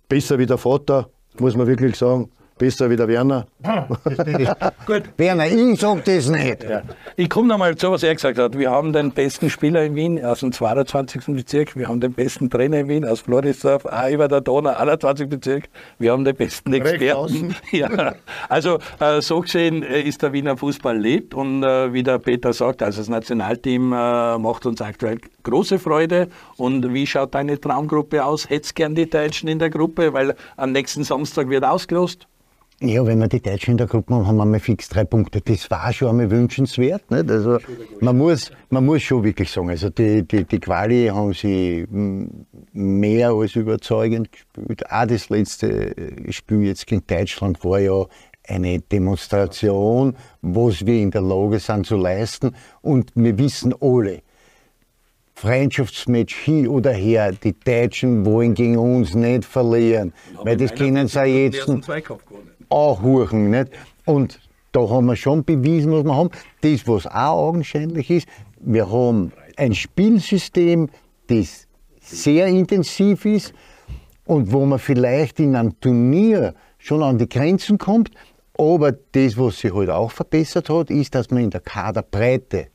besser 0.09 0.37
wie 0.37 0.45
der 0.45 0.57
Vater, 0.57 1.09
muss 1.39 1.55
man 1.55 1.67
wirklich 1.67 1.95
sagen 1.95 2.29
besser 2.61 2.91
wie 2.91 2.95
der 2.95 3.07
Werner. 3.07 3.47
Gut. 4.85 5.03
Werner, 5.17 5.47
ich 5.47 5.79
sag 5.79 6.05
das 6.05 6.29
nicht. 6.29 6.63
Ja. 6.63 6.83
Ich 7.15 7.27
komme 7.27 7.47
nochmal 7.47 7.75
zu, 7.75 7.89
was 7.91 8.03
er 8.03 8.13
gesagt 8.13 8.37
hat. 8.37 8.55
Wir 8.55 8.69
haben 8.69 8.93
den 8.93 9.11
besten 9.11 9.49
Spieler 9.49 9.83
in 9.83 9.95
Wien 9.95 10.23
aus 10.23 10.41
dem 10.41 10.51
22. 10.51 11.23
Bezirk. 11.35 11.75
Wir 11.75 11.87
haben 11.87 11.99
den 11.99 12.13
besten 12.13 12.51
Trainer 12.51 12.81
in 12.81 12.87
Wien 12.87 13.03
aus 13.03 13.21
Florisdorf, 13.21 13.85
auch 13.85 14.09
über 14.09 14.27
der 14.27 14.41
Donau, 14.41 14.75
21. 14.75 15.27
Bezirk. 15.27 15.69
Wir 15.97 16.11
haben 16.11 16.23
den 16.23 16.35
besten 16.35 16.71
Experten. 16.73 17.55
Ja. 17.71 18.15
Also 18.49 18.79
äh, 18.99 19.21
so 19.21 19.39
gesehen 19.39 19.81
äh, 19.81 20.01
ist 20.01 20.21
der 20.21 20.33
Wiener 20.33 20.57
Fußball 20.57 20.97
lebt 20.97 21.33
und 21.33 21.63
äh, 21.63 21.93
wie 21.93 22.03
der 22.03 22.19
Peter 22.19 22.51
sagt, 22.53 22.83
also 22.83 22.99
das 22.99 23.07
Nationalteam 23.07 23.93
äh, 23.93 24.37
macht 24.37 24.65
uns 24.65 24.81
aktuell 24.81 25.19
große 25.43 25.79
Freude. 25.79 26.27
Und 26.57 26.93
wie 26.93 27.07
schaut 27.07 27.33
deine 27.33 27.59
Traumgruppe 27.59 28.23
aus? 28.23 28.49
Hättest 28.49 28.75
gern 28.75 28.93
die 28.93 29.09
Deutschen 29.09 29.47
in 29.47 29.57
der 29.57 29.69
Gruppe, 29.69 30.13
weil 30.13 30.35
am 30.57 30.73
nächsten 30.73 31.03
Samstag 31.03 31.49
wird 31.49 31.63
ausgelost? 31.63 32.27
Ja, 32.83 33.05
wenn 33.05 33.19
wir 33.19 33.27
die 33.27 33.39
Deutschen 33.39 33.71
in 33.71 33.77
der 33.77 33.85
Gruppe 33.85 34.15
haben, 34.15 34.25
haben 34.25 34.37
wir 34.37 34.45
mal 34.45 34.59
fix 34.59 34.89
drei 34.89 35.03
Punkte. 35.03 35.39
Das 35.39 35.69
war 35.69 35.93
schon 35.93 36.09
einmal 36.09 36.31
wünschenswert. 36.31 37.11
Nicht? 37.11 37.29
Also 37.29 37.59
man 37.99 38.17
muss, 38.17 38.51
man 38.71 38.83
muss 38.83 39.03
schon 39.03 39.23
wirklich 39.23 39.51
sagen, 39.51 39.69
also 39.69 39.91
die, 39.91 40.23
die, 40.23 40.45
die 40.45 40.59
Quali 40.59 41.05
haben 41.05 41.31
sie 41.33 41.85
mehr 42.73 43.29
als 43.29 43.55
überzeugend 43.55 44.31
gespielt. 44.31 44.91
Auch 44.91 45.05
das 45.05 45.29
letzte 45.29 45.93
Spiel 46.29 46.63
jetzt 46.63 46.87
gegen 46.87 47.05
Deutschland 47.05 47.63
war 47.63 47.79
ja 47.79 48.03
eine 48.47 48.79
Demonstration, 48.79 50.15
was 50.41 50.83
wir 50.83 51.01
in 51.01 51.11
der 51.11 51.21
Lage 51.21 51.59
sind 51.59 51.85
zu 51.85 51.97
leisten. 51.97 52.55
Und 52.81 53.11
wir 53.13 53.37
wissen 53.37 53.75
alle, 53.79 54.23
Freundschaftsmatch 55.35 56.35
hin 56.35 56.67
oder 56.67 56.93
her, 56.93 57.31
die 57.31 57.53
Deutschen 57.59 58.25
wollen 58.25 58.55
gegen 58.55 58.77
uns 58.77 59.13
nicht 59.13 59.45
verlieren. 59.45 60.13
Weil 60.43 60.57
das 60.57 60.73
können 60.73 61.07
sie 61.07 61.25
jetzt 61.25 61.67
anhuchen. 62.71 63.49
Nicht? 63.49 63.71
Und 64.05 64.39
da 64.71 64.81
haben 64.89 65.05
wir 65.07 65.15
schon 65.15 65.43
bewiesen, 65.43 65.91
was 65.91 66.03
wir 66.03 66.15
haben. 66.15 66.29
Das, 66.61 66.87
was 66.87 67.05
auch 67.07 67.47
augenscheinlich 67.47 68.09
ist, 68.09 68.27
wir 68.59 68.89
haben 68.89 69.31
ein 69.57 69.73
Spielsystem, 69.75 70.89
das 71.27 71.67
sehr 71.99 72.47
intensiv 72.47 73.25
ist 73.25 73.53
und 74.25 74.51
wo 74.51 74.65
man 74.65 74.79
vielleicht 74.79 75.39
in 75.39 75.55
einem 75.55 75.79
Turnier 75.79 76.55
schon 76.77 77.03
an 77.03 77.17
die 77.17 77.29
Grenzen 77.29 77.77
kommt. 77.77 78.11
Aber 78.57 78.91
das, 78.91 79.37
was 79.37 79.59
sich 79.59 79.73
halt 79.73 79.89
auch 79.89 80.11
verbessert 80.11 80.69
hat, 80.69 80.89
ist, 80.89 81.15
dass 81.15 81.31
man 81.31 81.43
in 81.43 81.49
der 81.49 81.61
Kaderbreite 81.61 82.67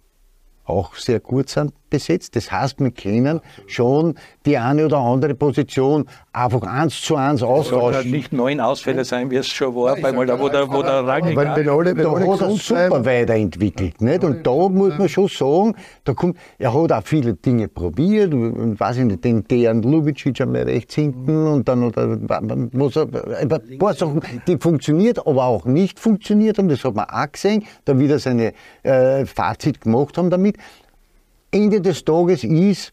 auch 0.64 0.94
sehr 0.96 1.20
gut 1.20 1.48
sind 1.48 1.72
besetzt. 1.90 2.36
Das 2.36 2.50
heißt, 2.50 2.80
wir 2.80 2.90
können 2.90 3.40
schon 3.66 4.14
die 4.44 4.58
eine 4.58 4.86
oder 4.86 4.98
andere 4.98 5.34
Position 5.34 6.06
einfach 6.32 6.62
eins 6.62 7.00
zu 7.00 7.16
eins 7.16 7.42
austauschen. 7.42 8.00
Es 8.00 8.06
nicht 8.06 8.32
neun 8.32 8.60
Ausfälle 8.60 9.04
sein, 9.04 9.30
wie 9.30 9.36
es 9.36 9.48
schon 9.48 9.74
war, 9.74 9.96
bei 9.96 10.12
mal, 10.12 10.26
wo 10.38 10.48
der, 10.48 10.70
wo 10.70 10.82
der 10.82 11.06
Rangnick 11.06 11.36
wenn, 11.36 11.56
wenn 11.56 11.68
alle, 11.68 11.96
wenn 11.96 12.04
Da 12.04 12.32
hat 12.32 12.40
er 12.40 12.50
super 12.50 13.04
weiterentwickelt. 13.04 14.00
Nicht? 14.00 14.24
Und 14.24 14.46
da 14.46 14.68
muss 14.68 14.98
man 14.98 15.08
schon 15.08 15.28
sagen, 15.28 15.74
da 16.04 16.14
kommt, 16.14 16.36
er 16.58 16.74
hat 16.74 16.92
auch 16.92 17.02
viele 17.04 17.34
Dinge 17.34 17.68
probiert, 17.68 18.32
und 18.34 18.78
weiß 18.78 18.98
ich 18.98 19.04
nicht, 19.04 19.24
den 19.24 19.44
Dejan 19.44 19.82
Lubicic 19.82 20.40
einmal 20.40 20.62
rechts 20.62 20.94
hinten 20.94 21.46
und 21.46 21.68
dann 21.68 21.84
oder, 21.84 22.18
was, 22.28 22.96
ein 22.96 23.78
paar 23.78 23.94
Sachen, 23.94 24.20
die 24.46 24.56
funktioniert, 24.58 25.26
aber 25.26 25.44
auch 25.44 25.64
nicht 25.64 25.98
funktioniert 25.98 26.58
haben, 26.58 26.68
das 26.68 26.84
hat 26.84 26.94
man 26.94 27.06
auch 27.08 27.32
gesehen, 27.32 27.64
da 27.84 27.98
wieder 27.98 28.18
seine 28.18 28.52
äh, 28.82 29.24
Fazit 29.26 29.80
gemacht 29.80 30.18
haben 30.18 30.30
damit. 30.30 30.56
Ende 31.50 31.80
des 31.80 32.04
Tages 32.04 32.44
ist, 32.44 32.92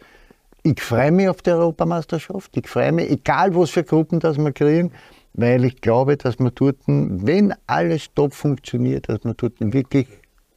ich 0.63 0.81
freue 0.81 1.11
mich 1.11 1.27
auf 1.27 1.41
die 1.41 1.51
Europameisterschaft. 1.51 2.55
Ich 2.55 2.67
freue 2.67 2.91
mich, 2.91 3.09
egal 3.09 3.53
was 3.55 3.71
für 3.71 3.83
Gruppen 3.83 4.19
das 4.19 4.37
wir 4.37 4.53
kriegen, 4.53 4.91
weil 5.33 5.65
ich 5.65 5.81
glaube, 5.81 6.15
dass 6.15 6.39
wir 6.39 6.51
dort, 6.51 6.77
wenn 6.87 7.53
alles 7.67 8.13
top 8.13 8.33
funktioniert, 8.33 9.09
dass 9.09 9.23
wir 9.23 9.33
dort 9.33 9.55
wirklich 9.59 10.07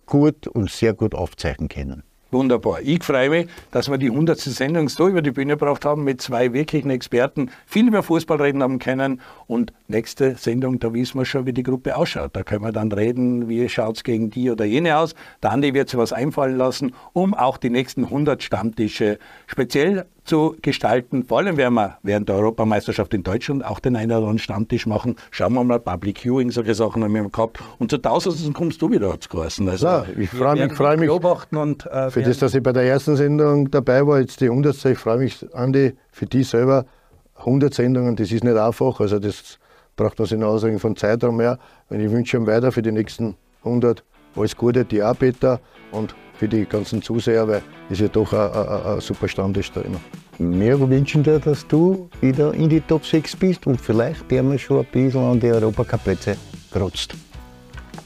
gut 0.07 0.47
und 0.47 0.71
sehr 0.71 0.95
gut 0.95 1.15
aufzeichnen 1.15 1.69
können. 1.69 2.03
Wunderbar. 2.37 2.83
Ich 2.83 3.03
freue 3.03 3.31
mich, 3.31 3.47
dass 3.71 3.89
wir 3.89 3.97
die 3.97 4.11
100. 4.11 4.39
Sendung 4.39 4.91
so 4.91 5.09
über 5.09 5.23
die 5.23 5.31
Bühne 5.31 5.55
gebracht 5.55 5.87
haben, 5.87 6.05
mit 6.05 6.21
zwei 6.21 6.53
wirklichen 6.53 6.91
Experten, 6.91 7.51
viel 7.65 7.89
über 7.89 8.03
Fußball 8.03 8.43
reden 8.43 8.63
haben 8.63 8.79
können. 8.79 9.23
Und 9.47 9.73
nächste 9.89 10.35
Sendung, 10.35 10.79
da 10.79 10.93
wissen 10.93 11.19
wir 11.19 11.25
schon, 11.25 11.47
wie 11.47 11.55
die 11.55 11.63
Gruppe 11.63 11.97
ausschaut. 11.97 12.37
Da 12.37 12.43
können 12.43 12.63
wir 12.63 12.73
dann 12.73 12.93
reden, 12.93 13.49
wie 13.49 13.67
schaut 13.71 13.97
es 13.97 14.05
gegen 14.05 14.29
die 14.29 14.51
oder 14.51 14.67
jene 14.67 14.99
aus. 14.99 15.15
Der 15.43 15.51
Andi 15.51 15.73
wird 15.73 15.89
sich 15.89 15.99
was 15.99 16.13
einfallen 16.13 16.59
lassen, 16.59 16.93
um 17.15 17.33
auch 17.33 17.57
die 17.57 17.71
nächsten 17.71 18.05
100 18.05 18.43
Stammtische 18.43 19.19
speziell 19.47 20.05
zu 20.27 20.57
gestalten. 20.63 21.25
Vor 21.25 21.39
allem 21.39 21.57
werden 21.57 21.75
wir 21.75 21.99
während 22.03 22.29
der 22.29 22.37
Europameisterschaft 22.37 23.15
in 23.15 23.23
Deutschland 23.23 23.65
auch 23.65 23.81
den 23.81 23.97
einen 23.97 24.11
oder 24.11 24.19
anderen 24.19 24.39
Stammtisch 24.39 24.87
machen. 24.87 25.17
Schauen 25.31 25.55
wir 25.55 25.65
mal, 25.65 25.81
Public 25.81 26.21
Viewing, 26.21 26.51
solche 26.51 26.75
Sachen 26.75 27.03
haben 27.03 27.15
wir 27.15 27.29
gehabt. 27.29 27.59
Und 27.79 27.91
zu 27.91 27.99
Tausendsten 27.99 28.53
kommst 28.53 28.83
du 28.83 28.91
wieder, 28.91 29.13
hat 29.13 29.23
es 29.23 29.29
geheißen. 29.29 29.69
Also, 29.69 29.87
ja, 29.87 30.07
ich 30.17 30.31
freue 30.31 30.67
mich, 30.67 30.73
freu 30.77 30.97
mich 30.97 31.11
und, 31.11 31.87
äh, 31.87 32.11
für 32.11 32.23
das, 32.23 32.39
dass 32.39 32.55
ich 32.55 32.63
bei 32.63 32.73
der 32.73 32.85
ersten 32.85 33.17
Sendung 33.17 33.71
dabei 33.71 34.07
war, 34.07 34.21
jetzt 34.21 34.41
die 34.41 34.49
100. 34.49 34.85
Ich 34.85 34.99
freue 34.99 35.19
mich, 35.19 35.47
Andi, 35.55 35.95
für 36.11 36.27
die 36.27 36.43
selber. 36.43 36.85
100 37.37 37.75
Sendungen, 37.75 38.17
das 38.17 38.33
ist 38.33 38.45
nicht 38.45 38.57
einfach. 38.57 38.99
Also 39.01 39.19
das 39.19 39.59
braucht 39.95 40.19
man 40.19 40.27
sich 40.27 40.39
noch 40.39 40.59
von 40.79 40.97
Zeitraum 40.97 41.41
her. 41.41 41.59
Und 41.91 42.01
ich 42.01 42.11
wünsche 42.11 42.37
ihm 42.37 42.47
weiter 42.47 42.73
für 42.73 42.83
die 42.83 42.93
nächsten 42.93 43.37
100 43.65 44.03
alles 44.37 44.57
Gute, 44.57 44.85
die 44.85 45.03
auch 45.03 45.19
Peter. 45.19 45.61
Und 45.93 46.15
für 46.39 46.49
die 46.49 46.65
ganzen 46.65 47.03
Zuseher, 47.03 47.47
weil 47.49 47.63
es 47.91 48.01
ja 48.01 48.09
doch 48.09 48.33
ein, 48.33 48.51
ein, 48.53 48.95
ein 48.95 49.01
super 49.01 49.29
Stammtisch 49.29 49.73
da 49.73 49.81
immer. 49.81 50.01
Wir 50.39 50.79
wünschen 50.79 51.23
dir, 51.23 51.39
dass 51.39 51.67
du 51.67 52.11
wieder 52.21 52.53
in 52.53 52.69
die 52.69 52.81
Top 52.81 53.07
6 53.07 53.37
bist 53.37 53.67
und 53.67 53.81
vielleicht 53.81 54.31
der 54.31 54.43
wir 54.43 54.59
schon 54.59 54.81
ein 54.81 54.87
bisschen 54.93 55.23
an 55.23 55.41
die 55.41 55.51
Europacup-Plätze 55.51 56.37
kratzt. 56.71 57.15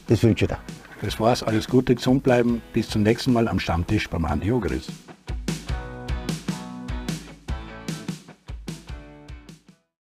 Das 0.07 0.23
wünsche 0.23 0.45
ich 0.45 0.49
dir. 0.49 0.57
Das 1.01 1.19
war's, 1.19 1.43
alles 1.43 1.67
Gute, 1.67 1.95
gesund 1.95 2.23
bleiben. 2.23 2.61
Bis 2.73 2.89
zum 2.89 3.03
nächsten 3.03 3.33
Mal 3.33 3.47
am 3.47 3.59
Stammtisch 3.59 4.09
beim 4.09 4.23
Andi 4.25 4.51
Ogris. 4.51 4.87